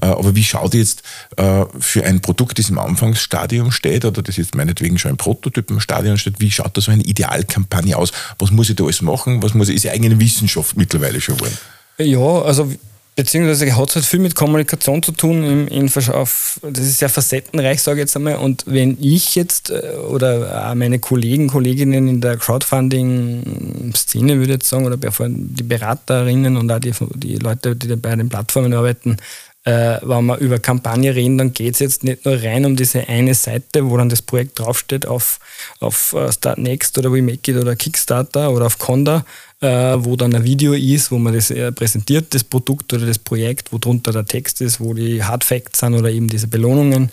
Äh, 0.00 0.06
aber 0.06 0.34
wie 0.34 0.42
schaut 0.42 0.74
jetzt 0.74 1.02
äh, 1.36 1.64
für 1.78 2.04
ein 2.04 2.20
Produkt, 2.20 2.58
das 2.58 2.68
im 2.68 2.80
Anfangsstadium 2.80 3.70
steht 3.70 4.04
oder 4.04 4.22
das 4.22 4.36
jetzt 4.38 4.56
meinetwegen 4.56 4.98
schon 4.98 5.16
im 5.16 5.80
Stadion 5.80 6.18
steht, 6.18 6.40
wie 6.40 6.50
schaut 6.50 6.76
da 6.76 6.80
so 6.80 6.90
eine 6.90 7.04
Idealkampagne 7.04 7.96
aus? 7.96 8.10
Was 8.40 8.50
muss 8.50 8.68
ich 8.68 8.74
da 8.74 8.82
alles 8.82 9.02
machen? 9.02 9.40
Was 9.40 9.51
das 9.52 9.58
muss, 9.58 9.68
ist 9.68 9.84
ja 9.84 9.92
eigentlich 9.92 10.12
eine 10.12 10.20
Wissenschaft 10.20 10.76
mittlerweile 10.76 11.20
schon 11.20 11.36
geworden. 11.36 11.56
Ja, 11.98 12.42
also 12.42 12.72
beziehungsweise 13.14 13.76
hat 13.76 13.90
es 13.90 13.96
halt 13.96 14.06
viel 14.06 14.20
mit 14.20 14.34
Kommunikation 14.34 15.02
zu 15.02 15.12
tun. 15.12 15.44
In, 15.44 15.68
in, 15.68 15.90
auf, 16.12 16.58
das 16.62 16.84
ist 16.84 16.98
sehr 16.98 17.08
facettenreich, 17.10 17.82
sage 17.82 18.00
ich 18.00 18.04
jetzt 18.04 18.16
einmal. 18.16 18.36
Und 18.36 18.64
wenn 18.66 18.96
ich 19.00 19.34
jetzt 19.34 19.70
äh, 19.70 19.96
oder 20.08 20.70
auch 20.70 20.74
meine 20.74 20.98
Kollegen, 20.98 21.48
Kolleginnen 21.48 22.08
in 22.08 22.20
der 22.20 22.36
Crowdfunding-Szene, 22.38 24.36
würde 24.36 24.44
ich 24.44 24.58
jetzt 24.60 24.68
sagen, 24.68 24.86
oder 24.86 24.96
die 24.96 25.62
Beraterinnen 25.62 26.56
und 26.56 26.70
auch 26.70 26.80
die, 26.80 26.92
die 27.14 27.36
Leute, 27.36 27.76
die 27.76 27.94
bei 27.96 28.16
den 28.16 28.28
Plattformen 28.28 28.72
arbeiten, 28.72 29.18
äh, 29.64 29.98
wenn 30.02 30.26
wir 30.26 30.38
über 30.38 30.58
Kampagne 30.58 31.14
reden, 31.14 31.38
dann 31.38 31.52
geht 31.52 31.74
es 31.74 31.80
jetzt 31.80 32.04
nicht 32.04 32.24
nur 32.24 32.42
rein 32.42 32.64
um 32.64 32.74
diese 32.74 33.08
eine 33.08 33.34
Seite, 33.34 33.88
wo 33.88 33.96
dann 33.96 34.08
das 34.08 34.22
Projekt 34.22 34.58
draufsteht 34.58 35.06
auf, 35.06 35.38
auf 35.78 36.14
uh, 36.14 36.32
Start 36.32 36.58
Next 36.58 36.98
oder 36.98 37.12
We 37.12 37.22
Make 37.22 37.52
It 37.52 37.56
oder 37.56 37.76
Kickstarter 37.76 38.50
oder 38.50 38.66
auf 38.66 38.78
Conda, 38.78 39.24
äh, 39.60 39.68
wo 39.98 40.16
dann 40.16 40.34
ein 40.34 40.44
Video 40.44 40.72
ist, 40.72 41.12
wo 41.12 41.18
man 41.18 41.32
das 41.32 41.50
äh, 41.50 41.70
präsentiert, 41.70 42.34
das 42.34 42.42
Produkt 42.42 42.92
oder 42.92 43.06
das 43.06 43.18
Projekt, 43.18 43.72
wo 43.72 43.78
drunter 43.78 44.10
der 44.10 44.24
Text 44.24 44.60
ist, 44.60 44.80
wo 44.80 44.94
die 44.94 45.22
Hard 45.22 45.44
Facts 45.44 45.78
sind 45.78 45.94
oder 45.94 46.10
eben 46.10 46.26
diese 46.26 46.48
Belohnungen. 46.48 47.12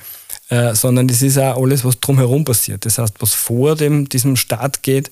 Äh, 0.50 0.74
sondern 0.74 1.08
das 1.08 1.22
ist 1.22 1.38
auch 1.38 1.62
alles, 1.62 1.86
was 1.86 2.00
drumherum 2.00 2.44
passiert. 2.44 2.84
Das 2.84 2.98
heißt, 2.98 3.14
was 3.20 3.36
vor 3.36 3.76
dem, 3.76 4.10
diesem 4.10 4.36
Start 4.36 4.82
geht, 4.82 5.10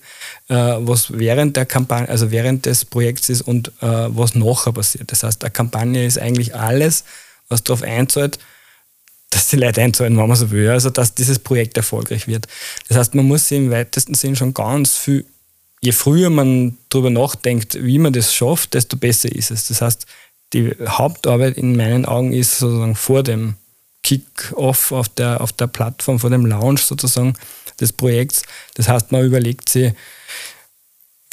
äh, 0.47 0.55
was 0.55 1.15
während 1.15 1.55
der 1.55 1.67
Kampagne, 1.67 2.09
also 2.09 2.31
während 2.31 2.65
des 2.65 2.85
Projekts 2.85 3.29
ist 3.29 3.41
und 3.41 3.67
äh, 3.81 4.07
was 4.09 4.33
nachher 4.33 4.73
passiert. 4.73 5.11
Das 5.11 5.21
heißt, 5.21 5.43
eine 5.43 5.51
Kampagne 5.51 6.07
ist 6.07 6.17
eigentlich 6.17 6.55
alles, 6.55 7.03
was 7.49 7.63
darauf 7.63 7.83
einzahlt, 7.83 8.39
dass 9.29 9.49
die 9.49 9.57
Leute 9.57 9.81
einzahlen, 9.81 10.17
wenn 10.17 10.27
man 10.27 10.37
so 10.37 10.51
will. 10.51 10.69
Also, 10.69 10.89
dass 10.89 11.13
dieses 11.13 11.39
Projekt 11.39 11.77
erfolgreich 11.77 12.27
wird. 12.27 12.47
Das 12.87 12.97
heißt, 12.97 13.15
man 13.15 13.25
muss 13.25 13.47
sich 13.47 13.57
im 13.57 13.71
weitesten 13.71 14.13
Sinn 14.13 14.35
schon 14.35 14.53
ganz 14.53 14.95
viel, 14.97 15.25
je 15.81 15.91
früher 15.91 16.29
man 16.29 16.77
darüber 16.89 17.09
nachdenkt, 17.09 17.77
wie 17.83 17.99
man 17.99 18.13
das 18.13 18.33
schafft, 18.33 18.73
desto 18.73 18.97
besser 18.97 19.31
ist 19.31 19.51
es. 19.51 19.67
Das 19.67 19.81
heißt, 19.81 20.05
die 20.53 20.71
Hauptarbeit 20.87 21.57
in 21.57 21.75
meinen 21.75 22.05
Augen 22.05 22.31
ist 22.31 22.57
sozusagen 22.57 22.95
vor 22.95 23.23
dem 23.23 23.55
Kick-Off 24.03 24.93
auf 24.93 25.09
der, 25.09 25.41
auf 25.41 25.51
der 25.51 25.67
Plattform, 25.67 26.19
vor 26.19 26.29
dem 26.29 26.45
Launch 26.45 26.83
sozusagen 26.83 27.33
des 27.81 27.91
Projekts. 27.91 28.43
Das 28.75 28.87
heißt, 28.87 29.11
man 29.11 29.25
überlegt 29.25 29.67
sich, 29.67 29.93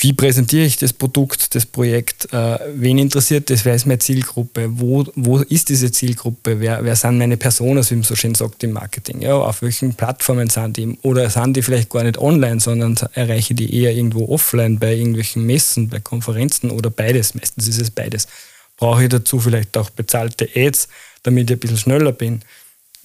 wie 0.05 0.13
präsentiere 0.13 0.67
ich 0.67 0.77
das 0.77 0.93
Produkt, 0.93 1.55
das 1.55 1.65
Projekt, 1.65 2.31
äh, 2.31 2.59
wen 2.75 2.99
interessiert 2.99 3.49
das, 3.49 3.65
wer 3.65 3.75
ist 3.75 3.87
meine 3.87 3.99
Zielgruppe, 3.99 4.69
wo, 4.79 5.07
wo 5.15 5.39
ist 5.39 5.71
diese 5.71 5.91
Zielgruppe, 5.91 6.61
wer, 6.61 6.85
wer 6.85 6.95
sind 6.95 7.17
meine 7.17 7.39
Personen, 7.39 7.83
wie 7.89 7.95
man 7.95 8.03
so 8.05 8.15
schön 8.15 8.35
sagt 8.35 8.63
im 8.65 8.73
Marketing, 8.73 9.23
ja, 9.23 9.35
auf 9.35 9.63
welchen 9.63 9.95
Plattformen 9.95 10.51
sind 10.51 10.77
die? 10.77 10.99
Oder 11.01 11.31
sind 11.31 11.57
die 11.57 11.63
vielleicht 11.63 11.89
gar 11.89 12.05
nicht 12.05 12.19
online, 12.19 12.61
sondern 12.61 12.99
erreiche 13.15 13.55
die 13.55 13.75
eher 13.75 13.95
irgendwo 13.95 14.29
offline 14.29 14.79
bei 14.79 14.95
irgendwelchen 14.95 15.47
Messen, 15.47 15.89
bei 15.89 16.01
Konferenzen 16.01 16.71
oder 16.71 16.91
beides, 16.91 17.35
meistens? 17.35 17.67
Ist 17.67 17.81
es 17.81 17.91
beides. 17.91 18.29
Brauche 18.77 19.05
ich 19.05 19.09
dazu 19.09 19.41
vielleicht 19.41 19.75
auch 19.79 19.89
bezahlte 19.89 20.51
Ads, 20.55 20.89
damit 21.23 21.51
ich 21.51 21.57
ein 21.57 21.61
bisschen 21.61 21.79
schneller 21.79 22.13
bin 22.13 22.43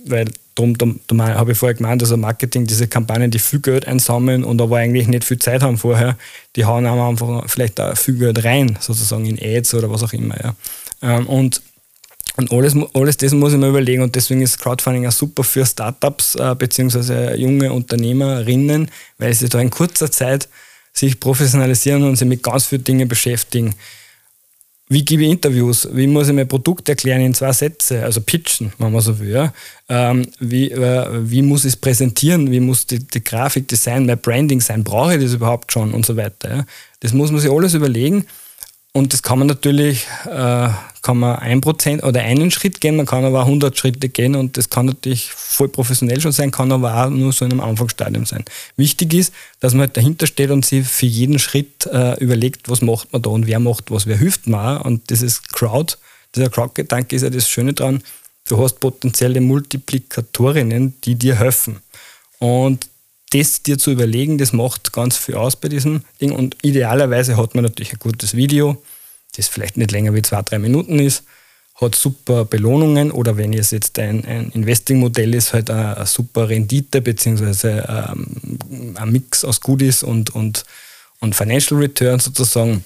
weil 0.05 0.25
darum, 0.55 0.77
darum, 0.77 0.99
darum 1.07 1.23
habe 1.23 1.51
ich 1.51 1.57
vorher 1.57 1.75
gemeint, 1.75 2.01
also 2.01 2.17
Marketing, 2.17 2.65
diese 2.65 2.87
Kampagnen, 2.87 3.31
die 3.31 3.39
viel 3.39 3.59
Geld 3.59 3.87
einsammeln 3.87 4.43
und 4.43 4.61
aber 4.61 4.77
eigentlich 4.77 5.07
nicht 5.07 5.23
viel 5.23 5.39
Zeit 5.39 5.61
haben 5.61 5.77
vorher, 5.77 6.17
die 6.55 6.65
hauen 6.65 6.85
einfach 6.85 7.49
vielleicht 7.49 7.79
auch 7.79 7.97
viel 7.97 8.15
Geld 8.15 8.43
rein, 8.43 8.77
sozusagen 8.79 9.25
in 9.25 9.39
Ads 9.41 9.73
oder 9.75 9.89
was 9.89 10.03
auch 10.03 10.13
immer. 10.13 10.35
Ja. 10.41 10.55
Ähm, 11.01 11.27
und 11.27 11.61
und 12.35 12.53
alles, 12.53 12.73
alles 12.93 13.17
das 13.17 13.33
muss 13.33 13.51
ich 13.51 13.59
mir 13.59 13.67
überlegen 13.67 14.01
und 14.01 14.15
deswegen 14.15 14.41
ist 14.41 14.59
Crowdfunding 14.59 15.05
auch 15.05 15.11
super 15.11 15.43
für 15.43 15.65
Startups 15.65 16.35
äh, 16.35 16.55
bzw. 16.55 17.35
junge 17.35 17.73
Unternehmerinnen, 17.73 18.89
weil 19.17 19.33
sie 19.33 19.49
da 19.49 19.59
in 19.59 19.69
kurzer 19.69 20.09
Zeit 20.09 20.47
sich 20.93 21.19
professionalisieren 21.19 22.03
und 22.03 22.15
sich 22.15 22.27
mit 22.27 22.41
ganz 22.41 22.67
vielen 22.67 22.85
Dingen 22.85 23.09
beschäftigen 23.09 23.75
wie 24.89 25.05
gebe 25.05 25.23
ich 25.23 25.29
Interviews, 25.29 25.87
wie 25.93 26.07
muss 26.07 26.27
ich 26.27 26.33
mein 26.33 26.47
Produkt 26.47 26.89
erklären 26.89 27.21
in 27.21 27.35
zwei 27.35 27.53
Sätze, 27.53 28.03
also 28.03 28.21
pitchen, 28.21 28.73
wenn 28.79 28.91
man 28.91 29.01
so 29.01 29.19
will. 29.19 29.29
Ja? 29.29 29.53
Ähm, 29.87 30.25
wie, 30.39 30.71
äh, 30.71 31.07
wie 31.29 31.43
muss 31.43 31.63
ich 31.63 31.73
es 31.73 31.75
präsentieren, 31.77 32.49
wie 32.49 32.59
muss 32.59 32.87
die, 32.87 32.99
die 32.99 33.23
Grafik, 33.23 33.67
Design, 33.67 34.07
mein 34.07 34.17
Branding 34.17 34.61
sein, 34.61 34.83
brauche 34.83 35.15
ich 35.15 35.21
das 35.21 35.33
überhaupt 35.33 35.71
schon 35.71 35.93
und 35.93 36.07
so 36.07 36.17
weiter. 36.17 36.49
Ja? 36.49 36.65
Das 37.01 37.13
muss 37.13 37.31
man 37.31 37.39
sich 37.39 37.51
alles 37.51 37.75
überlegen 37.75 38.25
und 38.91 39.13
das 39.13 39.21
kann 39.21 39.39
man 39.39 39.47
natürlich, 39.47 40.07
äh, 40.25 40.69
kann 41.01 41.17
man 41.17 41.37
ein 41.37 41.61
Prozent 41.61 42.03
oder 42.03 42.21
einen 42.21 42.49
Schritt 42.49 42.81
gehen, 42.81 42.95
man 42.95 43.05
kann 43.05 43.23
aber 43.23 43.41
auch 43.41 43.45
100 43.45 43.77
Schritte 43.77 44.09
gehen 44.09 44.35
und 44.35 44.57
das 44.57 44.69
kann 44.69 44.87
natürlich 44.87 45.31
voll 45.31 45.69
professionell 45.69 46.19
schon 46.19 46.31
sein, 46.31 46.51
kann 46.51 46.71
aber 46.71 47.05
auch 47.05 47.09
nur 47.09 47.31
so 47.31 47.45
in 47.45 47.51
einem 47.51 47.61
Anfangsstadium 47.61 48.25
sein. 48.25 48.43
Wichtig 48.77 49.13
ist, 49.13 49.33
dass 49.59 49.73
man 49.73 49.81
halt 49.81 49.97
dahinter 49.97 50.25
steht 50.25 50.49
und 50.49 50.65
sich 50.65 50.87
für 50.87 51.05
jeden 51.05 51.37
Schritt 51.37 51.85
äh, 51.85 52.19
überlegt, 52.19 52.67
was 52.67 52.81
macht 52.81 53.13
man 53.13 53.21
da 53.21 53.29
und 53.29 53.45
wer 53.47 53.59
macht 53.59 53.91
was, 53.91 54.07
wer 54.07 54.17
hilft 54.17 54.47
mir 54.47 54.81
und 54.83 55.09
dieses 55.09 55.43
Crowd, 55.43 55.95
dieser 56.35 56.49
Crowd-Gedanke 56.49 57.15
ist 57.15 57.21
ja 57.21 57.29
das 57.29 57.47
Schöne 57.47 57.73
dran, 57.73 58.01
du 58.47 58.57
hast 58.61 58.79
potenzielle 58.79 59.39
Multiplikatorinnen, 59.39 60.99
die 61.03 61.15
dir 61.15 61.35
helfen. 61.35 61.79
Und 62.39 62.89
das 63.31 63.61
dir 63.61 63.77
zu 63.77 63.91
überlegen, 63.91 64.37
das 64.37 64.53
macht 64.53 64.91
ganz 64.91 65.17
viel 65.17 65.35
aus 65.35 65.55
bei 65.55 65.69
diesem 65.69 66.03
Ding. 66.19 66.31
Und 66.31 66.57
idealerweise 66.61 67.37
hat 67.37 67.55
man 67.55 67.63
natürlich 67.63 67.93
ein 67.93 67.99
gutes 67.99 68.35
Video, 68.35 68.81
das 69.35 69.47
vielleicht 69.47 69.77
nicht 69.77 69.91
länger 69.91 70.13
wie 70.13 70.21
zwei, 70.21 70.41
drei 70.41 70.59
Minuten 70.59 70.99
ist, 70.99 71.23
hat 71.75 71.95
super 71.95 72.45
Belohnungen 72.45 73.11
oder 73.11 73.37
wenn 73.37 73.53
es 73.53 73.71
jetzt 73.71 73.97
ein, 73.99 74.25
ein 74.25 74.51
Investing-Modell 74.51 75.33
ist, 75.33 75.53
halt 75.53 75.69
eine, 75.69 75.95
eine, 75.95 76.05
super 76.05 76.49
Rendite 76.49 77.01
beziehungsweise 77.01 77.85
ähm, 77.87 78.95
ein 78.95 79.11
Mix 79.11 79.45
aus 79.45 79.61
Goodies 79.61 80.03
und, 80.03 80.35
und, 80.35 80.65
und 81.21 81.35
Financial 81.35 81.79
Return 81.79 82.19
sozusagen 82.19 82.83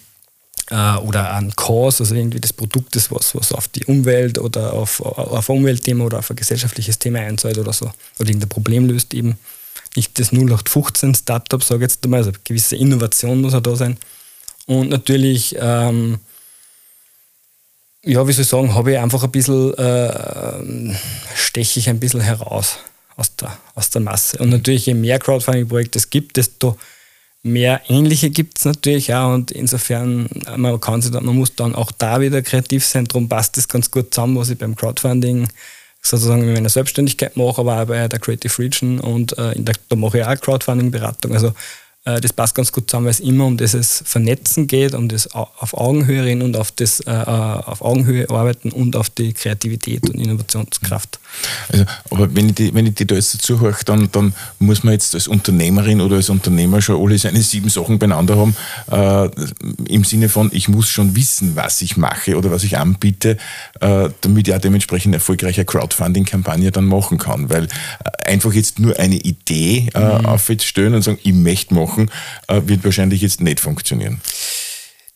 äh, 0.70 0.96
oder 0.98 1.34
ein 1.34 1.56
Cause, 1.56 2.04
also 2.04 2.14
irgendwie 2.14 2.40
das 2.40 2.54
Produkt 2.54 2.96
ist 2.96 3.12
was, 3.12 3.34
was 3.34 3.52
auf 3.52 3.68
die 3.68 3.86
Umwelt 3.86 4.38
oder 4.38 4.74
auf, 4.74 5.02
auf 5.02 5.50
ein 5.50 5.58
Umweltthema 5.58 6.04
oder 6.04 6.20
auf 6.20 6.30
ein 6.30 6.36
gesellschaftliches 6.36 7.00
Thema 7.00 7.20
einzahlt 7.20 7.58
oder 7.58 7.74
so 7.74 7.86
oder 8.20 8.30
irgendein 8.30 8.50
Problem 8.50 8.88
löst 8.88 9.14
eben 9.14 9.40
nicht 9.96 10.20
das 10.20 10.32
0815 10.32 11.16
Startup, 11.16 11.64
sage 11.64 11.86
ich 11.86 11.92
jetzt 11.92 12.04
einmal, 12.04 12.20
also 12.20 12.32
eine 12.32 12.40
gewisse 12.44 12.76
Innovation 12.76 13.42
muss 13.42 13.54
auch 13.54 13.62
da 13.62 13.76
sein. 13.76 13.98
Und 14.66 14.90
natürlich, 14.90 15.56
ähm, 15.60 16.20
ja, 18.04 18.28
wie 18.28 18.34
soll 18.34 18.44
ich 18.44 18.50
sagen, 18.50 18.74
habe 18.74 18.94
ich 18.94 18.98
einfach 18.98 19.24
ein 19.24 19.32
bisschen, 19.32 19.74
äh, 19.76 20.96
steche 21.36 21.80
ich 21.80 21.90
ein 21.90 22.00
bisschen 22.00 22.22
heraus 22.22 22.80
aus 23.16 23.36
der, 23.36 23.58
aus 23.76 23.90
der 23.90 24.02
Masse. 24.02 24.38
Und 24.40 24.50
natürlich, 24.50 24.86
je 24.86 24.94
mehr 24.94 25.20
Crowdfunding-Projekte 25.20 26.00
es 26.00 26.10
gibt, 26.10 26.38
desto 26.38 26.78
mehr 27.44 27.82
ähnliche 27.90 28.30
gibt 28.30 28.58
es 28.58 28.66
natürlich 28.66 29.14
auch. 29.14 29.34
Und 29.34 29.52
insofern, 29.52 30.30
man, 30.56 30.80
kann 30.80 31.02
sich 31.02 31.12
dann, 31.12 31.26
man 31.26 31.36
muss 31.36 31.56
dann 31.56 31.76
auch 31.76 31.92
da 31.92 32.22
wieder 32.22 32.42
kreativ 32.42 32.86
sein. 32.86 33.06
Darum 33.06 33.30
passt 33.30 33.58
das 33.58 33.68
ganz 33.68 33.92
gut 33.92 34.14
zusammen, 34.14 34.38
was 34.38 34.50
ich 34.50 34.58
beim 34.58 34.76
Crowdfunding 34.76 35.48
sozusagen 36.06 36.44
in 36.44 36.54
meiner 36.54 36.70
Selbstständigkeit 36.70 37.38
mache, 37.38 37.62
aber 37.62 37.82
auch 37.82 37.86
bei 37.86 38.08
der 38.08 38.20
Creative 38.20 38.60
Region 38.60 39.00
und 39.00 39.38
äh, 39.38 39.54
der, 39.56 39.76
da 39.90 39.96
mache 39.96 40.20
ich 40.20 40.26
auch 40.26 40.36
Crowdfunding-Beratung. 40.36 41.34
Also 41.34 41.54
das 42.06 42.34
passt 42.34 42.54
ganz 42.54 42.72
gut 42.72 42.90
zusammen, 42.90 43.06
weil 43.06 43.12
es 43.12 43.22
immer 43.22 43.46
um 43.46 43.56
dieses 43.56 44.04
Vernetzen 44.06 44.68
geht, 44.68 44.94
um 44.94 45.08
das 45.08 45.32
auf 45.34 45.74
Augenhöhe 45.74 46.26
reden 46.26 46.42
und 46.42 46.58
auf 46.58 46.72
das 46.72 47.00
äh, 47.02 47.12
äh, 47.12 47.26
auf 47.26 47.82
Augenhöhe 47.82 48.30
arbeiten 48.30 48.72
und 48.72 48.98
auf 48.98 49.10
die 49.10 49.32
Kreativität 49.32 50.10
und 50.10 50.20
Innovationskraft. 50.20 51.20
Also, 51.70 51.86
aber 52.10 52.36
wenn 52.36 52.50
ich, 52.50 52.56
die, 52.56 52.74
wenn 52.74 52.86
ich 52.86 52.96
die 52.96 53.08
da 53.08 53.16
jetzt 53.16 53.34
dazu 53.34 53.62
höre, 53.62 53.78
dann, 53.86 54.10
dann 54.12 54.34
muss 54.60 54.84
man 54.84 54.94
jetzt 54.94 55.16
als 55.16 55.28
Unternehmerin 55.30 56.02
oder 56.02 56.18
als 56.18 56.30
Unternehmer 56.30 56.82
schon 56.82 57.02
alle 57.02 57.18
seine 57.18 57.42
sieben 57.42 57.70
Sachen 57.70 58.00
beieinander 58.00 58.36
haben, 58.36 58.56
äh, 58.92 59.30
im 59.86 60.04
Sinne 60.04 60.28
von, 60.28 60.50
ich 60.54 60.68
muss 60.68 60.90
schon 60.90 61.16
wissen, 61.16 61.56
was 61.56 61.82
ich 61.82 61.96
mache 61.96 62.38
oder 62.38 62.52
was 62.52 62.64
ich 62.64 62.78
anbiete, 62.78 63.38
äh, 63.80 64.10
damit 64.22 64.48
ich 64.50 64.54
auch 64.54 64.60
dementsprechend 64.60 65.14
erfolgreiche 65.14 65.64
Crowdfunding-Kampagne 65.64 66.72
dann 66.72 66.86
machen 66.86 67.18
kann. 67.18 67.50
Weil 67.50 67.64
äh, 67.64 68.32
einfach 68.32 68.52
jetzt 68.52 68.80
nur 68.80 69.00
eine 69.00 69.16
Idee 69.16 69.90
äh, 69.94 70.20
mhm. 70.20 70.26
aufstellen 70.26 70.96
und 70.96 71.02
sagen, 71.02 71.20
ich 71.24 71.34
möchte 71.34 71.74
machen, 71.74 71.93
machen, 71.94 72.12
äh, 72.48 72.62
wird 72.66 72.84
wahrscheinlich 72.84 73.22
jetzt 73.22 73.42
nicht 73.42 73.60
funktionieren. 73.60 74.20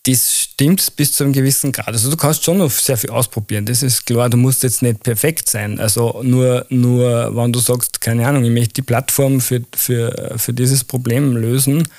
Das 0.04 0.34
stimmt 0.34 0.96
bis 0.96 1.12
zu 1.12 1.26
einem 1.26 1.34
gewissen 1.34 1.74
Grad. 1.74 1.90
Also 1.90 2.10
du 2.10 2.16
kannst 2.16 2.46
schon 2.46 2.60
noch 2.60 2.72
sehr 2.72 2.96
viel 2.96 3.10
ausprobieren. 3.10 3.66
Das 3.66 3.84
ist 3.84 4.06
klar, 4.06 4.30
du 4.30 4.38
musst 4.38 4.64
jetzt 4.64 4.82
nicht 4.82 5.04
perfekt 5.04 5.50
sein. 5.50 5.80
Also 5.80 6.22
nur, 6.24 6.66
nur 6.70 7.36
wenn 7.36 7.52
du 7.52 7.60
sagst, 7.60 8.00
keine 8.00 8.26
Ahnung, 8.26 8.46
ich 8.46 8.52
möchte 8.52 8.76
die 8.76 8.84
Plattform 8.84 9.42
für, 9.42 9.62
für, 9.76 10.36
für 10.38 10.54
dieses 10.54 10.86
Problem 10.86 11.36
lösen 11.36 11.90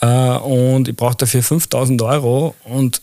äh, 0.00 0.06
und 0.06 0.88
ich 0.88 0.96
brauche 0.96 1.16
dafür 1.16 1.42
5000 1.42 2.02
Euro 2.02 2.54
und, 2.64 3.00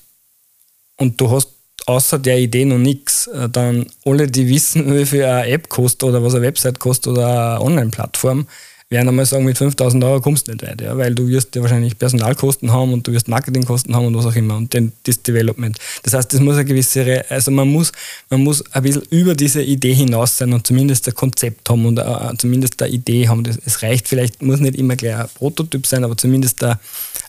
und 0.98 1.20
du 1.20 1.32
hast 1.32 1.50
außer 1.88 2.20
der 2.20 2.38
Idee 2.38 2.66
noch 2.66 2.78
nichts, 2.78 3.26
äh, 3.28 3.50
dann 3.50 3.88
alle, 4.06 4.28
die 4.28 4.48
wissen, 4.48 4.96
wie 4.96 5.06
viel 5.08 5.24
eine 5.24 5.48
App 5.48 5.70
kostet 5.70 6.04
oder 6.04 6.24
was 6.24 6.36
eine 6.36 6.44
Website 6.44 6.78
kostet 6.78 7.14
oder 7.14 7.56
eine 7.56 7.62
Online-Plattform, 7.62 8.46
werden 8.92 9.08
einmal 9.08 9.26
sagen, 9.26 9.46
mit 9.46 9.58
5000 9.58 10.04
Euro 10.04 10.20
kommst 10.20 10.48
du 10.48 10.52
nicht 10.52 10.64
weit, 10.64 10.82
ja, 10.82 10.98
weil 10.98 11.16
du 11.16 11.28
wirst 11.28 11.56
ja 11.56 11.62
wahrscheinlich 11.62 11.98
Personalkosten 11.98 12.72
haben 12.74 12.92
und 12.92 13.08
du 13.08 13.14
wirst 13.14 13.30
Marketingkosten 13.30 13.96
haben 13.96 14.06
und 14.06 14.18
was 14.18 14.26
auch 14.26 14.36
immer 14.36 14.58
und 14.58 14.74
den, 14.74 14.92
das 15.04 15.22
Development. 15.24 15.78
Das 16.04 16.14
heißt, 16.14 16.34
das 16.34 16.42
muss 16.42 16.56
eine 16.56 16.66
gewisse, 16.66 17.26
also 17.30 17.52
man 17.52 17.70
muss, 17.70 17.94
man 18.30 18.44
muss 18.44 18.64
ein 18.74 18.84
bisschen 18.84 19.04
über 19.10 19.34
diese 19.34 19.64
Idee 19.64 19.94
hinaus 19.94 20.38
sein 20.38 20.52
und 20.52 20.68
zumindest 20.68 21.08
ein 21.08 21.16
Konzept 21.16 21.70
haben 21.70 21.86
und 21.86 22.00
uh, 22.00 22.36
zumindest 22.38 22.82
eine 22.82 22.92
Idee 22.92 23.30
haben. 23.30 23.46
Das, 23.46 23.58
es 23.66 23.82
reicht 23.82 24.10
vielleicht, 24.10 24.42
muss 24.42 24.60
nicht 24.60 24.76
immer 24.76 24.98
gleich 24.98 25.16
ein 25.16 25.30
Prototyp 25.36 25.88
sein, 25.88 26.04
aber 26.04 26.18
zumindest 26.18 26.62
eine, 26.62 26.78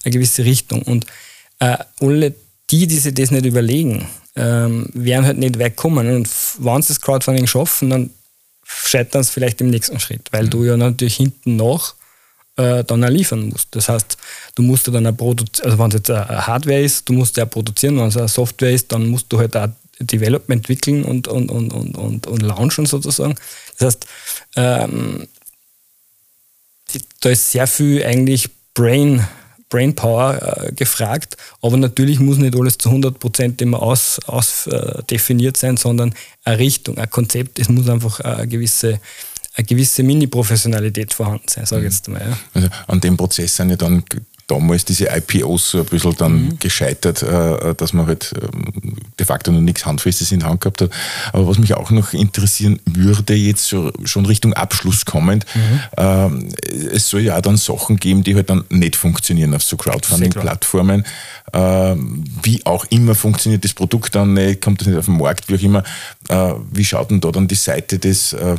eine 0.03 0.13
gewisse 0.13 0.45
Richtung. 0.45 0.83
Und 0.83 1.07
uh, 1.63 1.77
alle 2.01 2.35
die, 2.71 2.87
die 2.89 2.99
sich 2.99 3.15
das 3.15 3.31
nicht 3.31 3.47
überlegen, 3.47 4.09
ähm, 4.35 4.89
werden 4.95 5.27
halt 5.27 5.39
nicht 5.39 5.59
weit 5.59 5.77
kommen. 5.77 6.09
Und 6.09 6.29
wenn 6.59 6.83
sie 6.83 6.89
das 6.89 7.01
Crowdfunding 7.01 7.47
schaffen, 7.47 7.91
dann 7.91 8.11
scheitern 8.85 9.20
es 9.20 9.31
vielleicht 9.31 9.61
im 9.61 9.70
nächsten 9.70 10.01
Schritt, 10.01 10.29
weil 10.33 10.45
mhm. 10.45 10.51
du 10.51 10.64
ja 10.64 10.77
natürlich 10.77 11.16
hinten 11.16 11.57
noch 11.57 11.95
äh, 12.57 12.85
dann 12.85 13.05
auch 13.05 13.09
liefern 13.09 13.49
musst. 13.49 13.68
Das 13.73 13.89
heißt, 13.89 14.16
du 14.55 14.62
musst 14.62 14.87
ja 14.87 14.93
dann 14.93 15.16
produzieren, 15.16 15.64
also 15.64 15.79
wenn 15.79 15.89
es 15.89 15.95
jetzt 15.95 16.11
eine 16.11 16.47
Hardware 16.47 16.83
ist, 16.83 17.09
du 17.09 17.12
musst 17.14 17.37
ja 17.37 17.47
produzieren, 17.47 17.97
wenn 17.99 18.09
es 18.09 18.16
eine 18.16 18.29
Software 18.29 18.73
ist, 18.73 18.93
dann 18.93 19.09
musst 19.09 19.33
du 19.33 19.39
halt 19.39 19.57
auch 19.57 19.68
Development 20.01 20.61
entwickeln 20.61 21.05
und, 21.05 21.29
und, 21.29 21.51
und, 21.51 21.73
und, 21.73 21.97
und, 21.97 22.27
und 22.27 22.43
launchen 22.43 22.87
sozusagen. 22.87 23.35
Das 23.79 23.87
heißt, 23.87 24.07
ähm, 24.57 25.29
da 27.20 27.31
ist 27.31 27.51
sehr 27.51 27.66
viel 27.66 28.05
eigentlich 28.05 28.51
Brain 28.75 29.27
Brainpower 29.73 30.66
äh, 30.68 30.73
gefragt, 30.73 31.39
aber 31.62 31.79
natürlich 31.79 32.20
muss 32.20 32.37
nicht 32.37 32.55
alles 32.55 32.77
zu 32.77 32.91
100% 32.91 33.62
immer 33.62 33.83
ausdefiniert 33.83 35.57
aus, 35.57 35.62
äh, 35.62 35.66
sein, 35.66 35.77
sondern 35.79 36.14
eine 36.45 36.59
Richtung, 36.59 36.99
ein 36.99 37.09
Konzept, 37.09 37.59
es 37.59 37.70
muss 37.70 37.89
einfach 37.89 38.20
eine 38.20 38.47
gewisse 38.47 39.01
eine 39.55 39.66
gewisse 39.66 40.03
Mini-Professionalität 40.03 41.12
vorhanden 41.12 41.47
sein, 41.47 41.66
sage 41.66 41.83
ich 41.83 41.89
mhm. 41.89 41.93
jetzt 41.93 42.09
mal. 42.09 42.20
Ja. 42.20 42.39
Also 42.55 42.68
an 42.87 43.01
dem 43.01 43.18
Prozess 43.18 43.55
sind 43.55 43.68
ja 43.68 43.77
dann 43.77 44.03
damals 44.53 44.84
diese 44.84 45.07
IPOs 45.07 45.70
so 45.70 45.78
ein 45.78 45.84
bisschen 45.86 46.14
dann 46.16 46.32
mhm. 46.32 46.59
gescheitert, 46.59 47.22
äh, 47.22 47.74
dass 47.74 47.92
man 47.92 48.07
halt 48.07 48.32
ähm, 48.40 48.96
de 49.18 49.26
facto 49.26 49.50
noch 49.50 49.61
nichts 49.61 49.86
Handfestes 49.86 50.30
in 50.32 50.40
der 50.40 50.50
Hand 50.50 50.61
gehabt 50.61 50.82
hat. 50.82 50.90
Aber 51.32 51.48
was 51.48 51.59
mich 51.59 51.74
auch 51.74 51.90
noch 51.90 52.12
interessieren 52.12 52.80
würde, 52.84 53.34
jetzt 53.34 53.68
schon 53.68 54.26
Richtung 54.26 54.53
Abschluss 54.53 55.05
kommend, 55.05 55.46
mhm. 55.55 55.80
Ähm, 55.96 56.48
es 56.92 57.09
soll 57.09 57.20
ja 57.20 57.36
auch 57.36 57.42
dann 57.42 57.57
Sachen 57.57 57.96
geben, 57.96 58.24
die 58.24 58.34
halt 58.34 58.50
dann 58.50 58.64
nicht 58.70 58.96
funktionieren 58.96 59.55
auf 59.55 59.62
so 59.62 59.76
Crowdfunding-Plattformen. 59.76 61.05
Ähm, 61.53 62.24
wie 62.42 62.64
auch 62.64 62.84
immer 62.90 63.14
funktioniert 63.14 63.64
das 63.64 63.74
Produkt 63.74 64.14
dann 64.14 64.34
nicht, 64.34 64.62
kommt 64.62 64.80
das 64.80 64.88
nicht 64.88 64.98
auf 64.98 65.07
den 65.07 65.18
Markt, 65.18 65.48
wie 65.48 65.57
auch 65.57 65.62
immer. 65.62 65.82
Äh, 66.28 66.55
wie 66.72 66.84
schaut 66.84 67.11
denn 67.11 67.20
da 67.20 67.30
dann 67.30 67.48
die 67.48 67.55
Seite 67.55 67.98
des 67.98 68.32
äh, 68.32 68.57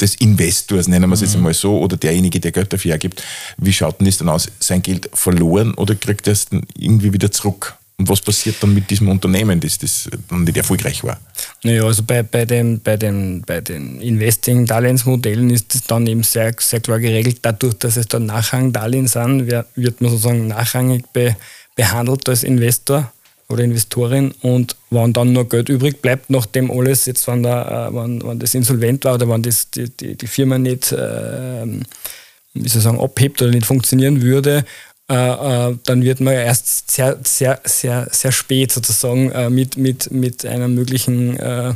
des 0.00 0.14
Investors, 0.16 0.88
nennen 0.88 1.08
wir 1.08 1.14
es 1.14 1.20
jetzt 1.20 1.32
mhm. 1.32 1.38
einmal 1.38 1.54
so, 1.54 1.78
oder 1.78 1.96
derjenige, 1.96 2.40
der 2.40 2.52
Geld 2.52 2.72
dafür 2.72 2.92
hergibt, 2.92 3.22
wie 3.58 3.72
schaut 3.72 4.00
denn 4.00 4.06
das 4.06 4.18
dann 4.18 4.28
aus? 4.28 4.48
Sein 4.58 4.82
Geld 4.82 5.10
verloren 5.12 5.74
oder 5.74 5.94
kriegt 5.94 6.26
er 6.26 6.32
es 6.32 6.46
dann 6.46 6.62
irgendwie 6.76 7.12
wieder 7.12 7.30
zurück? 7.30 7.74
Und 7.98 8.08
was 8.08 8.22
passiert 8.22 8.56
dann 8.62 8.72
mit 8.72 8.88
diesem 8.88 9.10
Unternehmen, 9.10 9.60
das, 9.60 9.76
das 9.76 10.08
dann 10.30 10.44
nicht 10.44 10.56
erfolgreich 10.56 11.04
war? 11.04 11.20
Naja, 11.62 11.84
also 11.84 12.02
bei, 12.02 12.22
bei, 12.22 12.46
dem, 12.46 12.80
bei, 12.80 12.96
dem, 12.96 13.42
bei 13.42 13.60
den 13.60 14.00
Investing-Darlehensmodellen 14.00 15.50
ist 15.50 15.74
das 15.74 15.82
dann 15.82 16.06
eben 16.06 16.22
sehr, 16.22 16.54
sehr 16.58 16.80
klar 16.80 16.98
geregelt. 16.98 17.40
Dadurch, 17.42 17.74
dass 17.74 17.98
es 17.98 18.08
dann 18.08 18.24
Nachrangdarlehen 18.24 19.06
sind, 19.06 19.48
wird 19.48 20.00
man 20.00 20.10
sozusagen 20.10 20.48
nachrangig 20.48 21.04
be, 21.12 21.36
behandelt 21.76 22.26
als 22.30 22.42
Investor 22.42 23.12
oder 23.50 23.64
Investorin 23.64 24.32
und 24.42 24.76
wenn 24.90 25.12
dann 25.12 25.32
nur 25.32 25.48
Geld 25.48 25.68
übrig 25.68 26.00
bleibt, 26.00 26.30
nachdem 26.30 26.70
alles, 26.70 27.06
jetzt 27.06 27.26
wenn, 27.26 27.42
da, 27.42 27.88
äh, 27.88 27.94
wenn, 27.94 28.22
wenn 28.22 28.38
das 28.38 28.54
insolvent 28.54 29.04
war 29.04 29.14
oder 29.14 29.28
wenn 29.28 29.42
das, 29.42 29.70
die, 29.70 29.88
die, 29.90 30.16
die 30.16 30.26
Firma 30.26 30.58
nicht, 30.58 30.92
äh, 30.92 31.66
wie 32.54 32.68
soll 32.68 32.78
ich 32.78 32.84
sagen, 32.84 33.00
abhebt 33.00 33.42
oder 33.42 33.50
nicht 33.50 33.66
funktionieren 33.66 34.22
würde, 34.22 34.64
äh, 35.10 35.70
äh, 35.70 35.76
dann 35.86 36.04
wird 36.04 36.20
man 36.20 36.34
erst 36.34 36.92
sehr, 36.92 37.18
sehr, 37.24 37.60
sehr, 37.64 38.06
sehr 38.12 38.30
spät 38.30 38.70
sozusagen 38.70 39.32
äh, 39.32 39.50
mit, 39.50 39.76
mit, 39.76 40.12
mit 40.12 40.46
einer 40.46 40.68
möglichen, 40.68 41.36
äh, 41.36 41.74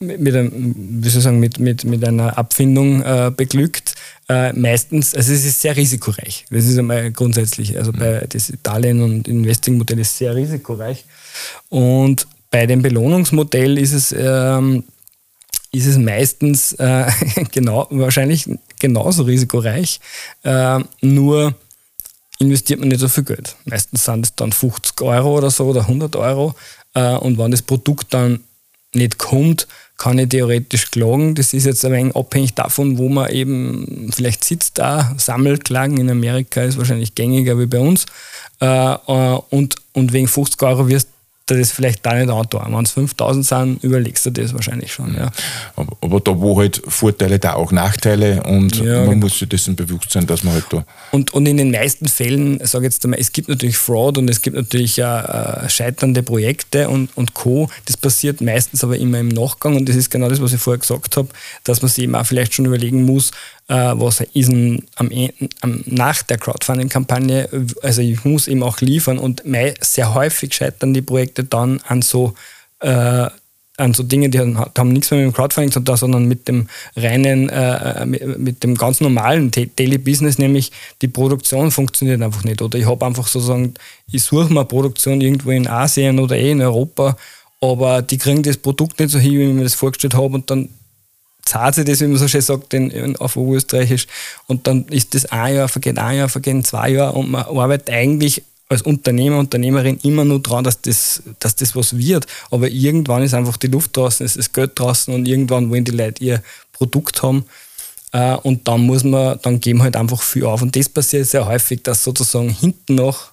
mit, 0.00 0.34
einem, 0.34 0.74
wie 0.76 1.08
soll 1.08 1.18
ich 1.18 1.24
sagen, 1.24 1.38
mit, 1.38 1.60
mit, 1.60 1.84
mit 1.84 2.04
einer 2.04 2.36
Abfindung 2.36 3.04
beglückt 3.36 3.94
äh, 4.32 4.52
meistens, 4.54 5.14
also 5.14 5.32
es 5.32 5.44
ist 5.44 5.60
sehr 5.60 5.76
risikoreich. 5.76 6.46
Das 6.50 6.64
ist 6.64 6.78
einmal 6.78 7.10
grundsätzlich, 7.10 7.76
also 7.76 7.92
bei 7.92 8.26
das 8.28 8.48
Italien 8.48 9.02
und 9.02 9.28
Investing-Modell 9.28 9.98
ist 9.98 10.16
sehr 10.16 10.34
risikoreich. 10.34 11.04
Und 11.68 12.26
bei 12.50 12.66
dem 12.66 12.80
Belohnungsmodell 12.80 13.78
ist 13.78 13.92
es, 13.92 14.14
ähm, 14.16 14.84
ist 15.70 15.86
es 15.86 15.98
meistens 15.98 16.72
äh, 16.74 17.06
genau, 17.52 17.86
wahrscheinlich 17.90 18.48
genauso 18.78 19.24
risikoreich, 19.24 20.00
äh, 20.44 20.80
nur 21.02 21.54
investiert 22.38 22.80
man 22.80 22.88
nicht 22.88 23.00
so 23.00 23.08
viel 23.08 23.24
Geld. 23.24 23.54
Meistens 23.66 24.04
sind 24.04 24.24
es 24.24 24.34
dann 24.34 24.52
50 24.52 25.00
Euro 25.02 25.36
oder 25.36 25.50
so 25.50 25.66
oder 25.66 25.82
100 25.82 26.16
Euro. 26.16 26.54
Äh, 26.94 27.16
und 27.16 27.38
wenn 27.38 27.50
das 27.50 27.62
Produkt 27.62 28.14
dann 28.14 28.40
nicht 28.94 29.18
kommt, 29.18 29.68
kann 30.02 30.18
ich 30.18 30.30
theoretisch 30.30 30.90
klagen. 30.90 31.36
Das 31.36 31.54
ist 31.54 31.64
jetzt 31.64 31.84
ein 31.84 31.92
wenig 31.92 32.16
abhängig 32.16 32.54
davon, 32.54 32.98
wo 32.98 33.08
man 33.08 33.30
eben 33.30 34.10
vielleicht 34.12 34.42
sitzt 34.42 34.78
da. 34.78 35.14
Sammelklagen 35.16 35.96
in 35.96 36.10
Amerika 36.10 36.62
ist 36.62 36.76
wahrscheinlich 36.76 37.14
gängiger 37.14 37.56
wie 37.60 37.66
bei 37.66 37.78
uns. 37.78 38.06
Äh, 38.60 38.66
äh, 38.66 39.38
und, 39.50 39.76
und 39.92 40.12
wegen 40.12 40.26
50 40.26 40.60
Euro 40.64 40.88
wirst 40.88 41.08
du 41.46 41.58
das 41.58 41.72
vielleicht 41.72 42.04
da 42.04 42.14
nicht 42.14 42.30
antun. 42.30 42.60
Wenn 42.68 42.84
es 42.84 42.92
5000 42.92 43.44
sind, 43.46 43.84
überlegst 43.84 44.24
du 44.26 44.30
das 44.30 44.54
wahrscheinlich 44.54 44.92
schon. 44.92 45.14
Ja. 45.14 45.30
Aber, 45.76 45.96
aber, 46.00 46.20
da, 46.20 46.38
wo 46.38 46.58
halt 46.58 46.82
Vorteile, 46.86 47.38
da 47.38 47.54
auch 47.54 47.72
Nachteile 47.72 48.42
und 48.44 48.76
ja, 48.76 49.00
man 49.00 49.10
genau. 49.10 49.16
muss 49.26 49.38
sich 49.38 49.48
dessen 49.48 49.76
bewusst 49.76 50.10
sein, 50.10 50.26
dass 50.26 50.44
man 50.44 50.54
halt 50.54 50.66
da. 50.70 50.84
Und, 51.10 51.34
und 51.34 51.46
in 51.46 51.56
den 51.56 51.70
meisten 51.70 52.06
Fällen, 52.06 52.64
sage 52.64 52.84
jetzt 52.84 53.04
einmal, 53.04 53.20
es 53.20 53.32
gibt 53.32 53.48
natürlich 53.48 53.76
Fraud 53.76 54.18
und 54.18 54.28
es 54.28 54.42
gibt 54.42 54.56
natürlich 54.56 54.98
äh, 54.98 55.68
scheiternde 55.68 56.22
Projekte 56.22 56.88
und, 56.88 57.10
und 57.16 57.34
Co. 57.34 57.68
Das 57.86 57.96
passiert 57.96 58.40
meistens 58.40 58.84
aber 58.84 58.96
immer 58.96 59.18
im 59.18 59.28
Nachgang 59.28 59.76
und 59.76 59.88
das 59.88 59.96
ist 59.96 60.10
genau 60.10 60.28
das, 60.28 60.40
was 60.40 60.52
ich 60.52 60.60
vorher 60.60 60.78
gesagt 60.78 61.16
habe, 61.16 61.28
dass 61.64 61.82
man 61.82 61.90
sich 61.90 62.04
eben 62.04 62.14
auch 62.14 62.26
vielleicht 62.26 62.54
schon 62.54 62.66
überlegen 62.66 63.04
muss, 63.04 63.32
äh, 63.68 63.74
was 63.94 64.20
ist 64.20 64.50
denn 64.50 64.84
am, 64.96 65.10
am, 65.60 65.82
nach 65.86 66.22
der 66.22 66.38
Crowdfunding-Kampagne, 66.38 67.48
also 67.82 68.02
ich 68.02 68.24
muss 68.24 68.48
eben 68.48 68.62
auch 68.62 68.80
liefern 68.80 69.18
und 69.18 69.42
sehr 69.80 70.14
häufig 70.14 70.54
scheitern 70.54 70.94
die 70.94 71.02
Projekte 71.02 71.44
dann 71.44 71.80
an 71.86 72.02
so 72.02 72.34
äh, 72.80 73.28
an 73.78 73.94
so 73.94 74.02
Dinge, 74.02 74.28
die 74.28 74.38
haben, 74.38 74.58
haben, 74.58 74.92
nichts 74.92 75.10
mehr 75.10 75.20
mit 75.20 75.32
dem 75.32 75.34
Crowdfunding 75.34 75.72
zu 75.72 75.80
tun, 75.80 75.96
sondern 75.96 76.26
mit 76.26 76.46
dem 76.46 76.68
reinen, 76.94 77.48
äh, 77.48 78.04
mit, 78.04 78.38
mit, 78.38 78.62
dem 78.62 78.74
ganz 78.74 79.00
normalen 79.00 79.50
Daily 79.50 79.98
Business, 79.98 80.38
nämlich 80.38 80.70
die 81.00 81.08
Produktion 81.08 81.70
funktioniert 81.70 82.20
einfach 82.20 82.44
nicht. 82.44 82.60
Oder 82.60 82.78
ich 82.78 82.86
habe 82.86 83.04
einfach 83.06 83.26
sozusagen, 83.26 83.74
ich 84.10 84.22
suche 84.22 84.52
mal 84.52 84.64
Produktion 84.64 85.20
irgendwo 85.20 85.50
in 85.50 85.66
Asien 85.66 86.18
oder 86.18 86.36
eh 86.36 86.50
in 86.50 86.60
Europa, 86.60 87.16
aber 87.60 88.02
die 88.02 88.18
kriegen 88.18 88.42
das 88.42 88.56
Produkt 88.56 89.00
nicht 89.00 89.10
so 89.10 89.18
hin, 89.18 89.32
wie 89.32 89.48
ich 89.48 89.54
mir 89.54 89.62
das 89.62 89.74
vorgestellt 89.74 90.14
habe 90.14 90.34
und 90.34 90.50
dann 90.50 90.68
sich 91.46 91.84
das, 91.84 92.00
wie 92.00 92.06
man 92.06 92.16
so 92.16 92.28
schön 92.28 92.40
sagt, 92.40 92.74
in, 92.74 92.90
in, 92.90 93.16
auf 93.16 93.36
Österreichisch. 93.36 94.06
Und 94.46 94.66
dann 94.66 94.86
ist 94.88 95.14
das 95.14 95.26
ein 95.26 95.54
Jahr, 95.54 95.68
vergeht 95.68 95.98
ein 95.98 96.16
Jahr, 96.16 96.28
vergehen 96.28 96.64
zwei 96.64 96.90
Jahre 96.90 97.12
und 97.12 97.30
man 97.30 97.42
arbeitet 97.42 97.90
eigentlich 97.90 98.42
als 98.68 98.82
Unternehmer, 98.82 99.38
Unternehmerin 99.38 99.98
immer 100.02 100.24
nur 100.24 100.40
dran, 100.40 100.64
dass 100.64 100.80
das, 100.80 101.22
dass 101.38 101.56
das 101.56 101.76
was 101.76 101.96
wird. 101.96 102.26
Aber 102.50 102.68
irgendwann 102.68 103.22
ist 103.22 103.34
einfach 103.34 103.58
die 103.58 103.66
Luft 103.66 103.96
draußen, 103.96 104.24
es 104.24 104.36
ist 104.36 104.52
Geld 104.54 104.72
draußen 104.78 105.12
und 105.12 105.28
irgendwann 105.28 105.70
wollen 105.70 105.84
die 105.84 105.92
Leute 105.92 106.24
ihr 106.24 106.42
Produkt 106.72 107.22
haben. 107.22 107.44
Äh, 108.12 108.36
und 108.36 108.66
dann 108.68 108.80
muss 108.82 109.04
man, 109.04 109.38
dann 109.42 109.60
geben 109.60 109.82
halt 109.82 109.96
einfach 109.96 110.22
viel 110.22 110.44
auf. 110.44 110.62
Und 110.62 110.74
das 110.74 110.88
passiert 110.88 111.26
sehr 111.26 111.46
häufig, 111.46 111.82
dass 111.82 112.02
sozusagen 112.02 112.48
hinten 112.48 112.94
noch 112.94 113.32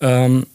ähm, 0.00 0.46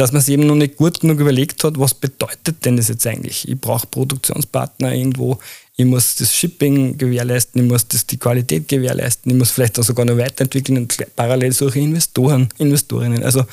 dass 0.00 0.12
man 0.12 0.22
sich 0.22 0.32
eben 0.32 0.46
noch 0.46 0.54
nicht 0.54 0.76
gut 0.76 1.00
genug 1.00 1.20
überlegt 1.20 1.62
hat, 1.62 1.78
was 1.78 1.92
bedeutet 1.92 2.64
denn 2.64 2.78
das 2.78 2.88
jetzt 2.88 3.06
eigentlich? 3.06 3.46
Ich 3.46 3.60
brauche 3.60 3.86
Produktionspartner 3.86 4.94
irgendwo, 4.94 5.38
ich 5.76 5.84
muss 5.84 6.16
das 6.16 6.34
Shipping 6.34 6.96
gewährleisten, 6.96 7.62
ich 7.62 7.70
muss 7.70 7.86
das, 7.86 8.06
die 8.06 8.16
Qualität 8.16 8.66
gewährleisten, 8.66 9.30
ich 9.30 9.36
muss 9.36 9.50
vielleicht 9.50 9.78
auch 9.78 9.82
sogar 9.82 10.06
noch 10.06 10.16
weiterentwickeln 10.16 10.78
und 10.78 10.96
parallel 11.14 11.52
suche 11.52 11.80
Investoren, 11.80 12.48
Investorinnen. 12.56 13.22
Also 13.22 13.44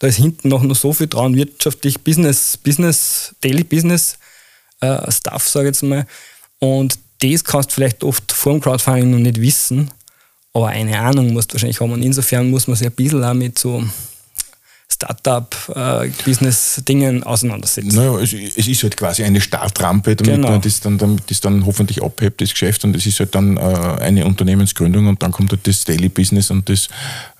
da 0.00 0.08
ist 0.08 0.16
hinten 0.16 0.48
noch, 0.48 0.64
noch 0.64 0.74
so 0.74 0.92
viel 0.92 1.06
dran, 1.06 1.36
wirtschaftlich, 1.36 2.00
Business, 2.00 2.56
Business, 2.56 3.32
Daily 3.40 3.62
Business 3.62 4.18
äh, 4.80 5.08
Stuff, 5.08 5.48
sage 5.48 5.68
ich 5.68 5.76
jetzt 5.76 5.84
mal. 5.84 6.04
Und 6.58 6.98
das 7.20 7.44
kannst 7.44 7.70
du 7.70 7.74
vielleicht 7.76 8.02
oft 8.02 8.32
vor 8.32 8.54
dem 8.54 8.60
Crowdfunding 8.60 9.08
noch 9.08 9.18
nicht 9.18 9.40
wissen, 9.40 9.88
aber 10.52 10.66
eine 10.66 10.98
Ahnung 10.98 11.32
musst 11.32 11.52
du 11.52 11.54
wahrscheinlich 11.54 11.80
haben. 11.80 11.92
Und 11.92 12.02
insofern 12.02 12.50
muss 12.50 12.66
man 12.66 12.76
sich 12.76 12.88
ein 12.88 12.92
bisschen 12.92 13.22
auch 13.22 13.34
mit 13.34 13.56
so 13.56 13.84
Startup-Business-Dingen 14.92 17.22
äh, 17.22 17.24
auseinandersetzen. 17.24 17.94
Naja, 17.94 18.18
es, 18.18 18.32
es, 18.32 18.68
ist 18.68 18.82
halt 18.82 18.96
quasi 18.96 19.24
eine 19.24 19.40
Startrampe, 19.40 20.16
damit 20.16 20.36
genau. 20.36 20.50
man 20.50 20.60
das 20.60 20.80
dann, 20.80 20.98
damit 20.98 21.30
das 21.30 21.40
dann 21.40 21.64
hoffentlich 21.66 22.02
abhebt, 22.02 22.40
das 22.40 22.50
Geschäft. 22.50 22.84
Und 22.84 22.96
es 22.96 23.06
ist 23.06 23.20
halt 23.20 23.34
dann 23.34 23.56
äh, 23.56 23.60
eine 23.60 24.26
Unternehmensgründung 24.26 25.06
und 25.06 25.22
dann 25.22 25.32
kommt 25.32 25.52
halt 25.52 25.66
das 25.66 25.84
Daily 25.84 26.08
Business 26.08 26.50
und 26.50 26.68
das 26.68 26.88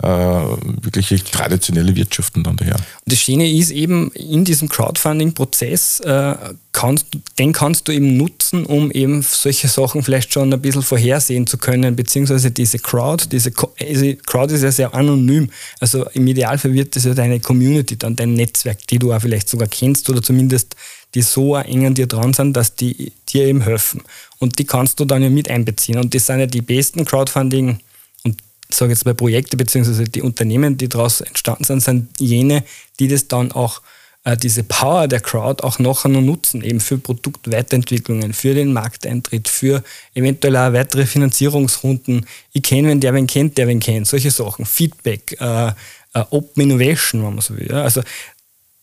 äh, 0.02 0.06
wirkliche 0.06 1.22
traditionelle 1.22 1.94
Wirtschaften 1.94 2.42
dann 2.42 2.56
daher. 2.56 2.76
Und 2.76 2.84
das 3.06 3.18
Schöne 3.18 3.50
ist 3.50 3.70
eben, 3.70 4.10
in 4.12 4.44
diesem 4.44 4.68
Crowdfunding-Prozess 4.68 6.00
äh, 6.00 6.34
kannst, 6.72 7.06
den 7.38 7.52
kannst 7.52 7.86
du 7.86 7.92
eben 7.92 8.16
nutzen, 8.16 8.64
um 8.64 8.90
eben 8.90 9.22
solche 9.22 9.68
Sachen 9.68 10.02
vielleicht 10.02 10.32
schon 10.32 10.52
ein 10.52 10.60
bisschen 10.60 10.82
vorhersehen 10.82 11.46
zu 11.46 11.58
können, 11.58 11.94
beziehungsweise 11.94 12.50
diese 12.50 12.78
Crowd, 12.78 13.26
diese 13.30 13.52
also 13.78 14.12
Crowd 14.26 14.54
ist 14.54 14.62
ja 14.62 14.72
sehr 14.72 14.94
anonym. 14.94 15.50
Also 15.80 16.08
im 16.10 16.26
Idealfall 16.26 16.72
wird 16.72 16.96
das 16.96 17.04
ja 17.04 17.14
deine 17.14 17.40
Community, 17.40 17.96
dann 17.96 18.16
dein 18.16 18.32
Netzwerk, 18.34 18.86
die 18.88 18.98
du 18.98 19.12
auch 19.12 19.20
vielleicht 19.20 19.48
sogar 19.48 19.68
kennst 19.68 20.08
oder 20.08 20.22
zumindest 20.22 20.74
die 21.14 21.22
so 21.22 21.56
eng 21.56 21.86
an 21.86 21.94
dir 21.94 22.06
dran 22.06 22.32
sind, 22.32 22.56
dass 22.56 22.74
die 22.74 23.12
dir 23.28 23.44
eben 23.44 23.60
helfen. 23.60 24.02
Und 24.38 24.58
die 24.58 24.64
kannst 24.64 24.98
du 24.98 25.04
dann 25.04 25.22
ja 25.22 25.28
mit 25.28 25.50
einbeziehen. 25.50 25.98
Und 25.98 26.14
das 26.14 26.26
sind 26.26 26.40
ja 26.40 26.46
die 26.46 26.62
besten 26.62 27.04
Crowdfunding- 27.04 27.80
und 28.24 28.42
sage 28.70 28.92
jetzt 28.92 29.04
mal 29.04 29.14
Projekte, 29.14 29.58
beziehungsweise 29.58 30.04
die 30.04 30.22
Unternehmen, 30.22 30.78
die 30.78 30.88
daraus 30.88 31.20
entstanden 31.20 31.64
sind, 31.64 31.82
sind 31.82 32.08
jene, 32.18 32.64
die 32.98 33.08
das 33.08 33.28
dann 33.28 33.52
auch 33.52 33.82
äh, 34.24 34.36
diese 34.36 34.62
Power 34.62 35.08
der 35.08 35.20
Crowd 35.20 35.62
auch 35.62 35.78
nachher 35.78 36.08
noch 36.08 36.20
nutzen, 36.20 36.62
eben 36.62 36.80
für 36.80 36.98
Produktweiterentwicklungen, 36.98 38.32
für 38.32 38.54
den 38.54 38.72
Markteintritt, 38.72 39.48
für 39.48 39.82
eventuell 40.14 40.56
auch 40.56 40.72
weitere 40.72 41.06
Finanzierungsrunden. 41.06 42.26
Ich 42.52 42.62
kenne 42.62 42.88
wenn 42.88 43.00
der 43.00 43.14
wen 43.14 43.26
kennt, 43.26 43.58
der 43.58 43.66
wen 43.66 43.80
kennt, 43.80 44.06
solche 44.06 44.30
Sachen, 44.30 44.64
Feedback, 44.64 45.36
äh, 45.40 45.68
äh, 45.68 46.24
Open 46.30 46.62
Innovation, 46.62 47.24
wenn 47.24 47.34
man 47.34 47.40
so 47.40 47.56
will. 47.56 47.68
Ja. 47.68 47.82
Also 47.82 48.02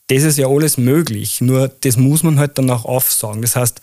das 0.07 0.23
ist 0.23 0.37
ja 0.37 0.47
alles 0.47 0.77
möglich, 0.77 1.39
nur 1.39 1.67
das 1.67 1.95
muss 1.95 2.23
man 2.23 2.39
halt 2.39 2.57
dann 2.57 2.69
auch 2.69 2.85
aufsagen. 2.85 3.41
Das 3.41 3.55
heißt, 3.55 3.79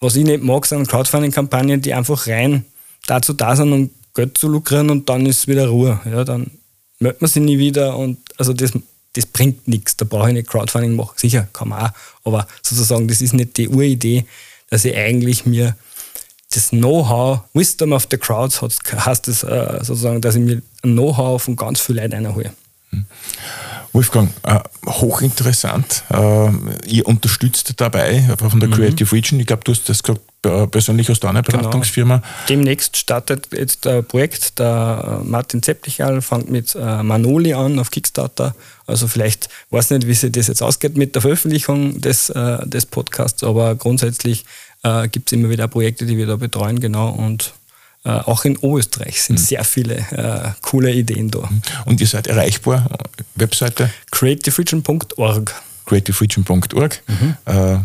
was 0.00 0.16
ich 0.16 0.24
nicht 0.24 0.42
mag, 0.42 0.64
sind 0.64 0.88
Crowdfunding-Kampagnen, 0.88 1.82
die 1.82 1.92
einfach 1.92 2.26
rein 2.26 2.64
dazu 3.06 3.32
da 3.32 3.54
sind, 3.54 3.72
um 3.72 3.90
Geld 4.14 4.38
zu 4.38 4.48
lukrieren 4.48 4.90
und 4.90 5.08
dann 5.08 5.26
ist 5.26 5.46
wieder 5.46 5.68
Ruhe. 5.68 6.00
Ja, 6.04 6.24
dann 6.24 6.50
meldet 6.98 7.20
man 7.20 7.30
sich 7.30 7.42
nie 7.42 7.58
wieder 7.58 7.96
und 7.96 8.18
also 8.36 8.52
das 8.52 8.72
das 9.18 9.26
bringt 9.26 9.66
nichts. 9.66 9.96
Da 9.96 10.04
brauche 10.08 10.28
ich 10.28 10.34
nicht 10.34 10.48
Crowdfunding 10.48 10.94
machen. 10.94 11.10
Sicher, 11.16 11.48
kann 11.52 11.70
man 11.70 11.86
auch. 11.86 11.90
Aber 12.22 12.46
sozusagen, 12.62 13.08
das 13.08 13.20
ist 13.20 13.34
nicht 13.34 13.56
die 13.56 13.68
Uridee, 13.68 14.24
dass 14.70 14.84
ich 14.84 14.96
eigentlich 14.96 15.44
mir 15.44 15.74
das 16.54 16.70
Know-how, 16.70 17.40
Wisdom 17.52 17.92
of 17.92 18.06
the 18.10 18.16
Crowds 18.16 18.62
heißt 18.62 19.26
das 19.26 19.42
äh, 19.42 19.78
sozusagen, 19.82 20.20
dass 20.20 20.36
ich 20.36 20.42
mir 20.42 20.62
ein 20.84 20.92
Know-how 20.92 21.42
von 21.42 21.56
ganz 21.56 21.80
vielen 21.80 21.98
Leuten 21.98 22.26
einhole. 22.26 22.52
Hm. 22.90 23.04
Wolfgang, 23.92 24.30
äh, 24.44 24.60
hochinteressant. 24.86 26.04
Äh, 26.10 26.50
ihr 26.86 27.06
unterstützt 27.06 27.72
dabei 27.78 28.22
von 28.38 28.60
der 28.60 28.68
mhm. 28.68 28.74
Creative 28.74 29.10
Region. 29.12 29.40
Ich 29.40 29.46
glaube, 29.46 29.64
du 29.64 29.72
hast 29.72 29.88
das 29.88 30.02
gesagt, 30.02 30.20
persönlich 30.70 31.10
aus 31.10 31.18
deiner 31.18 31.42
genau. 31.42 31.58
Beratungsfirma. 31.58 32.18
Genau. 32.18 32.28
Demnächst 32.48 32.96
startet 32.96 33.48
jetzt 33.52 33.86
ein 33.86 34.04
Projekt. 34.04 34.58
Der 34.60 35.20
Martin 35.24 35.62
Zeptichal 35.62 36.22
fängt 36.22 36.50
mit 36.50 36.76
Manoli 36.76 37.54
an 37.54 37.78
auf 37.78 37.90
Kickstarter. 37.90 38.54
Also 38.88 39.06
vielleicht 39.06 39.48
weiß 39.70 39.90
nicht, 39.90 40.06
wie 40.06 40.14
sich 40.14 40.32
das 40.32 40.46
jetzt 40.46 40.62
ausgeht 40.62 40.96
mit 40.96 41.14
der 41.14 41.22
Veröffentlichung 41.22 42.00
des, 42.00 42.30
äh, 42.30 42.66
des 42.66 42.86
Podcasts, 42.86 43.44
aber 43.44 43.74
grundsätzlich 43.74 44.44
äh, 44.82 45.08
gibt 45.08 45.30
es 45.30 45.32
immer 45.34 45.50
wieder 45.50 45.68
Projekte, 45.68 46.06
die 46.06 46.16
wir 46.16 46.26
da 46.26 46.36
betreuen, 46.36 46.80
genau. 46.80 47.10
Und 47.10 47.52
äh, 48.04 48.10
auch 48.10 48.44
in 48.44 48.56
Oberösterreich 48.56 49.22
sind 49.22 49.38
mhm. 49.38 49.44
sehr 49.44 49.64
viele 49.64 49.96
äh, 49.96 50.50
coole 50.62 50.92
Ideen 50.92 51.30
da. 51.30 51.48
Und 51.84 52.00
ihr 52.00 52.06
seid 52.06 52.26
erreichbar? 52.26 52.88
Webseite? 53.34 53.90
creativeregion.org 54.10 55.54
creativeregion.org. 55.84 57.02
Mhm. 57.06 57.36
Äh, 57.46 57.78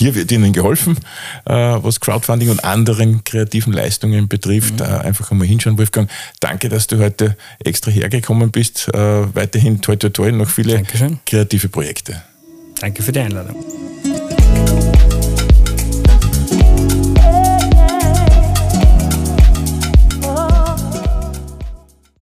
hier 0.00 0.14
wird 0.14 0.32
Ihnen 0.32 0.54
geholfen, 0.54 0.96
äh, 1.44 1.52
was 1.52 2.00
Crowdfunding 2.00 2.48
und 2.48 2.64
anderen 2.64 3.22
kreativen 3.22 3.74
Leistungen 3.74 4.28
betrifft. 4.28 4.80
Mhm. 4.80 4.86
Äh, 4.86 5.06
einfach 5.08 5.30
einmal 5.30 5.46
hinschauen, 5.46 5.76
Wolfgang. 5.76 6.10
Danke, 6.40 6.70
dass 6.70 6.86
du 6.86 6.98
heute 6.98 7.36
extra 7.62 7.90
hergekommen 7.90 8.50
bist. 8.50 8.88
Äh, 8.94 9.34
weiterhin 9.34 9.82
toi 9.82 9.96
toi 9.96 10.08
toi 10.08 10.32
noch 10.32 10.48
viele 10.48 10.74
Dankeschön. 10.74 11.20
kreative 11.26 11.68
Projekte. 11.68 12.22
Danke 12.80 13.02
für 13.02 13.12
die 13.12 13.20
Einladung. 13.20 13.56